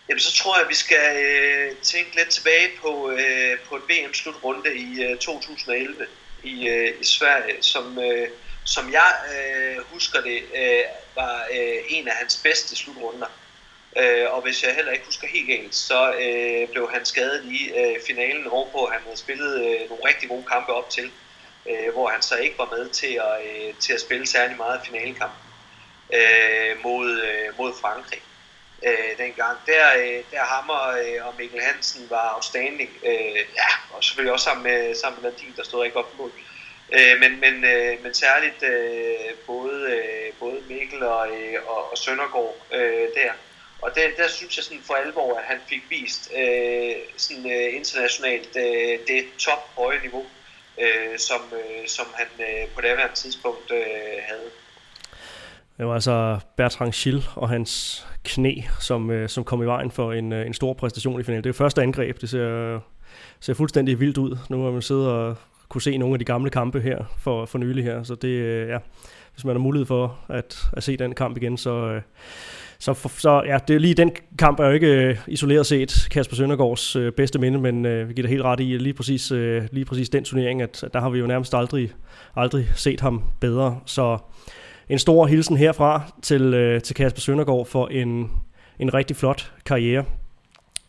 Jamen, 0.08 0.20
så 0.20 0.42
tror 0.42 0.56
jeg, 0.56 0.64
at 0.64 0.68
vi 0.68 0.74
skal 0.74 1.06
øh, 1.26 1.76
tænke 1.82 2.16
lidt 2.16 2.28
tilbage 2.28 2.68
på, 2.82 3.10
øh, 3.10 3.58
på 3.68 3.76
et 3.76 3.82
VM-slutrunde 3.88 4.76
i 4.76 5.02
øh, 5.04 5.18
2011 5.18 5.94
i, 6.44 6.68
øh, 6.68 6.92
i 7.00 7.04
Sverige, 7.04 7.56
som, 7.60 7.98
øh, 7.98 8.28
som 8.66 8.92
jeg 8.92 9.14
øh, 9.34 9.84
husker 9.92 10.20
det, 10.20 10.42
øh, 10.54 10.84
var 11.14 11.46
øh, 11.52 11.78
en 11.88 12.08
af 12.08 12.14
hans 12.14 12.40
bedste 12.42 12.76
slutrunder. 12.76 13.26
Øh, 13.96 14.32
og 14.32 14.42
hvis 14.42 14.62
jeg 14.62 14.74
heller 14.74 14.92
ikke 14.92 15.04
husker 15.04 15.28
helt 15.28 15.46
galt, 15.46 15.74
så 15.74 16.12
øh, 16.12 16.68
blev 16.68 16.90
han 16.92 17.04
skadet 17.04 17.44
i 17.44 17.72
øh, 17.76 17.96
finalen, 18.06 18.42
hvorpå 18.48 18.88
han 18.92 19.00
havde 19.04 19.16
spillet 19.16 19.54
øh, 19.54 19.88
nogle 19.90 20.08
rigtig 20.08 20.28
gode 20.28 20.44
kampe 20.44 20.72
op 20.72 20.90
til, 20.90 21.10
øh, 21.70 21.92
hvor 21.92 22.08
han 22.08 22.22
så 22.22 22.36
ikke 22.36 22.58
var 22.58 22.68
med 22.76 22.88
til 22.88 23.20
at, 23.28 23.46
øh, 23.46 23.74
til 23.74 23.92
at 23.92 24.00
spille 24.00 24.26
særlig 24.26 24.56
meget 24.56 24.80
finalekamp 24.84 25.32
øh, 26.14 26.82
mod, 26.82 27.20
øh, 27.20 27.58
mod 27.58 27.72
Frankrig. 27.80 28.22
Øh, 28.86 29.18
dengang. 29.18 29.58
Der, 29.66 29.96
øh, 29.98 30.22
der 30.30 30.44
Hammer 30.44 30.88
øh, 30.88 31.26
og 31.26 31.34
Mikkel 31.38 31.60
Hansen 31.60 32.10
var 32.10 32.34
outstanding. 32.34 32.90
Øh, 33.04 33.40
ja, 33.56 33.68
og 33.90 34.04
selvfølgelig 34.04 34.32
også 34.32 34.44
sammen 34.44 34.62
med, 34.62 34.94
sammen 34.94 35.22
med 35.22 35.30
Landin, 35.30 35.54
der 35.56 35.64
stod 35.64 35.84
ikke 35.84 35.94
godt 35.94 36.10
på 36.10 36.22
mål. 36.22 36.32
Øh, 36.36 36.55
Øh, 36.92 37.20
men, 37.20 37.40
men, 37.40 37.64
øh, 37.64 38.02
men 38.02 38.14
særligt 38.14 38.62
øh, 38.62 39.34
både, 39.46 39.80
øh, 39.96 40.32
både 40.40 40.58
Mikkel 40.68 41.02
og, 41.02 41.28
øh, 41.28 41.54
og, 41.66 41.90
og 41.90 41.98
Søndergaard 41.98 42.56
øh, 42.72 43.08
der 43.14 43.32
og 43.82 43.90
det, 43.94 44.02
der 44.16 44.28
synes 44.28 44.56
jeg 44.56 44.64
sådan 44.64 44.82
for 44.82 44.94
alvor, 44.94 45.38
at 45.38 45.44
han 45.44 45.58
fik 45.68 45.82
vist 45.90 46.32
øh, 46.40 46.94
sådan, 47.16 47.46
øh, 47.46 47.76
internationalt 47.76 48.56
øh, 48.56 48.98
det 49.08 49.24
top 49.38 49.62
høje 49.78 50.00
niveau, 50.02 50.24
øh, 50.80 51.18
som, 51.18 51.40
øh, 51.52 51.88
som 51.88 52.06
han 52.14 52.26
øh, 52.40 52.68
på 52.74 52.80
det 52.80 52.90
tidspunkt 53.14 53.70
øh, 53.70 54.18
havde. 54.28 54.50
Det 55.78 55.86
var 55.86 55.94
altså 55.94 56.38
Bertrand 56.56 56.92
Schill 56.92 57.24
og 57.34 57.48
hans 57.48 58.06
knæ, 58.24 58.54
som, 58.80 59.10
øh, 59.10 59.28
som 59.28 59.44
kom 59.44 59.62
i 59.62 59.66
vejen 59.66 59.90
for 59.90 60.12
en, 60.12 60.32
øh, 60.32 60.46
en 60.46 60.54
stor 60.54 60.72
præstation 60.72 61.20
i 61.20 61.24
finalen. 61.24 61.44
Det 61.44 61.50
er 61.50 61.54
første 61.54 61.82
angreb, 61.82 62.20
det 62.20 62.30
ser, 62.30 62.80
ser 63.40 63.54
fuldstændig 63.54 64.00
vildt 64.00 64.18
ud. 64.18 64.38
Nu 64.50 64.64
har 64.64 64.70
man 64.70 64.82
siddet 64.82 65.06
og 65.06 65.36
kunne 65.68 65.82
se 65.82 65.98
nogle 65.98 66.14
af 66.14 66.18
de 66.18 66.24
gamle 66.24 66.50
kampe 66.50 66.80
her 66.80 67.16
for, 67.18 67.46
for 67.46 67.58
nylig 67.58 67.84
her, 67.84 68.02
så 68.02 68.14
det, 68.14 68.28
øh, 68.28 68.68
ja, 68.68 68.78
hvis 69.34 69.44
man 69.44 69.56
har 69.56 69.60
mulighed 69.60 69.86
for 69.86 70.18
at, 70.28 70.68
at 70.72 70.82
se 70.82 70.96
den 70.96 71.14
kamp 71.14 71.36
igen, 71.36 71.56
så, 71.56 71.70
øh, 71.70 72.02
så, 72.78 72.94
for, 72.94 73.08
så 73.08 73.42
ja, 73.46 73.58
det 73.68 73.76
er 73.76 73.80
lige 73.80 73.94
den 73.94 74.12
kamp 74.38 74.60
er 74.60 74.66
jo 74.66 74.72
ikke 74.72 74.86
øh, 74.86 75.16
isoleret 75.26 75.66
set 75.66 76.08
Kasper 76.10 76.36
Søndergaards 76.36 76.96
øh, 76.96 77.12
bedste 77.12 77.38
minde, 77.38 77.58
men 77.58 77.86
øh, 77.86 78.08
vi 78.08 78.14
giver 78.14 78.22
det 78.22 78.30
helt 78.30 78.42
ret 78.42 78.60
i 78.60 78.78
lige 78.78 78.94
præcis, 78.94 79.32
øh, 79.32 79.62
lige 79.72 79.84
præcis 79.84 80.08
den 80.08 80.24
turnering, 80.24 80.62
at, 80.62 80.84
at 80.84 80.94
der 80.94 81.00
har 81.00 81.10
vi 81.10 81.18
jo 81.18 81.26
nærmest 81.26 81.54
aldrig, 81.54 81.92
aldrig 82.36 82.68
set 82.74 83.00
ham 83.00 83.22
bedre. 83.40 83.80
Så 83.86 84.18
en 84.88 84.98
stor 84.98 85.26
hilsen 85.26 85.56
herfra 85.56 86.02
til, 86.22 86.54
øh, 86.54 86.82
til 86.82 86.96
Kasper 86.96 87.20
Søndergaard 87.20 87.66
for 87.66 87.86
en, 87.86 88.30
en 88.78 88.94
rigtig 88.94 89.16
flot 89.16 89.52
karriere. 89.64 90.04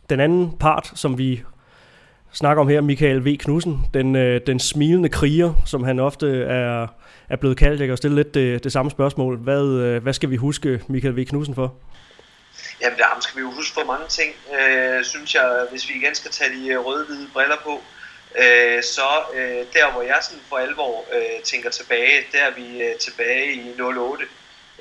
Den 0.09 0.19
anden 0.19 0.51
part, 0.59 0.91
som 0.95 1.17
vi 1.17 1.41
snakker 2.33 2.61
om 2.61 2.67
her, 2.67 2.81
Michael 2.81 3.25
V. 3.25 3.37
Knudsen, 3.37 3.79
den, 3.93 4.15
øh, 4.15 4.41
den 4.47 4.59
smilende 4.59 5.09
kriger, 5.09 5.53
som 5.65 5.83
han 5.83 5.99
ofte 5.99 6.43
er, 6.43 6.87
er 7.29 7.35
blevet 7.35 7.57
kaldt. 7.57 7.79
Jeg 7.79 7.87
kan 7.87 7.93
jo 7.93 7.95
stille 7.95 8.15
lidt 8.15 8.33
det, 8.33 8.63
det 8.63 8.71
samme 8.71 8.91
spørgsmål. 8.91 9.37
Hvad, 9.37 9.63
øh, 9.63 10.03
hvad 10.03 10.13
skal 10.13 10.29
vi 10.29 10.35
huske 10.35 10.81
Michael 10.87 11.17
V. 11.17 11.25
Knudsen 11.25 11.55
for? 11.55 11.75
Jamen, 12.81 12.97
der 12.97 13.05
skal 13.19 13.37
vi 13.37 13.41
jo 13.41 13.51
huske 13.51 13.73
for 13.73 13.83
mange 13.83 14.07
ting, 14.07 14.31
øh, 14.59 15.03
synes 15.03 15.35
jeg, 15.35 15.67
hvis 15.71 15.89
vi 15.89 15.93
igen 15.93 16.15
skal 16.15 16.31
tage 16.31 16.51
de 16.55 16.67
øh, 16.67 16.85
røde-hvide 16.85 17.27
briller 17.33 17.57
på. 17.63 17.81
Øh, 18.43 18.83
så 18.83 19.09
øh, 19.33 19.65
der, 19.73 19.91
hvor 19.91 20.01
jeg 20.01 20.19
sådan 20.21 20.43
for 20.49 20.57
alvor 20.57 21.05
øh, 21.15 21.43
tænker 21.43 21.69
tilbage, 21.69 22.17
der 22.31 22.41
er 22.43 22.51
vi 22.55 22.81
øh, 22.83 22.95
tilbage 22.95 23.53
i 23.53 23.81
08, 23.81 24.23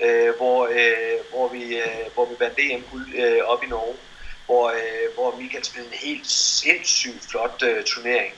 øh, 0.03 0.37
hvor, 0.37 0.69
øh, 0.73 1.17
hvor, 1.31 1.49
vi, 1.49 1.77
øh, 1.77 2.05
hvor 2.15 2.25
vi 2.25 2.35
vandt 2.41 2.59
EM 2.59 2.85
øh, 3.17 3.43
op 3.45 3.65
i 3.65 3.67
Norge, 3.67 3.95
hvor, 4.47 4.71
øh, 4.71 5.15
hvor 5.15 5.37
Michael 5.37 5.65
spillede 5.65 5.93
en 5.95 5.99
helt 5.99 6.27
sindssygt 6.27 7.31
flot 7.31 7.63
øh, 7.63 7.85
turnering. 7.85 8.35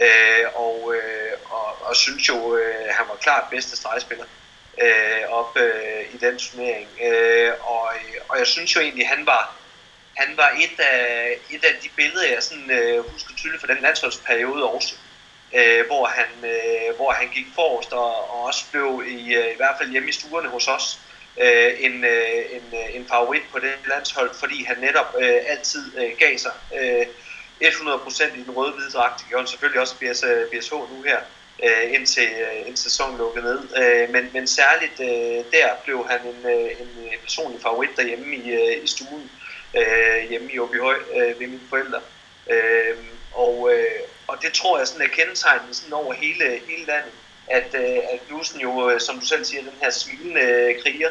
Øh, 0.00 0.44
og, 0.54 0.94
øh, 0.94 1.32
og, 1.44 1.88
og 1.88 1.96
synes 1.96 2.28
jo, 2.28 2.56
øh, 2.56 2.86
han 2.90 3.06
var 3.08 3.16
klart 3.16 3.44
bedste 3.50 3.76
stregspiller 3.76 4.24
øh, 4.82 5.28
op 5.28 5.56
øh, 5.56 6.14
i 6.14 6.16
den 6.16 6.38
turnering. 6.38 6.88
Øh, 7.04 7.52
og, 7.60 7.88
og 8.28 8.38
jeg 8.38 8.46
synes 8.46 8.76
jo 8.76 8.80
egentlig, 8.80 9.08
han 9.08 9.26
var 9.26 9.58
han 10.18 10.36
var 10.36 10.50
et 10.60 10.80
af, 10.80 11.36
et 11.50 11.64
af 11.64 11.74
de 11.82 11.88
billeder, 11.96 12.28
jeg 12.34 12.42
sådan, 12.42 12.70
øh, 12.70 13.12
husker 13.12 13.34
tydeligt 13.34 13.60
fra 13.60 13.74
den 13.74 13.82
landsholdsperiode 13.82 14.64
også, 14.64 14.94
øh, 15.54 15.86
hvor, 15.86 16.06
han, 16.06 16.30
øh, 16.44 16.96
hvor 16.96 17.12
han 17.12 17.28
gik 17.28 17.46
forrest 17.54 17.92
og, 17.92 18.30
og 18.30 18.44
også 18.44 18.64
blev 18.70 19.02
i, 19.06 19.34
øh, 19.34 19.52
i 19.52 19.56
hvert 19.56 19.74
fald 19.78 19.90
hjemme 19.90 20.08
i 20.08 20.12
stuerne 20.12 20.48
hos 20.48 20.68
os 20.68 21.00
øh, 21.40 21.72
en, 21.78 22.04
øh, 22.04 22.38
en, 22.56 22.64
øh, 22.72 22.96
en 22.96 23.06
favorit 23.08 23.42
på 23.52 23.58
det 23.58 23.72
landshold, 23.88 24.30
fordi 24.34 24.64
han 24.64 24.76
netop 24.80 25.14
øh, 25.20 25.38
altid 25.46 25.98
øh, 25.98 26.10
gav 26.18 26.38
sig. 26.38 26.52
Øh, 26.80 27.06
100% 27.62 28.38
i 28.38 28.42
den 28.42 28.50
røde-hvide 28.56 28.90
dragt. 28.90 29.18
Det 29.18 29.28
gjorde 29.28 29.42
han 29.42 29.48
selvfølgelig 29.48 29.80
også 29.80 29.94
BS, 29.94 30.24
BSH 30.52 30.74
øh, 30.74 30.96
nu 30.96 31.02
her, 31.02 31.18
øh, 31.64 31.94
indtil, 31.94 32.28
øh, 32.28 32.66
indtil 32.66 32.90
sæsonen 32.90 33.18
lukkede 33.18 33.44
ned. 33.44 33.60
Øh, 33.82 34.10
men, 34.10 34.30
men 34.32 34.46
særligt 34.46 35.00
øh, 35.00 35.44
der 35.52 35.68
blev 35.84 36.06
han 36.08 36.20
en, 36.20 36.50
øh, 36.50 36.70
en 36.80 36.90
øh, 37.04 37.18
personlig 37.22 37.62
favorit 37.62 37.90
derhjemme 37.96 38.36
i, 38.36 38.50
øh, 38.50 38.84
i 38.84 38.86
stuen, 38.86 39.30
øh, 39.76 40.30
hjemme 40.30 40.52
i 40.52 40.58
Åbyhøj 40.58 40.98
øh, 41.16 41.40
ved 41.40 41.46
mine 41.46 41.68
forældre. 41.68 42.00
Øh, 42.50 42.96
og, 43.32 43.70
øh, 43.72 44.00
og 44.26 44.42
det 44.42 44.52
tror 44.52 44.78
jeg 44.78 44.88
sådan 44.88 45.06
er 45.06 45.10
kendetegnet 45.10 45.76
sådan 45.76 45.92
over 45.92 46.14
hele, 46.14 46.60
hele 46.68 46.84
landet, 46.86 47.12
at, 47.46 47.74
øh, 47.74 47.98
at 48.12 48.20
Knudsen 48.28 48.60
jo, 48.60 48.90
øh, 48.90 49.00
som 49.00 49.20
du 49.20 49.26
selv 49.26 49.44
siger, 49.44 49.62
den 49.62 49.78
her 49.82 49.90
smilende 49.90 50.74
kriger, 50.82 51.10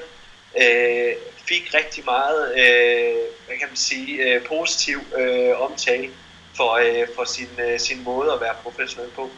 øh, 0.64 1.14
fik 1.50 1.74
rigtig 1.74 2.06
meget, 2.06 2.42
øh, 2.52 3.16
hvad 3.46 3.58
kan 3.60 3.68
man 3.68 3.78
sige, 3.78 4.24
øh, 4.24 4.44
positiv 4.44 4.98
øh, 5.18 5.62
omtale 5.62 6.10
for, 6.56 6.72
øh, 6.74 7.08
for 7.16 7.24
sin, 7.24 7.50
øh, 7.68 7.80
sin 7.80 8.04
måde 8.04 8.34
at 8.34 8.42
være 8.42 8.56
professionel 8.64 9.10
på. 9.12 9.30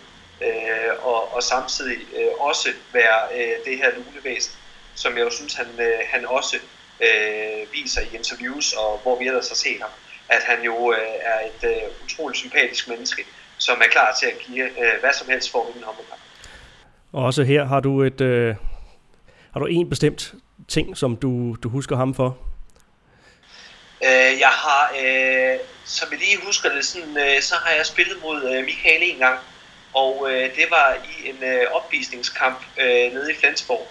Øh, 0.41 0.91
og, 1.01 1.35
og 1.35 1.43
samtidig 1.43 1.97
øh, 2.17 2.31
også 2.39 2.69
være 2.93 3.19
øh, 3.37 3.53
det 3.65 3.77
her 3.77 3.89
lunevæsen, 3.95 4.53
som 4.95 5.17
jeg 5.17 5.21
jo 5.25 5.29
synes, 5.29 5.53
han, 5.53 5.67
øh, 5.79 5.99
han 6.05 6.25
også 6.25 6.57
øh, 7.01 7.73
viser 7.73 8.01
i 8.01 8.15
interviews, 8.15 8.73
og 8.73 8.99
hvor 9.03 9.19
vi 9.19 9.27
ellers 9.27 9.47
har 9.47 9.55
set 9.55 9.81
ham, 9.81 9.89
at 10.29 10.43
han 10.43 10.63
jo 10.65 10.93
øh, 10.93 10.97
er 11.21 11.39
et 11.49 11.69
øh, 11.71 11.83
utroligt 12.05 12.37
sympatisk 12.37 12.87
menneske, 12.87 13.23
som 13.57 13.81
er 13.85 13.89
klar 13.91 14.15
til 14.19 14.25
at 14.25 14.37
give 14.47 14.65
øh, 14.65 14.99
hvad 14.99 15.13
som 15.13 15.29
helst 15.29 15.51
for 15.51 15.61
at 15.61 15.67
vinde 15.73 15.85
håndboldkamp. 15.85 16.21
Og 17.13 17.25
også 17.25 17.43
her 17.43 17.65
har 17.65 17.79
du 17.79 18.03
et 18.03 18.21
øh, 18.21 18.55
har 19.53 19.59
du 19.59 19.65
en 19.65 19.89
bestemt 19.89 20.33
ting, 20.69 20.97
som 20.97 21.15
du, 21.15 21.55
du 21.63 21.69
husker 21.69 21.95
ham 21.95 22.13
for? 22.13 22.37
Øh, 24.03 24.39
jeg 24.39 24.53
har, 24.63 24.93
øh, 25.03 25.59
som 25.85 26.07
jeg 26.11 26.19
lige 26.19 26.37
husker 26.45 26.69
det, 26.75 26.85
sådan, 26.85 27.17
øh, 27.17 27.41
så 27.41 27.55
har 27.55 27.71
jeg 27.75 27.85
spillet 27.85 28.17
mod 28.21 28.43
øh, 28.43 28.65
Michael 28.65 29.03
en 29.03 29.17
gang, 29.17 29.39
og 29.93 30.27
øh, 30.31 30.55
det 30.55 30.65
var 30.69 30.97
i 31.11 31.29
en 31.29 31.43
øh, 31.43 31.71
opvisningskamp 31.71 32.59
øh, 32.79 33.13
nede 33.13 33.31
i 33.31 33.35
Flensborg, 33.35 33.87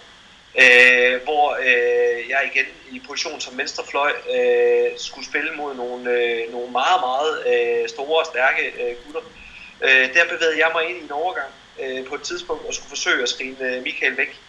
øh, 0.62 1.22
hvor 1.22 1.56
øh, 1.60 2.28
jeg 2.28 2.50
igen 2.52 2.66
i 2.90 3.02
position 3.06 3.40
som 3.40 3.58
venstrefløj 3.58 4.12
øh, 4.36 4.86
skulle 4.96 5.26
spille 5.26 5.50
mod 5.56 5.74
nogle, 5.74 6.10
øh, 6.10 6.52
nogle 6.52 6.72
meget, 6.72 7.00
meget 7.00 7.32
øh, 7.52 7.88
store 7.88 8.20
og 8.20 8.26
stærke 8.26 8.62
øh, 8.82 8.96
gutter. 9.04 9.20
Øh, 9.82 10.14
der 10.14 10.24
bevægede 10.24 10.58
jeg 10.58 10.70
mig 10.74 10.88
ind 10.88 10.98
i 10.98 11.04
en 11.04 11.12
overgang 11.12 11.50
øh, 11.82 12.06
på 12.06 12.14
et 12.14 12.22
tidspunkt 12.22 12.66
og 12.66 12.74
skulle 12.74 12.88
forsøge 12.88 13.22
at 13.22 13.28
skrine 13.28 13.56
øh, 13.60 13.82
Michael 13.82 14.16
væk. 14.16 14.40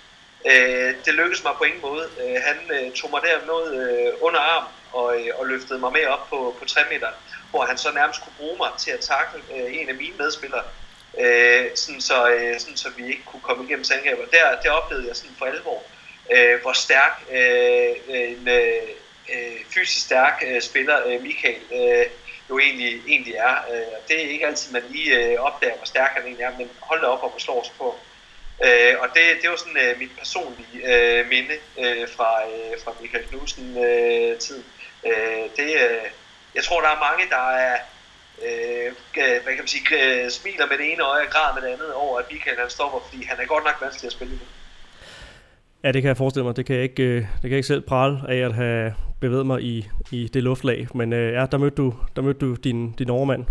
Øh, 0.45 0.95
det 1.05 1.13
lykkedes 1.13 1.43
mig 1.43 1.53
på 1.57 1.63
ingen 1.63 1.81
måde. 1.81 2.09
Øh, 2.21 2.41
han 2.45 2.57
øh, 2.71 2.91
tog 2.91 3.09
mig 3.09 3.21
der 3.21 3.37
øh, 3.73 4.13
under 4.21 4.39
arm 4.39 4.63
og, 4.91 5.19
øh, 5.19 5.39
og 5.39 5.45
løftede 5.47 5.79
mig 5.79 5.91
med 5.91 6.05
op 6.05 6.29
på, 6.29 6.55
på 6.59 6.65
3 6.65 6.81
meter, 6.91 7.07
hvor 7.49 7.65
han 7.65 7.77
så 7.77 7.91
nærmest 7.91 8.21
kunne 8.21 8.33
bruge 8.37 8.57
mig 8.57 8.69
til 8.77 8.91
at 8.91 8.99
takle 8.99 9.41
øh, 9.55 9.75
en 9.81 9.89
af 9.89 9.95
mine 9.95 10.15
medspillere, 10.17 10.63
øh, 11.19 11.65
sådan, 11.75 12.01
så, 12.01 12.31
øh, 12.31 12.59
sådan 12.59 12.77
så 12.77 12.89
vi 12.97 13.07
ikke 13.07 13.23
kunne 13.25 13.41
komme 13.41 13.63
igennem 13.65 13.83
sandkaber. 13.83 14.25
Der, 14.25 14.61
der 14.63 14.71
oplevede 14.71 15.07
jeg 15.07 15.15
sådan 15.15 15.35
for 15.37 15.45
alvor, 15.45 15.83
øh, 16.31 16.61
hvor 16.61 16.73
stærk 16.73 17.23
øh, 17.31 17.89
øh 18.09 18.31
en 18.31 18.47
øh, 18.47 18.81
øh, 19.33 19.57
fysisk 19.73 20.05
stærk 20.05 20.43
øh, 20.47 20.61
spiller 20.61 21.07
øh, 21.07 21.21
Michael 21.21 21.61
øh, 21.73 22.05
jo 22.49 22.59
egentlig, 22.59 23.01
egentlig 23.07 23.33
er. 23.33 23.55
Øh, 23.73 23.93
det 24.07 24.25
er 24.25 24.29
ikke 24.29 24.47
altid, 24.47 24.73
man 24.73 24.83
lige 24.89 25.15
øh, 25.15 25.39
opdager, 25.39 25.75
hvor 25.75 25.85
stærk 25.85 26.11
han 26.13 26.23
egentlig 26.23 26.43
er, 26.43 26.57
men 26.57 26.69
hold 26.81 27.01
da 27.01 27.07
op, 27.07 27.23
og 27.23 27.33
slår 27.37 27.61
os 27.61 27.69
på. 27.69 27.95
Øh, 27.95 28.08
Øh, 28.65 28.93
og 29.01 29.07
det, 29.15 29.23
det 29.41 29.49
var 29.49 29.55
sådan 29.55 29.81
øh, 29.85 29.99
mit 29.99 30.11
personlige 30.19 30.77
øh, 30.93 31.27
minde 31.33 31.55
øh, 31.83 32.05
fra, 32.15 32.29
øh, 32.51 32.73
fra 32.83 32.91
Michael 33.01 33.25
Knudsen-tiden. 33.29 34.65
Øh, 35.05 35.11
øh, 35.11 35.45
det, 35.57 35.69
øh, 35.83 36.05
jeg 36.55 36.63
tror, 36.63 36.81
der 36.81 36.89
er 36.89 37.05
mange, 37.07 37.23
der 37.35 37.45
er, 37.67 37.75
øh, 38.45 38.87
øh, 39.21 39.37
hvad 39.43 39.53
kan 39.55 39.63
man 39.65 39.73
sige, 39.75 39.85
øh, 39.99 40.29
smiler 40.29 40.67
med 40.67 40.77
det 40.77 40.91
ene 40.91 41.03
øje 41.03 41.25
og 41.25 41.31
græder 41.33 41.53
med 41.55 41.61
det 41.61 41.73
andet 41.75 41.93
over, 41.93 42.19
at 42.19 42.25
Michael 42.31 42.59
han 42.59 42.69
stopper, 42.69 42.99
fordi 43.05 43.23
han 43.23 43.37
er 43.39 43.45
godt 43.45 43.63
nok 43.63 43.77
vanskelig 43.81 44.07
at 44.07 44.13
spille 44.13 44.33
med. 44.33 44.47
Ja, 45.83 45.91
det 45.91 46.01
kan 46.01 46.07
jeg 46.07 46.17
forestille 46.17 46.45
mig. 46.45 46.55
Det 46.55 46.65
kan 46.65 46.75
jeg 46.75 46.83
ikke, 46.83 47.03
øh, 47.03 47.21
det 47.21 47.41
kan 47.41 47.51
jeg 47.51 47.57
ikke 47.57 47.67
selv 47.67 47.81
prale 47.81 48.19
af 48.29 48.37
at 48.37 48.53
have 48.53 48.93
bevæget 49.19 49.45
mig 49.45 49.61
i, 49.61 49.87
i 50.11 50.27
det 50.27 50.43
luftlag. 50.43 50.87
Men 50.95 51.13
øh, 51.13 51.33
ja, 51.33 51.45
der 51.51 51.57
mødte 51.57 51.75
du, 51.75 51.93
der 52.15 52.21
mødte 52.21 52.39
du 52.39 52.53
din, 52.53 52.91
din 52.91 53.09
overmand. 53.09 53.45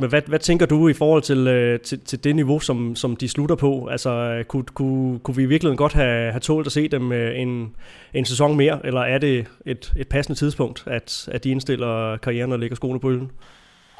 Men 0.00 0.08
hvad, 0.08 0.22
hvad 0.22 0.38
tænker 0.38 0.66
du 0.66 0.88
i 0.88 0.94
forhold 0.94 1.22
til, 1.22 1.46
øh, 1.46 1.80
til, 1.80 2.00
til 2.04 2.24
det 2.24 2.36
niveau, 2.36 2.60
som, 2.60 2.96
som 2.96 3.16
de 3.16 3.28
slutter 3.28 3.56
på? 3.56 3.88
Altså, 3.90 4.10
øh, 4.10 4.44
kunne, 4.44 4.64
kunne, 4.64 5.18
kunne 5.18 5.36
vi 5.36 5.46
virkelig 5.46 5.78
godt 5.78 5.92
have, 5.92 6.30
have 6.30 6.40
tålt 6.40 6.66
at 6.66 6.72
se 6.72 6.88
dem 6.88 7.12
øh, 7.12 7.40
en, 7.40 7.76
en 8.14 8.24
sæson 8.24 8.56
mere, 8.56 8.80
eller 8.84 9.00
er 9.00 9.18
det 9.18 9.46
et, 9.66 9.92
et 9.96 10.08
passende 10.08 10.38
tidspunkt, 10.38 10.84
at, 10.86 11.28
at 11.32 11.44
de 11.44 11.50
indstiller 11.50 12.16
karrieren 12.16 12.52
og 12.52 12.58
lægger 12.58 12.76
skoene 12.76 13.00
på 13.00 13.08
hylden? 13.08 13.30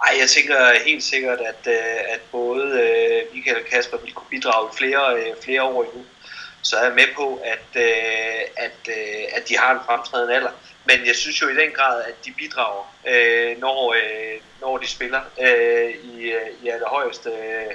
Nej, 0.02 0.12
jeg 0.20 0.28
tænker 0.28 0.54
helt 0.86 1.02
sikkert, 1.02 1.38
at, 1.38 1.72
øh, 1.72 2.14
at 2.14 2.20
både 2.32 2.82
Michael 3.34 3.56
og 3.56 3.66
Kasper 3.72 3.96
vil 4.04 4.12
kunne 4.12 4.30
bidrage 4.30 4.68
flere, 4.78 5.02
flere 5.44 5.62
år 5.62 5.82
endnu 5.84 6.02
så 6.62 6.76
er 6.76 6.84
jeg 6.84 6.94
med 6.94 7.08
på, 7.16 7.40
at, 7.44 7.82
at, 8.56 8.88
at 9.36 9.48
de 9.48 9.56
har 9.58 9.72
en 9.74 9.80
fremtrædende 9.86 10.34
alder. 10.34 10.50
Men 10.90 11.06
jeg 11.06 11.16
synes 11.16 11.42
jo 11.42 11.48
i 11.48 11.56
den 11.56 11.70
grad, 11.72 12.02
at 12.02 12.24
de 12.24 12.32
bidrager, 12.32 12.94
øh, 13.08 13.58
når, 13.58 13.94
øh, 13.94 14.40
når 14.60 14.78
de 14.78 14.88
spiller 14.88 15.20
øh, 15.40 15.90
i, 15.90 16.30
øh, 16.30 16.48
i 16.62 16.68
allerhøjeste, 16.68 17.30
øh, 17.30 17.72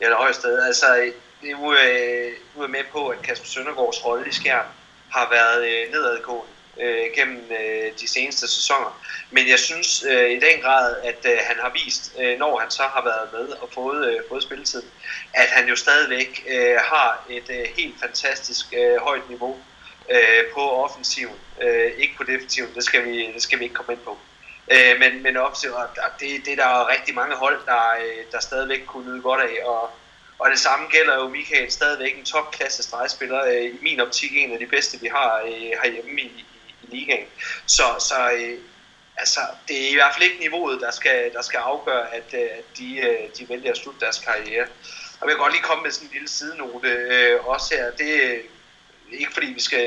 i 0.00 0.04
allerhøjeste. 0.04 0.48
Altså, 0.66 1.12
nu, 1.42 1.74
øh, 1.74 2.32
nu 2.56 2.62
er 2.62 2.66
med 2.66 2.84
på, 2.92 3.08
at 3.08 3.22
Kasper 3.22 3.46
Søndergaards 3.46 4.04
rolle 4.04 4.28
i 4.28 4.32
skærm 4.32 4.66
har 5.10 5.30
været 5.30 5.68
øh, 5.68 5.92
nedadgående 5.92 6.52
øh, 6.80 7.04
gennem 7.16 7.44
øh, 7.60 7.92
de 8.00 8.08
seneste 8.08 8.48
sæsoner. 8.48 9.02
Men 9.30 9.48
jeg 9.48 9.58
synes 9.58 10.04
øh, 10.10 10.30
i 10.30 10.40
den 10.40 10.60
grad, 10.62 10.96
at 11.04 11.26
øh, 11.32 11.38
han 11.48 11.56
har 11.60 11.72
vist, 11.84 12.12
øh, 12.20 12.38
når 12.38 12.58
han 12.58 12.70
så 12.70 12.82
har 12.82 13.04
været 13.04 13.28
med 13.32 13.56
og 13.56 13.68
fået, 13.74 14.12
øh, 14.12 14.20
fået 14.28 14.42
spilletid, 14.42 14.82
at 15.34 15.48
han 15.48 15.68
jo 15.68 15.76
stadigvæk 15.76 16.44
øh, 16.48 16.76
har 16.76 17.24
et 17.30 17.50
øh, 17.50 17.66
helt 17.76 18.00
fantastisk 18.00 18.66
øh, 18.72 18.96
højt 19.00 19.28
niveau 19.28 19.56
øh, 20.10 20.52
på 20.54 20.60
offensiven. 20.60 21.36
Øh, 21.62 21.92
ikke 21.98 22.14
på 22.16 22.24
defensiven, 22.24 22.74
det 22.74 22.84
skal 22.84 23.04
vi, 23.04 23.32
det 23.32 23.42
skal 23.42 23.58
vi 23.58 23.64
ikke 23.64 23.74
komme 23.74 23.92
ind 23.92 24.02
på. 24.04 24.18
Øh, 24.70 24.98
men, 24.98 25.22
men 25.22 25.36
offensiven, 25.36 25.74
det, 26.20 26.44
det 26.44 26.52
er 26.52 26.56
der 26.56 26.88
rigtig 26.88 27.14
mange 27.14 27.36
hold, 27.36 27.60
der, 27.66 27.82
øh, 28.00 28.24
der 28.32 28.40
stadigvæk 28.40 28.82
kunne 28.86 29.10
nyde 29.10 29.22
godt 29.22 29.40
af. 29.40 29.64
Og, 29.64 29.90
og 30.38 30.50
det 30.50 30.58
samme 30.58 30.86
gælder 30.90 31.14
jo 31.14 31.28
Michael 31.28 31.72
stadigvæk 31.72 32.18
en 32.18 32.24
topklasse 32.24 32.82
stregspiller. 32.82 33.44
Øh, 33.44 33.64
I 33.64 33.78
min 33.82 34.00
optik 34.00 34.36
en 34.36 34.52
af 34.52 34.58
de 34.58 34.66
bedste, 34.66 35.00
vi 35.00 35.06
har 35.06 35.42
øh, 35.46 35.72
herhjemme 35.82 36.20
i, 36.20 36.46
i 36.82 36.86
ligaen. 36.86 37.26
Så, 37.66 37.82
så 37.98 38.30
øh, 38.32 38.58
altså, 39.16 39.40
det 39.68 39.84
er 39.84 39.90
i 39.90 39.94
hvert 39.94 40.14
fald 40.14 40.24
ikke 40.24 40.40
niveauet, 40.40 40.80
der 40.80 40.90
skal, 40.90 41.32
der 41.32 41.42
skal 41.42 41.58
afgøre, 41.58 42.14
at, 42.14 42.34
øh, 42.34 42.48
at 42.58 42.78
de, 42.78 42.98
øh, 42.98 43.28
de 43.38 43.48
vælger 43.48 43.70
at 43.70 43.76
slutte 43.76 44.00
deres 44.00 44.18
karriere. 44.18 44.66
Og 45.20 45.20
jeg 45.20 45.28
vil 45.28 45.36
godt 45.36 45.52
lige 45.52 45.62
komme 45.62 45.82
med 45.82 45.90
sådan 45.90 46.08
en 46.08 46.12
lille 46.12 46.28
sidenote 46.28 46.88
øh, 46.88 47.46
også 47.46 47.74
her. 47.74 47.90
Det 47.90 48.42
ikke 49.12 49.32
fordi, 49.32 49.46
vi 49.46 49.60
skal 49.60 49.84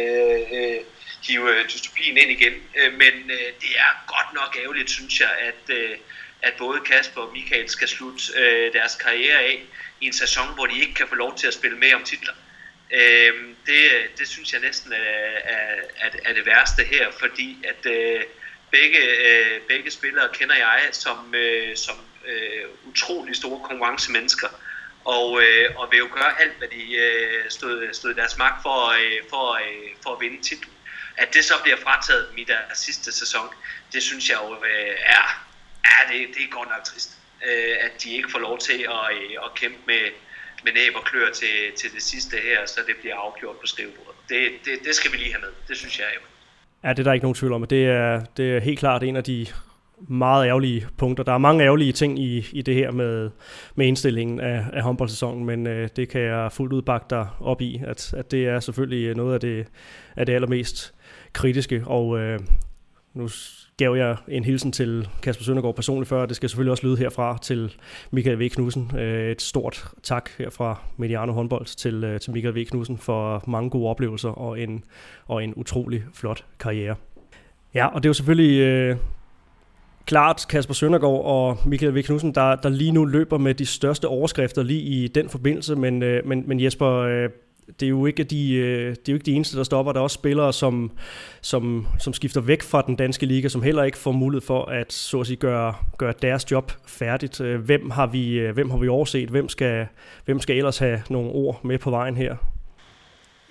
øh, 0.54 0.86
hive 1.28 1.60
øh, 1.60 1.66
dystopien 1.66 2.18
ind 2.18 2.32
igen, 2.32 2.54
øh, 2.78 2.94
men 2.94 3.32
øh, 3.32 3.48
det 3.62 3.72
er 3.78 4.06
godt 4.08 4.34
nok 4.34 4.58
ærgerligt, 4.64 4.90
synes 4.90 5.20
jeg, 5.20 5.32
at, 5.40 5.76
øh, 5.76 5.98
at 6.42 6.54
både 6.58 6.80
Kasper 6.80 7.22
og 7.22 7.34
Michael 7.34 7.70
skal 7.70 7.88
slutte 7.88 8.24
øh, 8.38 8.74
deres 8.74 8.96
karriere 8.96 9.40
af 9.40 9.64
i 10.02 10.06
en 10.06 10.14
sæson, 10.14 10.54
hvor 10.54 10.66
de 10.66 10.80
ikke 10.80 10.94
kan 10.94 11.08
få 11.08 11.16
lov 11.16 11.38
til 11.38 11.48
at 11.48 11.54
spille 11.54 11.78
med 11.78 11.94
om 11.94 12.04
titler. 12.04 12.34
Øh, 12.94 13.34
det, 13.66 13.82
det 14.18 14.28
synes 14.28 14.54
jeg 14.54 14.62
næsten 14.62 14.94
er, 14.94 14.98
er, 15.44 15.76
er, 15.98 16.10
er 16.26 16.34
det 16.34 16.46
værste 16.46 16.84
her, 16.84 17.12
fordi 17.12 17.58
at 17.64 17.92
øh, 17.92 18.24
begge, 18.72 19.00
øh, 19.28 19.62
begge 19.68 19.92
spillere 19.92 20.30
kender 20.34 20.56
jeg 20.56 20.90
som, 20.92 21.36
øh, 21.36 21.78
som 21.78 21.96
øh, 22.28 22.66
utrolig 22.86 23.36
store 23.36 23.68
konkurrencemennesker, 23.68 24.48
og, 25.06 25.42
øh, 25.42 25.76
og 25.76 25.88
vil 25.92 26.00
jo 26.00 26.08
gøre 26.14 26.42
alt, 26.42 26.58
hvad 26.58 26.68
de 26.68 26.96
øh, 26.96 27.50
stod, 27.50 27.94
stod 27.94 28.14
deres 28.14 28.38
magt 28.38 28.62
for, 28.62 28.90
øh, 28.90 29.20
for, 29.30 29.54
øh, 29.54 29.90
for 30.04 30.10
at 30.16 30.22
vinde 30.22 30.42
titlen. 30.42 30.74
At 31.18 31.34
det 31.34 31.44
så 31.46 31.54
bliver 31.64 31.78
frataget 31.78 32.28
dem 32.30 32.38
i 32.38 32.44
deres 32.44 32.78
sidste 32.78 33.12
sæson, 33.12 33.48
det 33.94 34.04
synes 34.04 34.30
jeg 34.30 34.38
jo 34.44 34.54
øh, 34.54 34.96
er, 35.18 35.26
er 35.84 36.12
det, 36.12 36.28
det 36.36 36.44
er 36.44 36.50
godt 36.58 36.70
nok 36.70 36.84
trist. 36.84 37.18
Øh, 37.48 37.76
at 37.86 38.04
de 38.04 38.16
ikke 38.18 38.32
får 38.32 38.40
lov 38.40 38.60
til 38.60 38.80
at, 38.98 39.06
øh, 39.16 39.46
at 39.46 39.54
kæmpe 39.56 39.78
med, 39.88 40.04
med 40.64 40.74
næb 40.74 40.96
og 40.96 41.04
klør 41.04 41.32
til, 41.32 41.56
til 41.76 41.94
det 41.94 42.04
sidste 42.04 42.38
her, 42.38 42.66
så 42.66 42.80
det 42.88 42.96
bliver 43.02 43.16
afgjort 43.16 43.56
på 43.56 43.68
skrivebordet. 43.68 44.16
Det, 44.30 44.52
det, 44.66 44.80
det 44.86 44.96
skal 44.96 45.12
vi 45.12 45.18
lige 45.18 45.34
have 45.34 45.42
med. 45.42 45.54
Det 45.68 45.78
synes 45.78 46.00
jeg 46.00 46.08
jo. 46.16 46.22
Ja, 46.84 46.90
det 46.90 47.00
er 47.00 47.04
der 47.04 47.14
ikke 47.14 47.24
nogen 47.24 47.36
tvivl 47.36 47.54
om. 47.54 47.68
Det 47.68 47.86
er, 47.86 48.26
det 48.38 48.56
er 48.56 48.60
helt 48.60 48.80
klart 48.80 49.04
en 49.04 49.16
af 49.16 49.24
de 49.24 49.48
meget 50.08 50.48
ærgerlige 50.48 50.88
punkter. 50.98 51.24
Der 51.24 51.34
er 51.34 51.38
mange 51.38 51.64
ærgerlige 51.64 51.92
ting 51.92 52.20
i, 52.20 52.46
i 52.52 52.62
det 52.62 52.76
her 52.76 52.92
med, 52.92 53.30
med 53.76 53.88
indstillingen 53.88 54.40
af, 54.40 54.66
af 54.74 54.82
håndboldsæsonen, 54.84 55.46
men 55.46 55.68
øh, 55.68 55.90
det 55.96 56.10
kan 56.10 56.22
jeg 56.22 56.52
fuldt 56.52 56.74
ud 56.74 56.82
bakke 56.82 57.06
dig 57.10 57.28
op 57.40 57.62
i, 57.62 57.82
at, 57.88 58.14
at 58.14 58.32
det 58.32 58.48
er 58.48 58.60
selvfølgelig 58.60 59.06
øh, 59.06 59.16
noget 59.16 59.34
af 59.34 59.40
det, 59.40 59.68
af 60.16 60.26
det 60.26 60.34
allermest 60.34 60.94
kritiske, 61.34 61.84
og 61.86 62.20
øh, 62.20 62.40
nu 63.14 63.30
gav 63.78 63.96
jeg 63.96 64.16
en 64.28 64.44
hilsen 64.44 64.72
til 64.72 65.10
Kasper 65.22 65.44
Søndergaard 65.44 65.76
personligt 65.76 66.10
før, 66.10 66.26
det 66.26 66.36
skal 66.36 66.50
selvfølgelig 66.50 66.72
også 66.72 66.88
lyde 66.88 66.98
herfra 66.98 67.38
til 67.42 67.76
Michael 68.12 68.40
V. 68.40 68.50
Knudsen. 68.50 68.92
Øh, 68.98 69.32
et 69.32 69.42
stort 69.42 69.88
tak 70.04 70.30
her 70.38 70.50
fra 70.50 70.82
Mediano 70.98 71.32
håndbold 71.32 71.66
til, 71.66 72.04
øh, 72.04 72.20
til 72.20 72.32
Michael 72.32 72.56
V. 72.56 72.66
Knudsen 72.66 72.98
for 72.98 73.44
mange 73.48 73.70
gode 73.70 73.90
oplevelser 73.90 74.30
og 74.30 74.60
en, 74.60 74.84
og 75.26 75.44
en 75.44 75.54
utrolig 75.56 76.04
flot 76.14 76.46
karriere. 76.60 76.96
Ja, 77.74 77.88
og 77.88 78.04
det 78.04 78.08
er 78.08 78.10
jo 78.10 78.14
selvfølgelig 78.14 78.60
øh, 78.60 78.98
klart 80.06 80.46
Kasper 80.50 80.74
Søndergaard 80.74 81.26
og 81.26 81.58
Michael 81.66 81.96
V. 81.96 82.04
Knudsen, 82.04 82.36
der, 82.36 82.56
der 82.56 82.70
lige 82.70 82.92
nu 82.92 83.06
løber 83.06 83.38
med 83.38 83.54
de 83.54 83.66
største 83.66 84.08
overskrifter 84.08 84.64
lige 84.64 84.82
i 84.82 85.08
den 85.08 85.30
forbindelse, 85.30 85.76
men, 85.76 86.04
øh, 86.04 86.28
men, 86.28 86.44
men 86.48 86.60
Jesper, 86.64 86.88
øh, 86.88 87.30
det 87.80 87.86
er 87.86 87.90
jo 87.90 88.06
ikke 88.06 88.24
de, 88.24 88.54
øh, 88.54 88.90
det 88.90 89.10
er 89.10 89.14
jo 89.14 89.14
ikke 89.14 89.26
de 89.26 89.34
eneste, 89.34 89.58
der 89.58 89.64
stopper. 89.64 89.92
Der 89.92 90.00
er 90.00 90.04
også 90.04 90.14
spillere, 90.14 90.54
som, 90.54 90.92
som, 91.42 91.88
som 92.00 92.14
skifter 92.14 92.42
væk 92.42 92.62
fra 92.62 92.82
den 92.88 92.96
danske 92.96 93.26
liga, 93.26 93.48
som 93.48 93.62
heller 93.62 93.84
ikke 93.84 93.98
får 93.98 94.12
mulighed 94.12 94.42
for 94.42 94.66
at, 94.66 94.94
så 94.94 95.20
at 95.20 95.28
sige, 95.28 95.38
gøre, 95.38 95.74
gøre 95.98 96.14
deres 96.22 96.52
job 96.52 96.72
færdigt. 96.88 97.42
Øh, 97.42 97.62
hvem 97.62 97.90
har 97.90 98.08
vi, 98.08 98.34
øh, 98.34 98.54
hvem 98.54 98.70
har 98.70 98.78
vi 98.78 98.88
overset? 98.88 99.30
Hvem 99.30 99.50
skal, 99.50 99.88
hvem 100.26 100.40
skal 100.40 100.58
ellers 100.58 100.78
have 100.78 101.02
nogle 101.10 101.30
ord 101.30 101.60
med 101.64 101.78
på 101.78 101.90
vejen 101.90 102.18
her? 102.18 102.36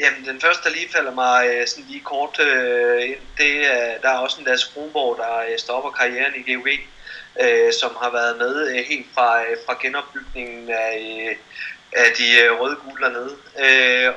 Jamen, 0.01 0.25
den 0.25 0.41
første, 0.41 0.69
der 0.69 0.75
lige 0.75 0.93
falder 0.93 1.15
mig 1.15 1.49
øh, 1.49 1.67
sådan 1.67 1.85
lige 1.89 2.01
kort 2.01 2.41
øh, 2.41 3.03
ind, 3.11 3.19
det 3.39 3.67
er, 3.73 3.99
der 4.03 4.09
er 4.09 4.19
også 4.19 4.41
en 4.41 4.47
Lasse 4.47 4.73
Kronborg, 4.75 5.17
der 5.17 5.39
øh, 5.39 5.59
stopper 5.59 5.91
karrieren 5.91 6.35
i 6.37 6.53
GOG, 6.53 6.69
som 7.81 7.97
har 8.03 8.11
været 8.13 8.39
med 8.39 8.85
helt 8.85 9.07
fra, 9.15 9.43
fra 9.67 9.79
genopbygningen 9.83 10.71
af 10.71 11.37
af 11.93 12.13
de 12.19 12.51
røde 12.61 12.77
gule 12.77 13.05
dernede. 13.05 13.37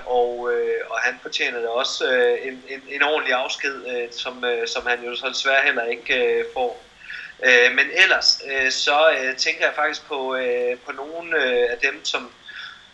Og, 0.05 0.51
og 0.89 0.99
han 0.99 1.19
fortjener 1.21 1.61
da 1.61 1.67
også 1.67 2.05
en, 2.43 2.63
en, 2.69 2.83
en 2.89 3.03
ordentlig 3.03 3.33
afsked, 3.33 3.75
som, 4.11 4.45
som 4.65 4.85
han 4.85 5.03
jo 5.05 5.15
så 5.15 5.29
desværre 5.29 5.65
heller 5.65 5.85
ikke 5.85 6.45
får. 6.53 6.83
Men 7.75 7.85
ellers, 8.03 8.41
så 8.69 9.15
tænker 9.37 9.65
jeg 9.65 9.73
faktisk 9.75 10.05
på, 10.07 10.37
på 10.85 10.91
nogle 10.91 11.43
af 11.43 11.77
dem, 11.77 12.05
som, 12.05 12.31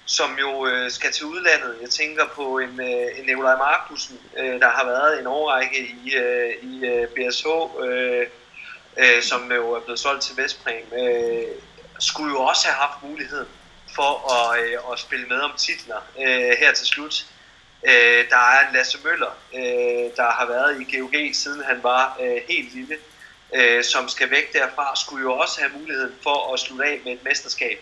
som 0.10 0.39
jo 0.39 0.68
øh, 0.68 0.91
skal 0.91 1.12
til 1.12 1.26
udlandet. 1.26 1.78
Jeg 1.82 1.89
tænker 1.89 2.26
på 2.28 2.60
en, 2.60 2.82
øh, 2.82 3.20
en 3.20 3.26
Nikolaj 3.26 3.57
Markusen, 3.57 4.20
øh, 4.38 4.60
der 4.60 4.70
har 4.70 4.86
været 4.86 5.20
en 5.20 5.28
årrække 5.28 5.80
i, 5.80 6.16
øh, 6.16 6.53
i 6.62 6.86
øh, 6.86 7.07
BSH, 7.07 7.47
øh, 7.84 8.28
øh, 8.97 9.22
som 9.22 9.51
jo 9.51 9.72
er 9.72 9.80
blevet 9.80 9.99
solgt 9.99 10.24
til 10.24 10.38
Vestpræm. 10.38 10.93
Øh, 10.93 11.47
skulle 11.99 12.32
jo 12.32 12.41
også 12.41 12.68
have 12.68 12.88
haft 12.88 13.03
muligheden 13.03 13.47
for 13.95 14.12
at, 14.34 14.64
øh, 14.64 14.78
at 14.91 14.99
spille 14.99 15.26
med 15.26 15.39
om 15.39 15.51
titler 15.57 16.01
øh, 16.20 16.51
her 16.60 16.74
til 16.74 16.88
slut. 16.88 17.26
Øh, 17.88 18.30
der 18.30 18.38
er 18.38 18.68
en 18.68 18.76
Lasse 18.76 18.97
Møller, 19.03 19.34
øh, 19.53 20.16
der 20.16 20.32
har 20.32 20.45
været 20.45 20.82
i 20.82 20.97
GOG 20.97 21.16
siden 21.34 21.64
han 21.64 21.84
var 21.84 22.18
øh, 22.22 22.41
helt 22.47 22.74
lille, 22.74 22.97
øh, 23.55 23.84
som 23.84 24.10
skal 24.10 24.32
væk 24.32 24.53
derfra, 24.53 24.95
skulle 24.95 25.24
jo 25.24 25.34
også 25.34 25.60
have 25.60 25.72
muligheden 25.80 26.16
for 26.24 26.53
at 26.53 26.60
slutte 26.60 26.86
af 26.86 27.01
med 27.05 27.14
et 27.14 27.24
mesterskab. 27.24 27.80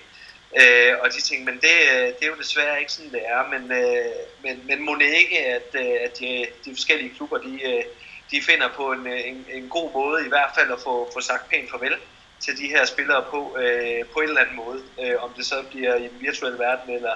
Øh, 0.56 0.94
og 1.02 1.14
de 1.14 1.22
tænkte, 1.22 1.52
men 1.52 1.62
det, 1.62 1.78
øh, 1.94 2.08
det 2.08 2.24
er 2.24 2.28
jo 2.28 2.36
desværre 2.40 2.80
ikke 2.80 2.92
sådan, 2.92 3.12
det 3.12 3.22
er, 3.26 3.48
men, 3.50 3.72
øh, 3.72 4.12
men, 4.44 4.62
men 4.68 4.82
må 4.82 4.96
det 4.96 5.14
ikke, 5.18 5.46
at, 5.46 5.70
øh, 5.74 5.96
at 6.06 6.20
de, 6.20 6.46
de 6.66 6.76
forskellige 6.76 7.16
klubber, 7.16 7.38
de, 7.38 7.64
øh, 7.64 7.84
de 8.32 8.42
finder 8.42 8.70
på 8.76 8.92
en, 8.92 9.08
en, 9.08 9.46
en 9.52 9.70
god 9.70 9.94
måde 9.94 10.26
i 10.26 10.30
hvert 10.30 10.52
fald 10.58 10.72
at 10.72 10.80
få, 10.80 11.10
få 11.14 11.22
sagt 11.22 11.50
pænt 11.50 11.72
farvel 11.72 11.96
til 12.40 12.58
de 12.58 12.68
her 12.68 12.86
spillere 12.86 13.26
på, 13.30 13.58
øh, 13.60 14.06
på 14.14 14.20
en 14.20 14.28
eller 14.28 14.42
anden 14.42 14.56
måde. 14.56 14.84
Øh, 15.02 15.24
om 15.24 15.34
det 15.38 15.46
så 15.46 15.64
bliver 15.72 15.96
i 15.96 16.04
den 16.04 16.18
virtuelle 16.20 16.60
verden, 16.60 16.96
eller, 16.96 17.16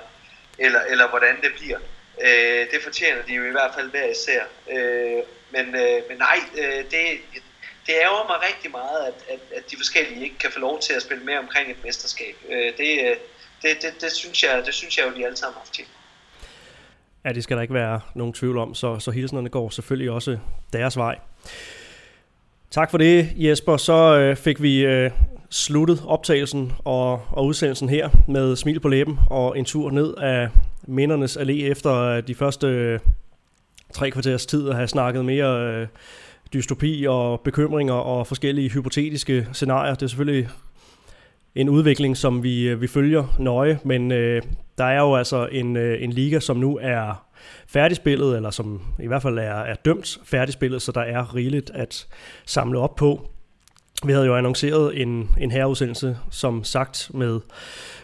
eller, 0.58 0.82
eller 0.82 1.10
hvordan 1.10 1.42
det 1.42 1.52
bliver. 1.54 1.80
Øh, 2.22 2.72
det 2.72 2.84
fortjener 2.84 3.22
de 3.22 3.34
jo 3.34 3.44
i 3.44 3.52
hvert 3.52 3.72
fald 3.76 3.90
hver 3.90 4.06
især. 4.06 4.44
Øh, 4.72 5.24
men, 5.52 5.76
øh, 5.76 6.02
men 6.10 6.18
nej, 6.18 6.40
øh, 6.58 6.84
det, 6.92 7.20
det 7.92 7.98
ærger 8.06 8.24
mig 8.32 8.38
rigtig 8.50 8.72
meget, 8.72 9.00
at, 9.10 9.18
at, 9.34 9.42
at 9.58 9.64
de 9.72 9.76
forskellige 9.78 10.24
ikke 10.24 10.38
kan 10.38 10.52
få 10.56 10.60
lov 10.60 10.80
til 10.80 10.94
at 10.94 11.02
spille 11.02 11.24
med 11.24 11.36
omkring 11.44 11.72
et 11.72 11.78
mesterskab. 11.86 12.36
Øh, 12.50 12.68
det, 12.80 12.92
øh, 13.06 13.16
det, 13.62 13.72
det, 13.82 13.92
det, 14.02 14.12
synes 14.12 14.44
jeg, 14.44 14.64
det 14.66 14.74
synes 14.74 14.98
jeg 14.98 15.06
jo, 15.08 15.12
de 15.18 15.26
alle 15.26 15.38
sammen 15.38 15.54
har 15.54 15.60
haft 15.60 15.74
til. 15.74 15.86
Ja, 17.26 17.30
det 17.34 17.44
skal 17.44 17.56
der 17.58 17.62
ikke 17.62 17.74
være 17.74 18.00
nogen 18.16 18.34
tvivl 18.34 18.58
om, 18.58 18.76
så, 18.76 19.00
så 19.00 19.12
hilsenerne 19.12 19.50
går 19.50 19.70
selvfølgelig 19.70 20.12
også 20.12 20.38
deres 20.74 20.98
vej. 20.98 21.16
Tak 22.72 22.92
for 22.92 22.98
det, 22.98 23.30
Jesper. 23.36 23.78
Så 23.78 24.18
øh, 24.18 24.36
fik 24.36 24.62
vi 24.62 24.86
øh, 24.86 25.12
sluttet 25.50 26.04
optagelsen 26.08 26.74
og, 26.86 27.22
og 27.32 27.46
udsendelsen 27.46 27.90
her 27.90 28.10
med 28.28 28.56
smil 28.56 28.80
på 28.80 28.88
læben 28.88 29.20
og 29.30 29.58
en 29.58 29.66
tur 29.66 29.92
ned 29.92 30.14
af 30.18 30.50
mindernes 30.88 31.38
allé 31.38 31.52
efter 31.52 31.96
øh, 31.96 32.28
de 32.28 32.36
første 32.36 32.68
øh, 32.68 33.00
tre 33.94 34.12
kvarters 34.12 34.46
tid 34.46 34.70
at 34.70 34.76
have 34.76 34.88
snakket 34.88 35.26
mere 35.26 35.68
øh, 35.68 35.88
dystopi 36.54 37.06
og 37.10 37.42
bekymringer 37.42 37.94
og 37.94 38.28
forskellige 38.28 38.70
hypotetiske 38.70 39.48
scenarier. 39.54 39.94
Det 39.94 40.04
er 40.04 40.08
selvfølgelig 40.08 40.50
en 41.56 41.70
udvikling, 41.70 42.18
som 42.18 42.44
vi, 42.44 42.68
øh, 42.68 42.82
vi 42.82 42.88
følger 42.88 43.36
nøje, 43.40 43.80
men 43.84 44.12
øh, 44.12 44.42
der 44.78 44.84
er 44.84 45.02
jo 45.02 45.16
altså 45.16 45.48
en, 45.52 45.78
øh, 45.78 46.04
en 46.04 46.12
liga, 46.12 46.40
som 46.40 46.58
nu 46.58 46.80
er 46.82 47.26
færdigspillet, 47.68 48.36
eller 48.36 48.50
som 48.50 48.82
i 49.00 49.08
hvert 49.08 49.22
fald 49.22 49.38
er, 49.38 49.62
er 49.62 49.76
dømt 49.76 50.20
færdigspillet, 50.24 50.82
så 50.82 50.92
der 50.92 51.02
er 51.02 51.36
rigeligt 51.36 51.72
at 51.74 52.08
samle 52.46 52.80
op 52.80 52.96
på. 52.96 53.28
Vi 54.06 54.12
havde 54.12 54.26
jo 54.26 54.36
annonceret 54.36 55.02
en, 55.02 55.30
en 55.40 55.52
herreudsendelse, 55.52 56.18
som 56.32 56.64
sagt, 56.64 57.12
med, 57.14 57.40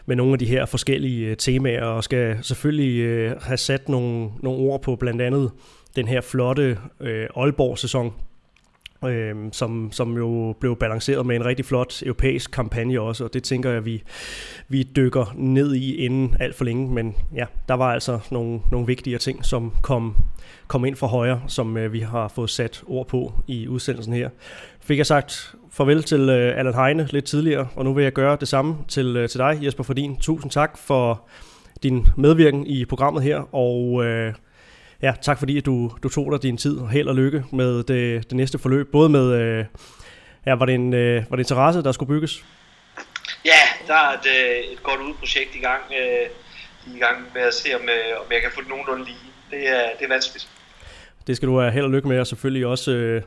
med 0.05 0.15
nogle 0.15 0.33
af 0.33 0.39
de 0.39 0.45
her 0.45 0.65
forskellige 0.65 1.27
øh, 1.27 1.37
temaer, 1.37 1.83
og 1.83 2.03
skal 2.03 2.37
selvfølgelig 2.41 2.99
øh, 2.99 3.41
have 3.41 3.57
sat 3.57 3.89
nogle, 3.89 4.29
nogle 4.39 4.59
ord 4.59 4.81
på 4.81 4.95
blandt 4.95 5.21
andet 5.21 5.51
den 5.95 6.07
her 6.07 6.21
flotte 6.21 6.77
øh, 6.99 7.27
Aalborg-sæson, 7.35 8.13
øh, 9.05 9.35
som, 9.51 9.91
som 9.91 10.17
jo 10.17 10.55
blev 10.59 10.75
balanceret 10.75 11.25
med 11.25 11.35
en 11.35 11.45
rigtig 11.45 11.65
flot 11.65 12.03
europæisk 12.03 12.51
kampagne 12.51 13.01
også, 13.01 13.23
og 13.23 13.33
det 13.33 13.43
tænker 13.43 13.71
jeg, 13.71 13.85
vi, 13.85 14.03
vi 14.67 14.83
dykker 14.83 15.33
ned 15.35 15.75
i 15.75 15.95
inden 15.95 16.35
alt 16.39 16.55
for 16.55 16.65
længe, 16.65 16.93
men 16.93 17.15
ja, 17.35 17.45
der 17.67 17.73
var 17.73 17.93
altså 17.93 18.19
nogle, 18.31 18.59
nogle 18.71 18.87
vigtige 18.87 19.17
ting, 19.17 19.45
som 19.45 19.73
kom, 19.81 20.15
kom 20.67 20.85
ind 20.85 20.95
fra 20.95 21.07
højre, 21.07 21.41
som 21.47 21.77
øh, 21.77 21.93
vi 21.93 21.99
har 21.99 22.27
fået 22.27 22.49
sat 22.49 22.83
ord 22.87 23.07
på 23.07 23.33
i 23.47 23.67
udsendelsen 23.67 24.13
her. 24.13 24.29
Fik 24.79 24.97
jeg 24.97 25.05
sagt 25.05 25.55
farvel 25.71 26.03
til 26.03 26.29
øh, 26.29 26.59
Allan 26.59 26.73
Heine 26.73 27.07
lidt 27.11 27.25
tidligere, 27.25 27.67
og 27.75 27.85
nu 27.85 27.93
vil 27.93 28.03
jeg 28.03 28.13
gøre 28.13 28.37
det 28.39 28.47
samme 28.47 28.75
til, 28.87 29.17
øh, 29.17 29.29
til 29.29 29.39
dig, 29.39 29.59
Jesper 29.63 29.83
Fordin. 29.83 30.17
Tusind 30.17 30.51
tak 30.51 30.77
for 30.77 31.27
din 31.83 32.07
medvirken 32.17 32.67
i 32.67 32.85
programmet 32.85 33.23
her, 33.23 33.55
og 33.55 34.05
øh, 34.05 34.33
ja, 35.01 35.13
tak 35.21 35.39
fordi 35.39 35.59
du, 35.59 35.91
du 36.03 36.09
tog 36.09 36.31
dig 36.31 36.43
din 36.43 36.57
tid, 36.57 36.77
og 36.77 36.89
held 36.89 37.07
og 37.07 37.15
lykke 37.15 37.43
med 37.51 37.83
det, 37.83 38.29
det 38.29 38.33
næste 38.33 38.59
forløb, 38.59 38.91
både 38.91 39.09
med, 39.09 39.33
øh, 39.33 39.65
ja, 40.45 40.55
var 40.55 40.65
det, 40.65 40.75
en, 40.75 40.93
øh, 40.93 41.23
var 41.29 41.35
det 41.35 41.43
interesse, 41.43 41.83
der 41.83 41.91
skulle 41.91 42.09
bygges? 42.09 42.45
Ja, 43.45 43.87
der 43.87 43.93
er 43.93 44.13
et, 44.13 44.25
øh, 44.25 44.73
et 44.73 44.83
godt 44.83 44.99
udprojekt 45.01 45.55
i 45.55 45.59
gang, 45.59 45.81
øh, 45.91 46.29
i 46.95 46.99
gang 46.99 47.17
med 47.33 47.41
at 47.41 47.53
se, 47.53 47.69
om, 47.75 47.81
øh, 47.81 48.19
om 48.19 48.25
jeg 48.31 48.41
kan 48.41 48.51
få 48.55 48.61
det 48.61 48.69
nogenlunde 48.69 49.05
lige. 49.05 49.17
Det 49.51 49.69
er, 49.69 49.83
det 49.99 50.05
er 50.05 50.09
vanskeligt. 50.09 50.49
Det 51.27 51.35
skal 51.35 51.47
du 51.47 51.59
have 51.59 51.71
held 51.71 51.85
og 51.85 51.91
lykke 51.91 52.07
med, 52.07 52.19
og 52.19 52.27
selvfølgelig 52.27 52.65
også, 52.67 52.91
øh, 52.91 53.21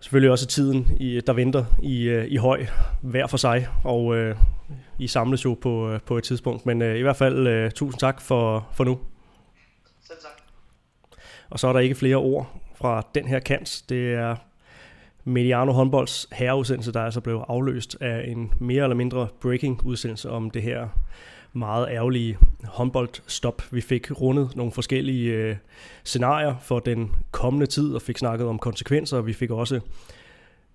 selvfølgelig 0.00 0.30
også 0.30 0.46
tiden, 0.46 0.96
i, 1.00 1.20
der 1.26 1.32
venter 1.32 1.64
i, 1.82 2.02
øh, 2.02 2.26
i 2.28 2.36
høj 2.36 2.66
hver 3.02 3.26
for 3.26 3.36
sig, 3.36 3.68
og 3.84 4.16
øh, 4.16 4.36
I 4.98 5.08
samles 5.08 5.44
jo 5.44 5.54
på, 5.54 5.90
øh, 5.90 6.00
på 6.00 6.18
et 6.18 6.24
tidspunkt. 6.24 6.66
Men 6.66 6.82
øh, 6.82 6.98
i 6.98 7.02
hvert 7.02 7.16
fald 7.16 7.46
øh, 7.46 7.70
tusind 7.70 8.00
tak 8.00 8.20
for, 8.20 8.68
for 8.74 8.84
nu. 8.84 9.00
Selv 10.06 10.18
tak. 10.22 10.35
Og 11.50 11.58
så 11.58 11.68
er 11.68 11.72
der 11.72 11.80
ikke 11.80 11.94
flere 11.94 12.16
ord 12.16 12.60
fra 12.74 13.06
den 13.14 13.28
her 13.28 13.38
kant. 13.38 13.82
Det 13.88 14.14
er 14.14 14.36
Mediano 15.24 15.72
håndbolds 15.72 16.28
herreudsendelse, 16.32 16.92
der 16.92 17.00
er 17.00 17.04
altså 17.04 17.20
blevet 17.20 17.44
afløst 17.48 17.96
af 18.00 18.30
en 18.30 18.52
mere 18.58 18.82
eller 18.82 18.96
mindre 18.96 19.28
breaking 19.40 19.82
udsendelse 19.84 20.30
om 20.30 20.50
det 20.50 20.62
her 20.62 20.88
meget 21.52 21.88
ærgerlige 21.90 22.38
håndboldstop. 22.64 23.62
Vi 23.70 23.80
fik 23.80 24.20
rundet 24.20 24.56
nogle 24.56 24.72
forskellige 24.72 25.32
øh, 25.32 25.56
scenarier 26.04 26.54
for 26.62 26.78
den 26.78 27.10
kommende 27.30 27.66
tid 27.66 27.94
og 27.94 28.02
fik 28.02 28.18
snakket 28.18 28.46
om 28.46 28.58
konsekvenser. 28.58 29.20
Vi 29.20 29.32
fik 29.32 29.50
også 29.50 29.80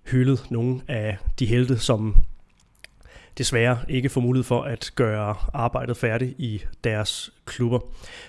hyldet 0.06 0.46
nogle 0.50 0.80
af 0.88 1.16
de 1.38 1.46
helte, 1.46 1.78
som 1.78 2.16
desværre 3.38 3.78
ikke 3.88 4.08
får 4.08 4.20
mulighed 4.20 4.44
for 4.44 4.62
at 4.62 4.90
gøre 4.94 5.34
arbejdet 5.52 5.96
færdigt 5.96 6.34
i 6.38 6.62
deres 6.84 7.32
klubber. 7.44 7.78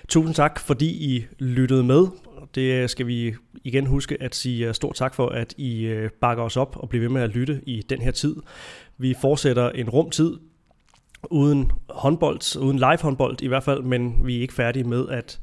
Tusind 0.08 0.34
tak, 0.34 0.60
fordi 0.60 1.14
I 1.14 1.26
lyttede 1.38 1.84
med. 1.84 2.06
Det 2.54 2.90
skal 2.90 3.06
vi 3.06 3.34
igen 3.64 3.86
huske 3.86 4.16
at 4.22 4.34
sige 4.34 4.68
øh, 4.68 4.74
stort 4.74 4.94
tak 4.94 5.14
for, 5.14 5.28
at 5.28 5.54
I 5.56 5.84
øh, 5.84 6.10
bakker 6.20 6.44
os 6.44 6.56
op 6.56 6.76
og 6.76 6.88
bliver 6.88 7.00
ved 7.00 7.08
med 7.08 7.22
at 7.22 7.30
lytte 7.30 7.60
i 7.66 7.82
den 7.88 8.02
her 8.02 8.10
tid. 8.10 8.36
Vi 8.98 9.14
fortsætter 9.20 9.70
en 9.70 9.90
rumtid 9.90 10.36
uden 11.30 11.72
håndbold, 11.88 12.56
uden 12.60 12.78
live 12.78 12.98
håndbold 13.02 13.42
i 13.42 13.46
hvert 13.46 13.64
fald, 13.64 13.82
men 13.82 14.16
vi 14.24 14.36
er 14.36 14.40
ikke 14.40 14.54
færdige 14.54 14.84
med 14.84 15.08
at 15.08 15.40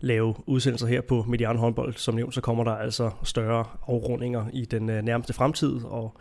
lave 0.00 0.34
udsendelser 0.46 0.86
her 0.86 1.00
på 1.00 1.24
Median 1.28 1.56
håndbold. 1.56 1.94
Som 1.94 2.14
nævnt, 2.14 2.34
så 2.34 2.40
kommer 2.40 2.64
der 2.64 2.72
altså 2.72 3.10
større 3.22 3.64
afrundinger 3.88 4.44
i 4.52 4.64
den 4.64 4.90
øh, 4.90 5.02
nærmeste 5.02 5.32
fremtid, 5.32 5.80
og 5.84 6.16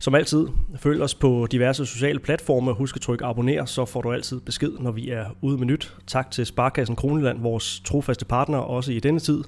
som 0.00 0.14
altid, 0.14 0.48
følg 0.76 1.02
os 1.02 1.14
på 1.14 1.46
diverse 1.50 1.86
sociale 1.86 2.18
platforme. 2.18 2.72
Husk 2.72 2.96
at 2.96 3.02
trykke 3.02 3.24
abonner, 3.24 3.64
så 3.64 3.84
får 3.84 4.02
du 4.02 4.12
altid 4.12 4.40
besked, 4.40 4.72
når 4.78 4.90
vi 4.90 5.10
er 5.10 5.24
ude 5.40 5.58
med 5.58 5.66
nyt. 5.66 5.94
Tak 6.06 6.30
til 6.30 6.46
Sparkassen 6.46 6.96
Kroneland, 6.96 7.40
vores 7.40 7.80
trofaste 7.84 8.24
partner, 8.24 8.58
også 8.58 8.92
i 8.92 8.98
denne 8.98 9.20
tid. 9.20 9.44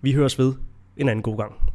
Vi 0.00 0.12
høres 0.12 0.38
ved 0.38 0.52
en 0.96 1.08
anden 1.08 1.22
god 1.22 1.36
gang. 1.36 1.67